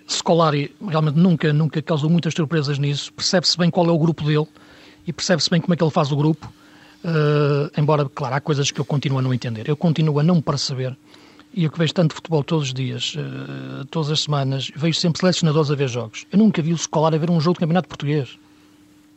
Scolari 0.08 0.74
realmente 0.86 1.16
nunca, 1.16 1.52
nunca 1.52 1.82
causou 1.82 2.10
muitas 2.10 2.34
surpresas 2.34 2.78
nisso. 2.78 3.12
Percebe-se 3.12 3.56
bem 3.56 3.70
qual 3.70 3.86
é 3.86 3.92
o 3.92 3.98
grupo 3.98 4.24
dele 4.24 4.46
e 5.06 5.12
percebe-se 5.12 5.50
bem 5.50 5.60
como 5.60 5.74
é 5.74 5.76
que 5.76 5.84
ele 5.84 5.90
faz 5.90 6.10
o 6.12 6.16
grupo. 6.16 6.52
Uh, 7.04 7.70
embora, 7.80 8.08
claro, 8.08 8.34
há 8.34 8.40
coisas 8.40 8.70
que 8.70 8.80
eu 8.80 8.84
continuo 8.84 9.18
a 9.18 9.22
não 9.22 9.32
entender. 9.32 9.68
Eu 9.68 9.76
continuo 9.76 10.18
a 10.18 10.22
não 10.22 10.40
perceber 10.40 10.96
e 11.54 11.64
eu 11.64 11.70
que 11.70 11.78
vejo 11.78 11.94
tanto 11.94 12.14
futebol 12.14 12.44
todos 12.44 12.68
os 12.68 12.74
dias, 12.74 13.14
uh, 13.14 13.84
todas 13.86 14.10
as 14.10 14.20
semanas, 14.20 14.70
vejo 14.76 14.98
sempre 14.98 15.20
selecionadores 15.20 15.70
a 15.70 15.74
ver 15.74 15.88
jogos. 15.88 16.26
Eu 16.30 16.38
nunca 16.38 16.60
vi 16.60 16.72
o 16.72 16.76
escolar 16.76 17.14
a 17.14 17.18
ver 17.18 17.30
um 17.30 17.40
jogo 17.40 17.54
de 17.54 17.60
campeonato 17.60 17.88
português. 17.88 18.38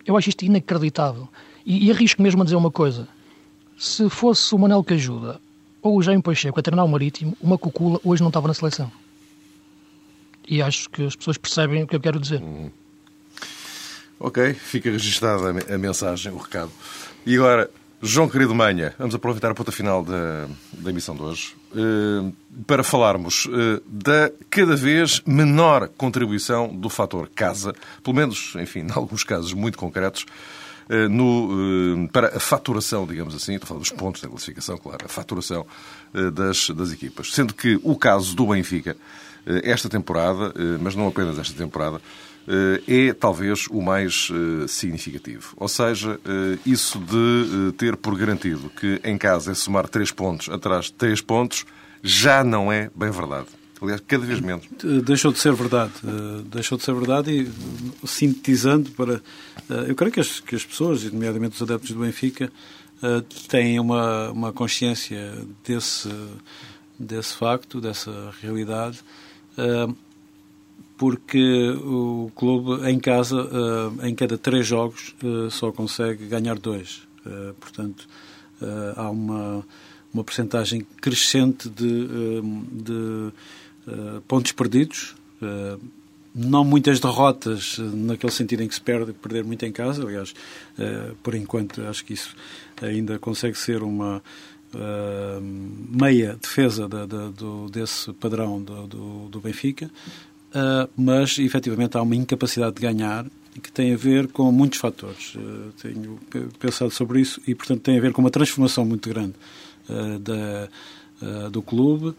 Eu 0.05 0.15
acho 0.15 0.29
isto 0.29 0.45
inacreditável. 0.45 1.27
E, 1.65 1.87
e 1.87 1.91
arrisco 1.91 2.21
mesmo 2.21 2.41
a 2.41 2.45
dizer 2.45 2.55
uma 2.55 2.71
coisa. 2.71 3.07
Se 3.77 4.09
fosse 4.09 4.55
o 4.55 4.57
Manel 4.57 4.83
que 4.83 4.93
ajuda 4.93 5.39
ou 5.81 5.97
o 5.97 6.01
Jaime 6.01 6.21
Pacheco 6.21 6.59
a 6.59 6.63
treinar 6.63 6.85
o 6.85 6.89
Marítimo, 6.89 7.35
uma 7.41 7.57
cucula 7.57 7.99
hoje 8.03 8.21
não 8.21 8.29
estava 8.29 8.47
na 8.47 8.53
seleção. 8.53 8.91
E 10.49 10.61
acho 10.63 10.89
que 10.89 11.05
as 11.05 11.15
pessoas 11.15 11.37
percebem 11.37 11.83
o 11.83 11.87
que 11.87 11.95
eu 11.95 11.99
quero 11.99 12.19
dizer. 12.19 12.41
Uhum. 12.41 12.71
Ok, 14.19 14.53
fica 14.53 14.89
registada 14.89 15.49
a 15.73 15.77
mensagem, 15.77 16.31
o 16.33 16.37
recado. 16.37 16.71
E 17.25 17.35
agora, 17.35 17.69
João 18.01 18.27
Querido 18.27 18.55
Manha, 18.55 18.95
vamos 18.97 19.13
aproveitar 19.13 19.51
a 19.51 19.53
ponta 19.53 19.71
final 19.71 20.03
da, 20.03 20.47
da 20.73 20.89
emissão 20.89 21.15
de 21.15 21.21
hoje 21.21 21.55
uh, 21.73 22.33
para 22.65 22.83
falarmos 22.83 23.45
uh, 23.45 23.81
da 23.85 24.31
cada 24.49 24.75
vez 24.75 25.21
menor 25.25 25.87
contribuição 25.89 26.67
do 26.67 26.89
fator 26.89 27.29
casa, 27.35 27.73
pelo 28.01 28.15
menos, 28.15 28.53
enfim, 28.55 28.79
em 28.87 28.91
alguns 28.91 29.23
casos 29.23 29.53
muito 29.53 29.77
concretos, 29.77 30.25
uh, 30.89 31.07
no, 31.07 32.09
para 32.09 32.37
a 32.37 32.39
faturação, 32.39 33.05
digamos 33.05 33.35
assim, 33.35 33.53
estou 33.53 33.65
a 33.65 33.67
falar 33.67 33.79
dos 33.79 33.91
pontos 33.91 34.21
da 34.21 34.29
classificação, 34.29 34.77
claro, 34.77 35.05
a 35.05 35.09
faturação 35.09 35.65
das, 36.33 36.69
das 36.71 36.91
equipas. 36.91 37.33
Sendo 37.33 37.53
que 37.53 37.79
o 37.83 37.95
caso 37.95 38.35
do 38.35 38.47
Benfica, 38.47 38.97
esta 39.45 39.89
temporada, 39.89 40.53
mas 40.79 40.95
não 40.95 41.07
apenas 41.07 41.37
esta 41.39 41.55
temporada, 41.55 41.99
é 42.87 43.13
talvez 43.13 43.67
o 43.69 43.81
mais 43.81 44.29
eh, 44.31 44.67
significativo. 44.67 45.53
Ou 45.55 45.67
seja, 45.67 46.19
eh, 46.25 46.57
isso 46.65 46.97
de 46.97 47.69
eh, 47.69 47.71
ter 47.77 47.95
por 47.95 48.17
garantido 48.17 48.71
que 48.71 48.99
em 49.03 49.17
casa 49.17 49.51
é 49.51 49.53
somar 49.53 49.87
três 49.87 50.11
pontos 50.11 50.49
atrás 50.49 50.85
de 50.85 50.93
três 50.93 51.21
pontos 51.21 51.65
já 52.01 52.43
não 52.43 52.71
é 52.71 52.89
bem 52.95 53.11
verdade. 53.11 53.47
Aliás, 53.81 54.01
cada 54.07 54.25
vez 54.25 54.41
menos. 54.41 54.65
Deixou 55.05 55.31
de 55.31 55.39
ser 55.39 55.53
verdade. 55.53 55.93
Deixou 56.51 56.77
de 56.77 56.83
ser 56.83 56.93
verdade 56.93 57.31
e, 57.31 58.07
sintetizando 58.07 58.91
para... 58.91 59.21
Eu 59.87 59.95
creio 59.95 60.11
que 60.11 60.19
as, 60.19 60.41
que 60.41 60.53
as 60.53 60.65
pessoas, 60.65 61.01
nomeadamente 61.05 61.55
os 61.55 61.61
adeptos 61.61 61.91
do 61.91 62.01
Benfica, 62.01 62.51
têm 63.47 63.79
uma, 63.79 64.31
uma 64.31 64.51
consciência 64.51 65.33
desse, 65.65 66.09
desse 66.99 67.33
facto, 67.37 67.79
dessa 67.79 68.33
realidade 68.41 68.99
porque 70.97 71.69
o 71.81 72.29
clube 72.35 72.85
em 72.89 72.99
casa, 72.99 73.49
em 74.03 74.13
cada 74.13 74.37
três 74.37 74.67
jogos, 74.67 75.15
uh, 75.23 75.49
só 75.49 75.71
consegue 75.71 76.27
ganhar 76.27 76.59
dois. 76.59 77.07
Uh, 77.25 77.53
portanto, 77.53 78.05
há 78.97 79.09
uma, 79.09 79.65
uma 80.13 80.23
percentagem 80.23 80.85
crescente 81.01 81.69
de, 81.69 82.07
de 82.69 83.31
pontos 84.27 84.51
perdidos, 84.51 85.15
não 86.35 86.65
muitas 86.65 86.99
derrotas 86.99 87.77
naquele 87.79 88.33
sentido 88.33 88.63
em 88.63 88.67
que 88.67 88.75
se 88.75 88.81
perde, 88.81 89.13
perder 89.13 89.45
muito 89.45 89.65
em 89.65 89.71
casa. 89.71 90.03
Aliás, 90.03 90.33
por 91.23 91.35
enquanto, 91.35 91.81
acho 91.83 92.03
que 92.03 92.11
isso 92.11 92.35
ainda 92.81 93.17
consegue 93.17 93.57
ser 93.57 93.81
uma. 93.81 94.21
Meia 94.77 96.37
defesa 96.39 96.87
do, 96.87 97.69
desse 97.69 98.13
padrão 98.13 98.61
do, 98.61 98.87
do, 98.87 99.29
do 99.29 99.39
Benfica, 99.39 99.89
uh, 100.49 100.89
mas 100.95 101.39
efetivamente 101.39 101.97
há 101.97 102.01
uma 102.01 102.15
incapacidade 102.15 102.75
de 102.75 102.81
ganhar 102.81 103.25
que 103.63 103.71
tem 103.71 103.93
a 103.93 103.97
ver 103.97 104.27
com 104.27 104.51
muitos 104.51 104.79
fatores. 104.79 105.35
Uh, 105.35 105.73
tenho 105.81 106.19
pensado 106.59 106.91
sobre 106.91 107.19
isso 107.19 107.41
e, 107.47 107.55
portanto, 107.55 107.81
tem 107.81 107.97
a 107.97 108.01
ver 108.01 108.13
com 108.13 108.21
uma 108.21 108.31
transformação 108.31 108.85
muito 108.85 109.09
grande 109.09 109.33
da, 110.21 111.49
do 111.49 111.63
clube. 111.63 112.13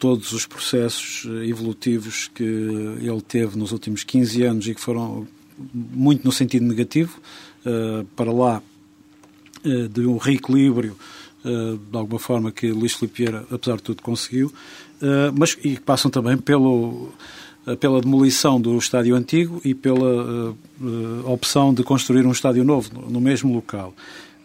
todos 0.00 0.32
os 0.32 0.46
processos 0.46 1.24
evolutivos 1.46 2.28
que 2.34 2.42
ele 2.42 3.20
teve 3.20 3.56
nos 3.56 3.70
últimos 3.70 4.02
15 4.02 4.42
anos 4.42 4.66
e 4.66 4.74
que 4.74 4.80
foram 4.80 5.28
muito 5.72 6.24
no 6.24 6.32
sentido 6.32 6.66
negativo, 6.66 7.20
para 8.16 8.32
lá 8.32 8.60
de 9.92 10.04
um 10.04 10.16
reequilíbrio 10.16 10.96
de 11.44 11.98
alguma 11.98 12.18
forma 12.18 12.52
que 12.52 12.70
Luís 12.70 12.94
Filipe 12.94 13.24
Vieira, 13.24 13.44
apesar 13.50 13.76
de 13.76 13.82
tudo, 13.82 14.02
conseguiu, 14.02 14.52
eh, 15.02 15.32
mas 15.36 15.58
e 15.64 15.80
passam 15.80 16.08
também 16.08 16.36
pelo, 16.36 17.08
eh, 17.66 17.74
pela 17.74 18.00
demolição 18.00 18.60
do 18.60 18.78
estádio 18.78 19.16
antigo 19.16 19.60
e 19.64 19.74
pela 19.74 20.54
uh, 20.80 21.32
opção 21.32 21.74
de 21.74 21.82
construir 21.82 22.24
um 22.24 22.30
estádio 22.30 22.62
novo 22.62 22.88
no, 23.10 23.20
mesmo 23.20 23.52
local. 23.52 23.92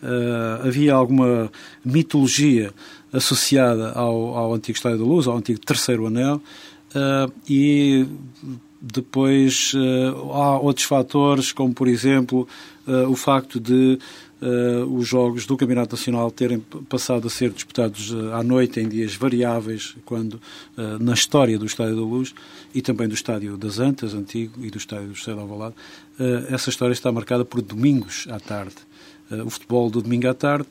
Uh, 0.02 0.68
havia 0.68 0.94
alguma 0.96 1.52
mitologia 1.86 2.74
associada 3.14 3.92
ao, 3.92 4.36
ao, 4.36 4.54
antigo 4.54 4.76
Estádio 4.76 5.00
da 5.00 5.06
Luz, 5.06 5.28
ao 5.28 5.38
antigo 5.38 5.60
Terceiro 5.60 6.08
Anel, 6.08 6.42
e 7.48 8.06
depois 8.82 9.74
há 10.34 10.60
outros 10.60 10.86
fatores, 10.86 11.52
como 11.52 11.74
por 11.74 11.88
exemplo 11.88 12.48
o 13.10 13.16
facto 13.16 13.60
de 13.60 14.00
uh, 14.42 14.96
os 14.96 15.08
jogos 15.08 15.46
do 15.46 15.58
Campeonato 15.58 15.96
Nacional 15.96 16.32
terem 16.32 16.60
passado 16.88 17.28
a 17.28 17.30
ser 17.30 17.50
disputados 17.50 18.14
à 18.34 18.42
noite 18.44 18.80
em 18.80 18.88
dias 18.88 19.16
variáveis, 19.16 19.96
quando 20.06 20.40
na 21.00 21.14
história 21.14 21.58
do 21.58 21.66
Estádio 21.66 21.96
da 21.96 22.02
Luz 22.02 22.34
e 22.74 22.82
também 22.82 23.08
do 23.08 23.14
Estádio 23.14 23.58
das 23.58 23.80
Antas, 23.80 24.14
antigo, 24.14 24.64
e 24.64 24.70
do 24.70 24.78
Estádio 24.78 25.08
do 25.08 25.16
José 25.16 25.34
de 25.34 25.40
Alvalade, 25.40 25.76
essa 26.50 26.70
história 26.70 26.94
está 26.94 27.12
marcada 27.12 27.44
por 27.44 27.62
domingos 27.62 28.28
à 28.30 28.40
tarde. 28.40 28.76
o 29.46 29.50
futebol 29.50 29.90
do 29.90 30.02
domingo 30.02 30.28
à 30.30 30.34
tarde, 30.34 30.68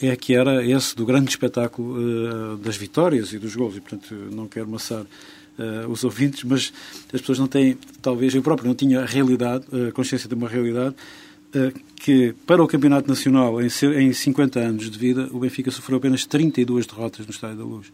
é 0.00 0.14
que 0.16 0.34
era 0.34 0.64
esse 0.64 0.94
do 0.96 1.06
grande 1.06 1.30
espetáculo 1.30 2.58
das 2.58 2.76
vitórias 2.76 3.32
e 3.32 3.38
dos 3.38 3.54
gols. 3.54 3.76
E, 3.76 3.80
portanto, 3.80 4.14
não 4.30 4.48
quero 4.48 4.68
maçar 4.68 5.06
os 5.88 6.02
ouvintes, 6.02 6.44
mas 6.44 6.72
as 7.12 7.20
pessoas 7.20 7.38
não 7.38 7.46
têm, 7.46 7.76
talvez 8.00 8.34
eu 8.34 8.42
próprio 8.42 8.66
não 8.66 8.74
tinha 8.74 9.04
realidade, 9.04 9.64
a 9.88 9.92
consciência 9.92 10.28
de 10.28 10.34
uma 10.34 10.48
realidade, 10.48 10.94
que 11.96 12.34
para 12.46 12.62
o 12.62 12.66
Campeonato 12.66 13.06
Nacional, 13.08 13.60
em 13.60 14.12
50 14.12 14.58
anos 14.58 14.90
de 14.90 14.98
vida, 14.98 15.28
o 15.30 15.38
Benfica 15.38 15.70
sofreu 15.70 15.98
apenas 15.98 16.24
32 16.24 16.86
derrotas 16.86 17.26
no 17.26 17.32
Estádio 17.32 17.58
da 17.58 17.64
Luz. 17.64 17.92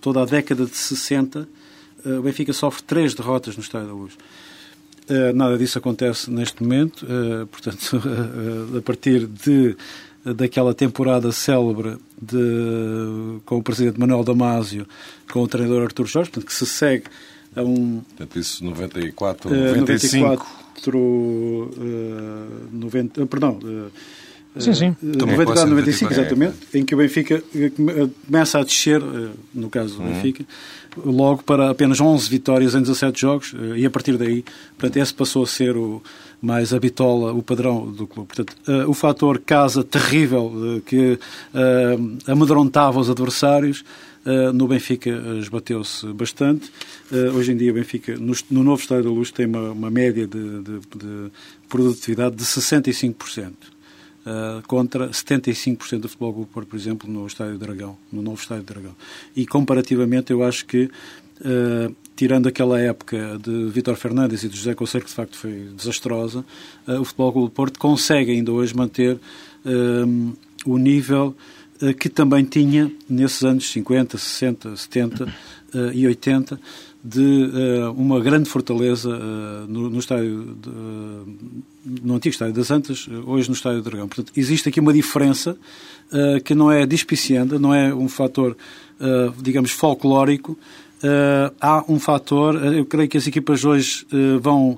toda 0.00 0.22
a 0.22 0.24
década 0.24 0.64
de 0.64 0.76
60, 0.76 1.46
o 2.18 2.22
Benfica 2.22 2.52
sofre 2.52 2.82
3 2.84 3.14
derrotas 3.14 3.56
no 3.56 3.62
Estádio 3.62 3.88
da 3.88 3.94
Luz. 3.94 4.14
Uh, 5.10 5.34
nada 5.34 5.58
disso 5.58 5.76
acontece 5.76 6.30
neste 6.30 6.62
momento, 6.62 7.04
uh, 7.04 7.44
portanto, 7.48 7.96
uh, 7.96 8.78
a 8.78 8.82
partir 8.82 9.26
de 9.26 9.76
daquela 10.24 10.74
temporada 10.74 11.32
célebre 11.32 11.96
de, 12.20 13.40
com 13.44 13.56
o 13.58 13.62
presidente 13.62 13.98
Manuel 13.98 14.22
Damasio, 14.24 14.86
com 15.32 15.40
o 15.42 15.48
treinador 15.48 15.82
Artur 15.82 16.06
Jorge, 16.06 16.30
portanto, 16.30 16.46
que 16.46 16.54
se 16.54 16.66
segue 16.66 17.04
a 17.56 17.62
um... 17.62 18.02
Portanto, 18.16 18.38
isso 18.38 18.64
94, 18.64 19.50
95... 19.50 20.26
94, 20.26 21.70
90, 22.72 23.26
perdão... 23.26 23.58
Sim, 24.58 24.74
sim. 24.74 24.96
94, 25.00 25.64
95, 25.64 26.12
exatamente, 26.12 26.56
em 26.74 26.84
que 26.84 26.92
o 26.92 26.98
Benfica 26.98 27.40
começa 28.26 28.58
a 28.58 28.64
descer, 28.64 29.00
no 29.54 29.70
caso 29.70 29.94
do 29.94 30.02
uhum. 30.02 30.12
Benfica, 30.12 30.44
logo 30.96 31.42
para 31.42 31.70
apenas 31.70 32.00
11 32.00 32.28
vitórias 32.28 32.74
em 32.74 32.80
17 32.80 33.20
jogos 33.20 33.54
eh, 33.54 33.78
e 33.78 33.86
a 33.86 33.90
partir 33.90 34.16
daí, 34.16 34.44
portanto, 34.78 34.96
esse 34.96 35.14
passou 35.14 35.44
a 35.44 35.46
ser 35.46 35.76
o 35.76 36.02
mais 36.42 36.72
a 36.72 36.78
bitola, 36.78 37.32
o 37.32 37.42
padrão 37.42 37.90
do 37.90 38.06
clube. 38.06 38.28
Portanto, 38.28 38.56
uh, 38.66 38.88
o 38.88 38.94
fator 38.94 39.38
casa 39.38 39.84
terrível 39.84 40.46
uh, 40.46 40.80
que 40.80 41.18
amedrontava 42.26 42.98
os 42.98 43.10
adversários 43.10 43.84
no 44.52 44.68
Benfica 44.68 45.10
esbateu-se 45.38 46.06
bastante. 46.08 46.70
hoje 47.34 47.52
em 47.52 47.56
dia 47.56 47.70
o 47.70 47.74
Benfica, 47.74 48.16
no, 48.18 48.34
no 48.50 48.62
novo 48.62 48.82
Estádio 48.82 49.04
da 49.04 49.10
Luz, 49.10 49.30
tem 49.30 49.46
uma, 49.46 49.70
uma 49.70 49.90
média 49.90 50.26
de, 50.26 50.62
de, 50.62 50.80
de 50.94 51.32
produtividade 51.70 52.36
de 52.36 52.44
65%. 52.44 53.52
Uh, 54.20 54.60
contra 54.66 55.08
75% 55.08 56.00
do 56.00 56.08
Futebol 56.08 56.34
Clube 56.34 56.50
Porto, 56.52 56.68
por 56.68 56.76
exemplo, 56.76 57.10
no 57.10 57.26
Estádio 57.26 57.56
Dragão, 57.56 57.96
no 58.12 58.20
novo 58.20 58.38
Estádio 58.38 58.64
Dragão. 58.64 58.94
E 59.34 59.46
comparativamente, 59.46 60.30
eu 60.30 60.44
acho 60.44 60.66
que, 60.66 60.90
uh, 61.40 61.96
tirando 62.14 62.46
aquela 62.46 62.78
época 62.78 63.38
de 63.42 63.70
Vítor 63.70 63.96
Fernandes 63.96 64.44
e 64.44 64.48
de 64.50 64.58
José 64.58 64.74
Conselho, 64.74 65.04
que 65.04 65.10
de 65.10 65.16
facto 65.16 65.38
foi 65.38 65.70
desastrosa, 65.74 66.44
uh, 66.86 67.00
o 67.00 67.04
Futebol 67.04 67.32
Clube 67.32 67.54
Porto 67.54 67.78
consegue 67.78 68.32
ainda 68.32 68.52
hoje 68.52 68.76
manter 68.76 69.18
o 70.64 70.78
nível 70.78 71.36
que 71.98 72.08
também 72.08 72.44
tinha 72.44 72.90
nesses 73.08 73.42
anos 73.42 73.70
50, 73.70 74.16
60, 74.16 74.76
70 74.76 75.34
e 75.92 76.06
80 76.06 76.58
de 77.02 77.20
uh, 77.20 77.92
uma 77.92 78.20
grande 78.20 78.48
fortaleza 78.48 79.08
uh, 79.08 79.66
no, 79.66 79.88
no, 79.88 79.98
estádio 79.98 80.54
de, 80.60 80.68
uh, 80.68 82.02
no 82.02 82.14
antigo 82.14 82.32
estádio 82.32 82.54
das 82.54 82.70
Antas, 82.70 83.08
hoje 83.26 83.48
no 83.48 83.54
estádio 83.54 83.80
do 83.80 83.88
Dragão. 83.88 84.06
Portanto, 84.06 84.32
existe 84.36 84.68
aqui 84.68 84.80
uma 84.80 84.92
diferença 84.92 85.56
que 86.44 86.56
não 86.56 86.72
é 86.72 86.84
dispicienda, 86.86 87.56
não 87.56 87.72
é 87.72 87.94
um 87.94 88.08
fator, 88.08 88.56
digamos, 89.40 89.70
folclórico. 89.70 90.58
há 91.60 91.84
um 91.88 92.00
fator, 92.00 92.56
eu 92.74 92.84
creio 92.84 93.08
que 93.08 93.16
as 93.16 93.28
equipas 93.28 93.64
hoje 93.64 94.04
vão 94.40 94.76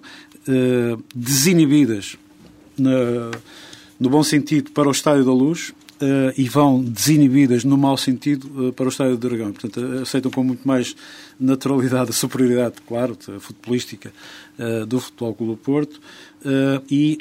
desinibidas, 1.15 2.19
na, 2.79 3.31
no 3.99 4.11
bom 4.11 4.23
sentido, 4.23 4.73
para 4.73 4.87
o 4.87 4.93
Estádio 4.93 5.25
da 5.25 5.33
Luz, 5.33 5.73
uh, 6.03 6.33
e 6.37 6.49
vão 6.49 6.83
desinibidas 6.83 7.65
no 7.65 7.79
mau 7.79 7.97
sentido 7.97 8.69
uh, 8.69 8.73
para 8.73 8.87
o 8.87 8.89
Estádio 8.89 9.17
do 9.17 9.29
Dragão. 9.29 9.53
Portanto, 9.53 9.81
aceitam 10.03 10.31
com 10.31 10.43
muito 10.43 10.67
mais 10.67 10.97
naturalidade 11.39 12.11
a 12.11 12.13
superioridade, 12.13 12.77
claro, 12.87 13.17
futebolística 13.41 14.13
do 14.87 15.01
Futebol 15.01 15.35
Clube 15.35 15.53
do 15.53 15.57
Porto 15.57 16.01
e 16.89 17.19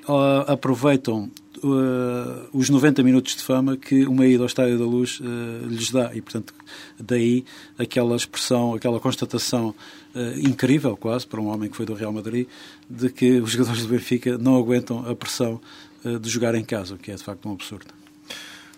aproveitam 0.48 1.32
Uh, 1.64 2.48
os 2.54 2.72
90 2.72 3.04
minutos 3.04 3.36
de 3.36 3.44
fama 3.44 3.78
que 3.78 4.08
uma 4.08 4.26
ida 4.26 4.42
ao 4.42 4.48
Estádio 4.48 4.80
da 4.80 4.86
Luz 4.86 5.20
uh, 5.20 5.68
lhes 5.68 5.92
dá. 5.92 6.10
E, 6.12 6.20
portanto, 6.20 6.56
daí 7.00 7.46
aquela 7.78 8.16
expressão, 8.16 8.74
aquela 8.74 9.00
constatação 9.00 9.76
uh, 10.16 10.40
incrível, 10.40 10.98
quase, 10.98 11.28
para 11.28 11.40
um 11.40 11.50
homem 11.50 11.70
que 11.70 11.78
foi 11.78 11.86
do 11.86 11.94
Real 11.94 12.12
Madrid, 12.12 12.48
de 12.90 13.12
que 13.12 13.40
os 13.40 13.52
jogadores 13.52 13.84
do 13.84 13.90
Benfica 13.90 14.40
não 14.40 14.58
aguentam 14.58 15.08
a 15.08 15.16
pressão 15.16 15.62
de 16.04 16.28
jogar 16.28 16.56
em 16.56 16.64
casa, 16.64 16.96
o 16.96 16.98
que 16.98 17.12
é 17.12 17.16
de 17.16 17.22
facto 17.22 17.48
um 17.48 17.52
absurdo. 17.52 18.01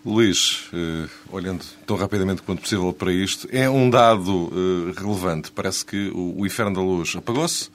Luís, 0.05 0.69
eh, 0.73 1.07
olhando 1.31 1.63
tão 1.85 1.95
rapidamente 1.95 2.41
quanto 2.41 2.61
possível 2.61 2.91
para 2.91 3.11
isto, 3.11 3.47
é 3.51 3.69
um 3.69 3.89
dado 3.89 4.51
eh, 4.51 4.99
relevante. 4.99 5.51
Parece 5.51 5.85
que 5.85 6.11
o 6.13 6.45
inferno 6.45 6.75
da 6.75 6.81
luz 6.81 7.15
apagou-se 7.15 7.69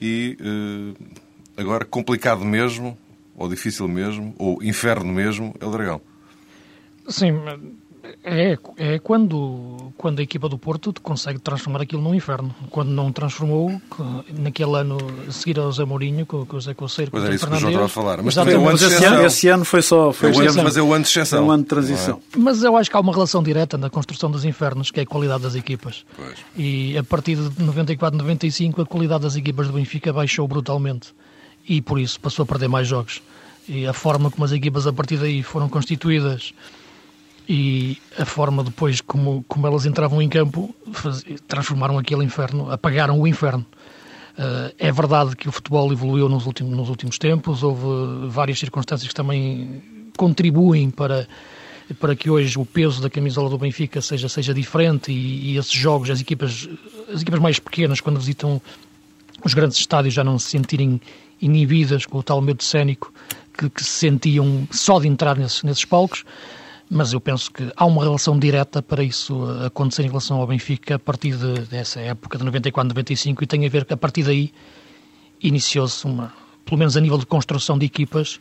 e 0.00 0.36
eh, 0.40 1.04
agora 1.56 1.84
complicado 1.84 2.44
mesmo, 2.44 2.96
ou 3.36 3.48
difícil 3.48 3.88
mesmo, 3.88 4.34
ou 4.38 4.62
inferno 4.62 5.12
mesmo, 5.12 5.54
é 5.58 5.66
o 5.66 5.70
dragão. 5.70 6.00
Sim, 7.08 7.32
é, 8.24 8.58
é 8.76 8.98
quando, 8.98 9.92
quando 9.96 10.20
a 10.20 10.22
equipa 10.22 10.48
do 10.48 10.58
Porto 10.58 10.92
consegue 11.02 11.38
transformar 11.38 11.82
aquilo 11.82 12.02
num 12.02 12.14
inferno. 12.14 12.54
Quando 12.70 12.90
não 12.90 13.12
transformou, 13.12 13.80
naquele 14.32 14.76
ano 14.76 14.98
a 15.28 15.32
seguir 15.32 15.58
ao 15.58 15.70
Zé 15.72 15.84
Mourinho, 15.84 16.26
com, 16.26 16.44
com 16.44 16.56
o 16.56 16.60
Zé 16.60 16.74
Coceiro, 16.74 17.10
com 17.10 17.18
o 17.18 17.32
isso 17.32 17.46
que 17.46 17.52
o 17.52 17.56
João 17.56 17.70
estava 17.70 17.86
a 17.86 17.88
falar. 17.88 18.22
Mas, 18.22 18.34
também 18.34 18.54
é 18.54 18.58
o 18.58 18.68
ano 18.68 18.76
esse, 18.76 19.04
ano, 19.04 19.26
esse 19.26 19.48
ano 19.48 19.64
foi 19.64 19.82
só... 19.82 20.12
Foi 20.12 20.30
o 20.30 20.40
ano, 20.40 20.62
mas 20.62 20.76
é 20.76 20.82
o 20.82 20.92
ano 20.92 21.04
de 21.04 21.10
exceção. 21.10 21.38
É 21.38 21.42
um 21.42 21.50
ano 21.50 21.62
de 21.62 21.68
transição. 21.68 22.20
É? 22.34 22.38
Mas 22.38 22.62
eu 22.62 22.76
acho 22.76 22.90
que 22.90 22.96
há 22.96 23.00
uma 23.00 23.12
relação 23.12 23.42
direta 23.42 23.78
na 23.78 23.90
construção 23.90 24.30
dos 24.30 24.44
infernos, 24.44 24.90
que 24.90 25.00
é 25.00 25.02
a 25.02 25.06
qualidade 25.06 25.42
das 25.42 25.54
equipas. 25.54 26.04
Pois. 26.16 26.34
E 26.56 26.96
a 26.96 27.04
partir 27.04 27.36
de 27.36 27.62
94, 27.62 28.18
95, 28.18 28.82
a 28.82 28.86
qualidade 28.86 29.22
das 29.22 29.36
equipas 29.36 29.66
do 29.66 29.74
Benfica 29.74 30.12
baixou 30.12 30.46
brutalmente. 30.46 31.14
E 31.68 31.80
por 31.80 31.98
isso 31.98 32.20
passou 32.20 32.44
a 32.44 32.46
perder 32.46 32.68
mais 32.68 32.86
jogos. 32.86 33.22
E 33.68 33.86
a 33.86 33.92
forma 33.92 34.30
como 34.30 34.44
as 34.44 34.52
equipas 34.52 34.86
a 34.86 34.92
partir 34.92 35.16
daí 35.16 35.42
foram 35.42 35.68
constituídas 35.68 36.54
e 37.48 37.98
a 38.18 38.24
forma 38.24 38.64
depois 38.64 39.00
como, 39.00 39.44
como 39.46 39.66
elas 39.66 39.86
entravam 39.86 40.20
em 40.20 40.28
campo 40.28 40.74
faz, 40.92 41.24
transformaram 41.46 41.98
aquele 41.98 42.24
inferno, 42.24 42.70
apagaram 42.70 43.20
o 43.20 43.26
inferno. 43.26 43.64
Uh, 44.38 44.74
é 44.78 44.92
verdade 44.92 45.34
que 45.34 45.48
o 45.48 45.52
futebol 45.52 45.90
evoluiu 45.92 46.28
nos 46.28 46.44
últimos, 46.44 46.76
nos 46.76 46.88
últimos 46.88 47.18
tempos, 47.18 47.62
houve 47.62 48.28
várias 48.28 48.58
circunstâncias 48.58 49.08
que 49.08 49.14
também 49.14 49.82
contribuem 50.16 50.90
para, 50.90 51.26
para 51.98 52.14
que 52.14 52.28
hoje 52.28 52.58
o 52.58 52.66
peso 52.66 53.00
da 53.00 53.08
camisola 53.08 53.48
do 53.48 53.56
Benfica 53.56 54.00
seja, 54.02 54.28
seja 54.28 54.52
diferente 54.52 55.10
e, 55.10 55.52
e 55.52 55.56
esses 55.56 55.72
jogos, 55.72 56.10
as 56.10 56.20
equipas, 56.20 56.68
as 57.12 57.22
equipas 57.22 57.40
mais 57.40 57.58
pequenas, 57.58 58.00
quando 58.00 58.18
visitam 58.18 58.60
os 59.42 59.54
grandes 59.54 59.78
estádios, 59.78 60.12
já 60.12 60.24
não 60.24 60.38
se 60.38 60.50
sentirem 60.50 61.00
inibidas 61.40 62.04
com 62.04 62.18
o 62.18 62.22
tal 62.22 62.40
medo 62.40 62.62
cénico 62.62 63.12
que, 63.56 63.70
que 63.70 63.82
se 63.82 63.90
sentiam 63.90 64.66
só 64.70 64.98
de 65.00 65.08
entrar 65.08 65.36
nesses, 65.36 65.62
nesses 65.62 65.84
palcos 65.84 66.24
mas 66.88 67.12
eu 67.12 67.20
penso 67.20 67.50
que 67.50 67.70
há 67.76 67.84
uma 67.84 68.02
relação 68.02 68.38
direta 68.38 68.80
para 68.80 69.02
isso 69.02 69.44
acontecer 69.64 70.04
em 70.04 70.08
relação 70.08 70.40
ao 70.40 70.46
Benfica 70.46 70.94
a 70.94 70.98
partir 70.98 71.36
de, 71.36 71.62
dessa 71.62 72.00
época 72.00 72.38
de 72.38 72.44
94, 72.44 72.88
95 72.88 73.42
e 73.42 73.46
tem 73.46 73.66
a 73.66 73.68
ver 73.68 73.84
que 73.84 73.92
a 73.92 73.96
partir 73.96 74.22
daí 74.22 74.52
iniciou-se 75.42 76.04
uma, 76.06 76.32
pelo 76.64 76.78
menos 76.78 76.96
a 76.96 77.00
nível 77.00 77.18
de 77.18 77.26
construção 77.26 77.76
de 77.76 77.86
equipas, 77.86 78.40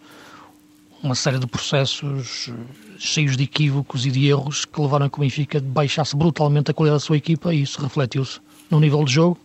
uma 1.01 1.15
série 1.15 1.39
de 1.39 1.47
processos 1.47 2.51
cheios 2.97 3.35
de 3.35 3.43
equívocos 3.43 4.05
e 4.05 4.11
de 4.11 4.27
erros 4.27 4.65
que 4.65 4.79
levaram 4.79 5.07
a 5.07 5.09
que 5.09 5.17
o 5.17 5.21
Benfica 5.21 5.59
baixasse 5.59 6.15
brutalmente 6.15 6.71
a 6.71 6.73
qualidade 6.73 7.01
da 7.01 7.05
sua 7.05 7.17
equipa 7.17 7.53
e 7.53 7.63
isso 7.63 7.81
refletiu-se 7.81 8.39
no 8.69 8.79
nível 8.79 9.03
de 9.03 9.13
jogo, 9.13 9.37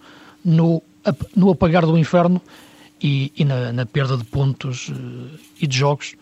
no, 0.45 0.83
no 1.35 1.51
apagar 1.51 1.85
do 1.85 1.97
inferno 1.99 2.41
e, 3.03 3.33
e 3.37 3.45
na, 3.45 3.73
na, 3.73 3.87
perda 3.87 4.17
de 4.17 4.25
pontos 4.25 4.89
uh, 4.89 5.39
e 5.61 5.67
de 5.67 5.77
jogos 5.77 6.15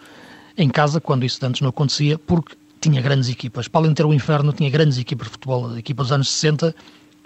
em 0.57 0.69
casa, 0.69 1.01
quando 1.01 1.25
isso 1.25 1.45
antes 1.45 1.61
não 1.61 1.69
acontecia, 1.69 2.19
porque 2.19 2.57
tinha 2.81 3.01
grandes 3.01 3.29
equipas. 3.29 3.69
Para 3.69 3.81
além 3.81 3.91
de 3.91 3.97
ter 3.97 4.07
o 4.07 4.15
inferno, 4.15 4.53
tinha 4.53 4.71
grandes 4.71 4.99
equipas 4.99 5.27
de 5.27 5.33
futebol. 5.33 5.71
A 5.71 5.79
equipa 5.79 6.03
dos 6.03 6.13
anos 6.13 6.31
60 6.31 6.75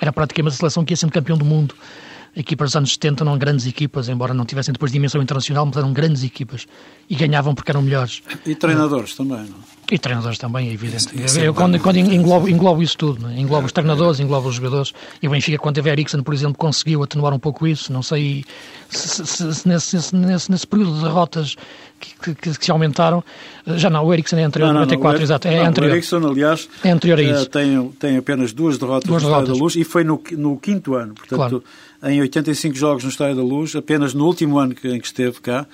era 0.00 0.12
praticamente 0.12 0.54
a 0.54 0.56
seleção 0.58 0.84
que 0.84 0.92
ia 0.92 0.96
sendo 0.96 1.12
campeão 1.12 1.36
do 1.36 1.44
mundo. 1.44 1.74
Equipas 2.34 2.70
dos 2.70 2.76
anos 2.76 2.92
70 2.92 3.24
não 3.24 3.32
eram 3.32 3.38
grandes 3.38 3.66
equipas, 3.66 4.08
embora 4.08 4.32
não 4.32 4.46
tivessem 4.46 4.72
depois 4.72 4.90
dimensão 4.90 5.20
internacional, 5.22 5.66
mas 5.66 5.76
eram 5.76 5.92
grandes 5.92 6.24
equipas. 6.24 6.66
E 7.08 7.14
ganhavam 7.14 7.54
porque 7.54 7.70
eram 7.70 7.82
melhores. 7.82 8.22
E 8.46 8.54
treinadores 8.54 9.14
também, 9.14 9.44
não? 9.44 9.71
E 9.92 9.98
treinadores 9.98 10.38
também, 10.38 10.70
é 10.70 10.72
evidente. 10.72 11.08
É 11.14 11.46
eu, 11.46 11.52
quando, 11.52 11.78
quando 11.78 11.98
englobo, 11.98 12.48
englobo, 12.48 12.82
isso 12.82 12.96
tudo, 12.96 13.28
né? 13.28 13.38
englobo 13.38 13.66
os 13.66 13.72
treinadores, 13.72 14.20
englobo 14.20 14.48
os 14.48 14.54
jogadores. 14.54 14.94
E 15.20 15.28
o 15.28 15.30
Benfica, 15.30 15.58
quando 15.58 15.74
teve 15.74 15.90
Eriksen, 15.90 16.22
por 16.22 16.32
exemplo, 16.32 16.56
conseguiu 16.56 17.02
atenuar 17.02 17.34
um 17.34 17.38
pouco 17.38 17.66
isso. 17.66 17.92
Não 17.92 18.02
sei 18.02 18.42
se, 18.88 19.26
se, 19.26 19.54
se 19.54 19.68
nesse, 19.68 20.16
nesse, 20.16 20.50
nesse, 20.50 20.66
período 20.66 20.94
de 20.94 21.02
derrotas 21.02 21.56
que, 22.00 22.32
que, 22.34 22.54
que, 22.56 22.64
se 22.64 22.70
aumentaram. 22.70 23.22
Já 23.66 23.90
não, 23.90 24.06
o 24.06 24.14
Eriksen 24.14 24.40
é 24.40 24.44
anterior 24.44 24.70
a 24.70 24.72
94, 24.72 25.18
não, 25.18 25.22
exato. 25.22 25.48
É 25.48 25.58
não, 25.58 25.66
anterior. 25.66 25.90
O 25.90 25.94
Eriksen, 25.94 26.24
aliás, 26.24 26.68
é 26.82 26.90
anterior 26.90 27.18
a 27.18 27.22
isso. 27.22 27.46
Tem, 27.50 27.88
tem 28.00 28.16
apenas 28.16 28.54
duas 28.54 28.78
derrotas 28.78 29.06
duas 29.06 29.22
no 29.22 29.28
derrotas. 29.28 29.50
Estádio 29.50 29.60
da 29.60 29.62
Luz 29.62 29.76
e 29.76 29.84
foi 29.84 30.04
no, 30.04 30.22
no 30.38 30.56
quinto 30.56 30.94
ano. 30.94 31.12
Portanto, 31.12 31.36
claro. 31.36 31.64
em 32.14 32.18
85 32.18 32.74
jogos 32.74 33.04
no 33.04 33.10
Estádio 33.10 33.36
da 33.36 33.42
Luz, 33.42 33.76
apenas 33.76 34.14
no 34.14 34.24
último 34.24 34.58
ano 34.58 34.72
em 34.72 34.98
que 34.98 35.06
esteve 35.06 35.38
cá, 35.42 35.66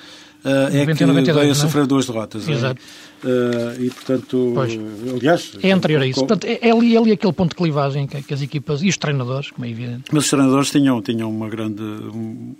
é 0.44 0.80
91, 0.80 0.94
que 0.94 1.04
92, 1.06 1.36
veio 1.36 1.52
a 1.52 1.54
sofrer 1.54 1.86
duas 1.86 2.06
derrotas. 2.06 2.48
Exato. 2.48 2.80
Uh, 3.24 3.82
e, 3.82 3.90
portanto, 3.90 4.52
pois. 4.54 4.78
aliás... 5.16 5.52
É 5.60 5.72
anterior 5.72 6.02
a 6.02 6.06
isso. 6.06 6.20
Portanto, 6.20 6.44
é, 6.44 6.68
é, 6.68 6.70
ali, 6.70 6.94
é 6.94 6.98
ali 6.98 7.12
aquele 7.12 7.32
ponto 7.32 7.50
de 7.50 7.56
clivagem 7.56 8.06
que, 8.06 8.22
que, 8.22 8.32
as 8.32 8.40
equipas 8.40 8.80
e 8.80 8.88
os 8.88 8.96
treinadores, 8.96 9.50
como 9.50 9.66
é 9.66 9.70
evidente. 9.70 10.04
Mas 10.12 10.24
os 10.24 10.30
treinadores 10.30 10.70
tinham, 10.70 11.02
tinham 11.02 11.28
uma, 11.28 11.48
grande, 11.48 11.82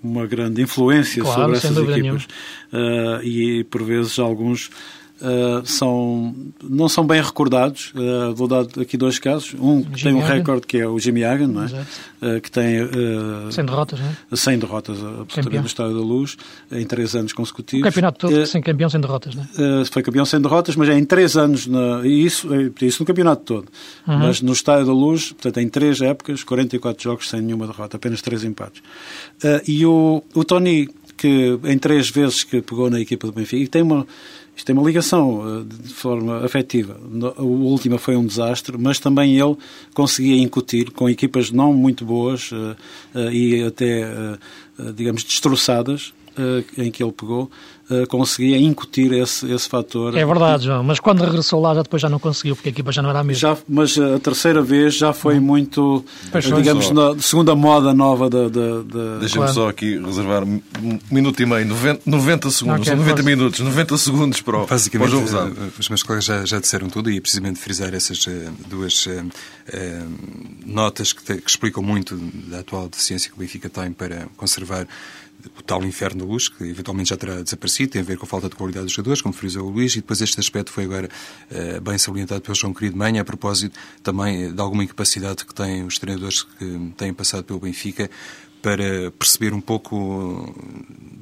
uma 0.02 0.26
grande 0.26 0.60
influência 0.62 1.22
claro, 1.22 1.40
sobre 1.40 1.56
essas 1.56 1.76
equipas. 1.76 2.24
Uh, 2.72 3.22
e, 3.22 3.64
por 3.64 3.84
vezes, 3.84 4.18
alguns 4.18 4.70
Uh, 5.20 5.66
são, 5.66 6.32
não 6.62 6.88
são 6.88 7.04
bem 7.04 7.20
recordados. 7.20 7.92
Uh, 7.92 8.32
vou 8.34 8.46
dar 8.46 8.60
aqui 8.80 8.96
dois 8.96 9.18
casos. 9.18 9.52
Um 9.58 9.82
que 9.82 10.04
tem 10.04 10.14
um 10.14 10.20
recorde 10.20 10.64
que 10.64 10.78
é 10.78 10.86
o 10.86 10.96
Jimmy 10.98 11.24
Hagan, 11.24 11.48
não 11.48 11.64
é? 11.64 11.66
Uh, 11.66 12.40
que 12.40 12.48
tem 12.48 12.80
uh, 12.82 13.50
100 13.50 13.64
derrotas, 13.64 13.98
não 13.98 14.06
é? 14.06 14.36
100 14.36 14.58
derrotas 14.60 14.98
absolutamente 14.98 15.60
no 15.60 15.66
Estádio 15.66 15.94
da 15.94 16.00
Luz 16.00 16.36
em 16.70 16.84
três 16.84 17.16
anos 17.16 17.32
consecutivos. 17.32 17.84
O 17.84 17.90
campeonato 17.90 18.18
todo 18.18 18.46
sem 18.46 18.62
campeão 18.62 18.88
sem 18.88 19.00
derrotas, 19.00 19.34
não 19.34 19.42
é? 19.42 19.84
foi 19.86 20.02
campeão 20.02 20.24
sem 20.24 20.40
derrotas, 20.40 20.76
mas 20.76 20.88
é 20.88 20.96
em 20.96 21.04
três 21.04 21.36
anos, 21.36 21.66
na, 21.66 22.06
e 22.06 22.24
isso, 22.24 22.48
isso 22.80 23.02
no 23.02 23.06
campeonato 23.06 23.42
todo. 23.42 23.68
Uhum. 24.06 24.18
Mas 24.18 24.40
no 24.40 24.52
Estádio 24.52 24.86
da 24.86 24.92
Luz, 24.92 25.32
portanto, 25.32 25.58
em 25.58 25.68
três 25.68 26.00
épocas, 26.00 26.44
44 26.44 27.02
jogos 27.02 27.28
sem 27.28 27.40
nenhuma 27.40 27.66
derrota, 27.66 27.96
apenas 27.96 28.22
três 28.22 28.44
empates. 28.44 28.82
e 29.66 29.84
o, 29.84 30.22
o 30.32 30.44
Tony, 30.44 30.88
que 31.16 31.58
em 31.64 31.76
três 31.76 32.08
vezes 32.08 32.44
que 32.44 32.62
pegou 32.62 32.88
na 32.88 33.00
equipa 33.00 33.26
do 33.26 33.32
Benfica, 33.32 33.64
e 33.64 33.68
tem 33.68 33.82
uma 33.82 34.06
isto 34.58 34.66
tem 34.66 34.76
uma 34.76 34.84
ligação 34.84 35.60
eh, 35.60 35.84
de 35.86 35.94
forma 35.94 36.44
afetiva. 36.44 36.98
O 37.38 37.44
último 37.44 37.96
foi 37.96 38.16
um 38.16 38.26
desastre, 38.26 38.76
mas 38.76 38.98
também 38.98 39.38
ele 39.38 39.56
conseguia 39.94 40.36
incutir 40.36 40.90
com 40.90 41.08
equipas 41.08 41.52
não 41.52 41.72
muito 41.72 42.04
boas 42.04 42.50
eh, 42.52 42.76
eh, 43.14 43.32
e 43.32 43.62
até, 43.62 44.36
digamos, 44.96 45.22
destroçadas, 45.22 46.12
em 46.76 46.90
que 46.90 47.02
ele 47.02 47.12
pegou, 47.12 47.50
uh, 47.90 48.06
conseguia 48.06 48.56
incutir 48.58 49.12
esse, 49.12 49.50
esse 49.50 49.68
fator. 49.68 50.16
É 50.16 50.24
verdade, 50.24 50.64
João, 50.64 50.82
mas 50.82 51.00
quando 51.00 51.22
regressou 51.22 51.60
lá 51.60 51.74
já 51.74 51.82
depois 51.82 52.00
já 52.00 52.08
não 52.08 52.18
conseguiu, 52.18 52.54
porque 52.54 52.68
a 52.68 52.72
equipa 52.72 52.92
já 52.92 53.02
não 53.02 53.10
era 53.10 53.20
a 53.20 53.24
mesma. 53.24 53.40
Já, 53.40 53.56
mas 53.68 53.98
a 53.98 54.18
terceira 54.18 54.62
vez 54.62 54.94
já 54.94 55.12
foi 55.12 55.40
muito, 55.40 56.04
pois 56.30 56.44
digamos, 56.44 56.90
na 56.90 57.18
segunda 57.18 57.54
moda 57.54 57.92
nova 57.92 58.28
da... 58.28 58.48
da, 58.48 58.82
da... 58.82 59.18
Deixa-me 59.18 59.44
claro. 59.44 59.52
só 59.52 59.68
aqui 59.68 59.98
reservar 59.98 60.44
um 60.44 60.60
minuto 61.10 61.42
e 61.42 61.46
meio, 61.46 61.66
90, 61.66 62.02
90 62.04 62.50
segundos, 62.50 62.88
okay, 62.88 62.94
90 62.94 63.22
minutos, 63.22 63.60
90 63.60 63.98
segundos 63.98 64.40
para 64.40 64.58
o, 64.58 64.66
Basicamente, 64.66 65.10
para 65.10 65.18
o 65.18 65.26
João 65.26 65.48
eh, 65.48 65.70
Os 65.78 65.88
meus 65.88 66.02
colegas 66.02 66.24
já, 66.24 66.44
já 66.44 66.60
disseram 66.60 66.88
tudo 66.88 67.10
e 67.10 67.16
é 67.16 67.20
precisamente 67.20 67.58
frisar 67.58 67.94
essas 67.94 68.26
uh, 68.26 68.30
duas 68.68 69.06
uh, 69.06 69.10
uh, 69.10 70.08
notas 70.66 71.12
que, 71.12 71.22
te, 71.22 71.40
que 71.40 71.50
explicam 71.50 71.82
muito 71.82 72.16
da 72.16 72.60
atual 72.60 72.88
deficiência 72.88 73.30
que 73.30 73.36
o 73.36 73.40
Benfica 73.40 73.68
tem 73.68 73.92
para 73.92 74.26
conservar 74.36 74.86
o 75.58 75.62
tal 75.62 75.84
inferno 75.84 76.24
da 76.24 76.26
luz, 76.26 76.48
que 76.48 76.64
eventualmente 76.64 77.10
já 77.10 77.16
terá 77.16 77.42
desaparecido, 77.42 77.92
tem 77.92 78.02
a 78.02 78.04
ver 78.04 78.16
com 78.18 78.26
a 78.26 78.28
falta 78.28 78.48
de 78.48 78.56
qualidade 78.56 78.86
dos 78.86 78.92
jogadores, 78.92 79.22
como 79.22 79.32
frisou 79.32 79.66
o 79.66 79.70
Luís, 79.70 79.94
e 79.94 80.00
depois 80.00 80.20
este 80.20 80.40
aspecto 80.40 80.72
foi 80.72 80.84
agora 80.84 81.08
uh, 81.50 81.80
bem 81.80 81.96
salientado 81.96 82.40
pelo 82.40 82.54
João 82.54 82.74
Querido 82.74 82.96
Manha, 82.96 83.22
a 83.22 83.24
propósito 83.24 83.78
também 84.02 84.52
de 84.52 84.60
alguma 84.60 84.82
incapacidade 84.82 85.44
que 85.44 85.54
têm 85.54 85.84
os 85.84 85.98
treinadores 85.98 86.42
que 86.42 86.92
têm 86.96 87.12
passado 87.14 87.44
pelo 87.44 87.60
Benfica 87.60 88.10
para 88.62 89.10
perceber 89.12 89.52
um 89.52 89.60
pouco 89.60 90.54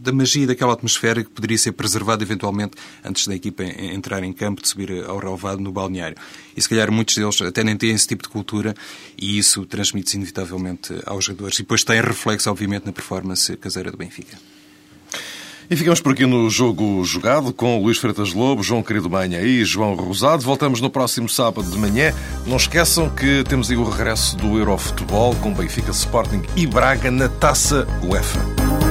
da 0.07 0.13
magia 0.13 0.47
daquela 0.47 0.73
atmosfera 0.73 1.23
que 1.23 1.31
poderia 1.31 1.59
ser 1.59 1.73
preservada 1.73 2.23
eventualmente 2.23 2.77
antes 3.05 3.27
da 3.27 3.35
equipa 3.35 3.65
entrar 3.65 4.23
em 4.23 4.33
campo, 4.33 4.63
de 4.63 4.69
subir 4.69 5.05
ao 5.05 5.19
relevado 5.19 5.61
no 5.61 5.73
balneário. 5.73 6.17
E 6.57 6.63
se 6.63 6.69
calhar 6.69 6.91
muitos 6.91 7.15
deles 7.17 7.41
até 7.43 7.65
nem 7.65 7.77
têm 7.77 7.91
esse 7.91 8.07
tipo 8.07 8.23
de 8.23 8.29
cultura 8.29 8.75
e 9.19 9.37
isso 9.39 9.67
transmite-se 9.67 10.17
inevitavelmente 10.17 10.95
aos 11.05 11.25
jogadores. 11.25 11.59
E 11.59 11.63
depois 11.63 11.85
tem 11.85 12.01
reflexo, 12.01 12.51
obviamente, 12.51 12.87
na 12.87 12.93
performance 12.93 13.57
caseira 13.57 13.91
do 13.91 13.97
Benfica. 13.97 14.37
E 15.69 15.75
ficamos 15.75 16.01
por 16.01 16.13
aqui 16.13 16.25
no 16.25 16.49
Jogo 16.49 17.05
Jogado 17.05 17.53
com 17.53 17.83
Luís 17.83 17.99
Freitas 17.99 18.33
Lobo, 18.33 18.63
João 18.63 18.83
Querido 18.83 19.11
Manha 19.11 19.43
e 19.43 19.65
João 19.65 19.95
Rosado. 19.95 20.43
Voltamos 20.43 20.81
no 20.81 20.89
próximo 20.89 21.29
sábado 21.29 21.69
de 21.69 21.77
manhã. 21.77 22.15
Não 22.47 22.57
esqueçam 22.57 23.11
que 23.11 23.43
temos 23.49 23.71
aí 23.71 23.77
o 23.77 23.89
regresso 23.89 24.37
do 24.37 24.59
Eurofutebol 24.59 25.35
com 25.37 25.53
Benfica, 25.53 25.91
Sporting 25.91 26.43
e 26.55 26.67
Braga 26.67 27.11
na 27.11 27.29
Taça 27.29 27.87
UEFA. 28.05 28.86